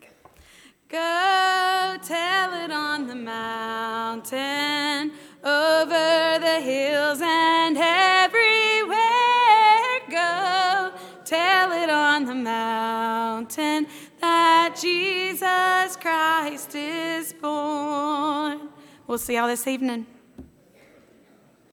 Go 0.88 1.98
tell 2.04 2.54
it 2.64 2.72
on 2.72 3.08
the 3.08 3.16
mountain, 3.16 5.12
over 5.44 6.40
the 6.40 6.62
hills 6.62 7.20
and 7.22 7.76
everywhere. 7.76 9.00
Go 10.10 10.94
tell 11.26 11.72
it 11.72 11.90
on 11.90 12.26
the 12.26 12.36
mountain 12.36 13.88
that 14.22 14.78
Jesus 14.80 15.98
Christ 15.98 16.76
is 16.76 17.34
born. 17.34 18.70
We'll 19.08 19.18
see 19.18 19.36
y'all 19.36 19.48
this 19.48 19.68
evening. 19.68 20.06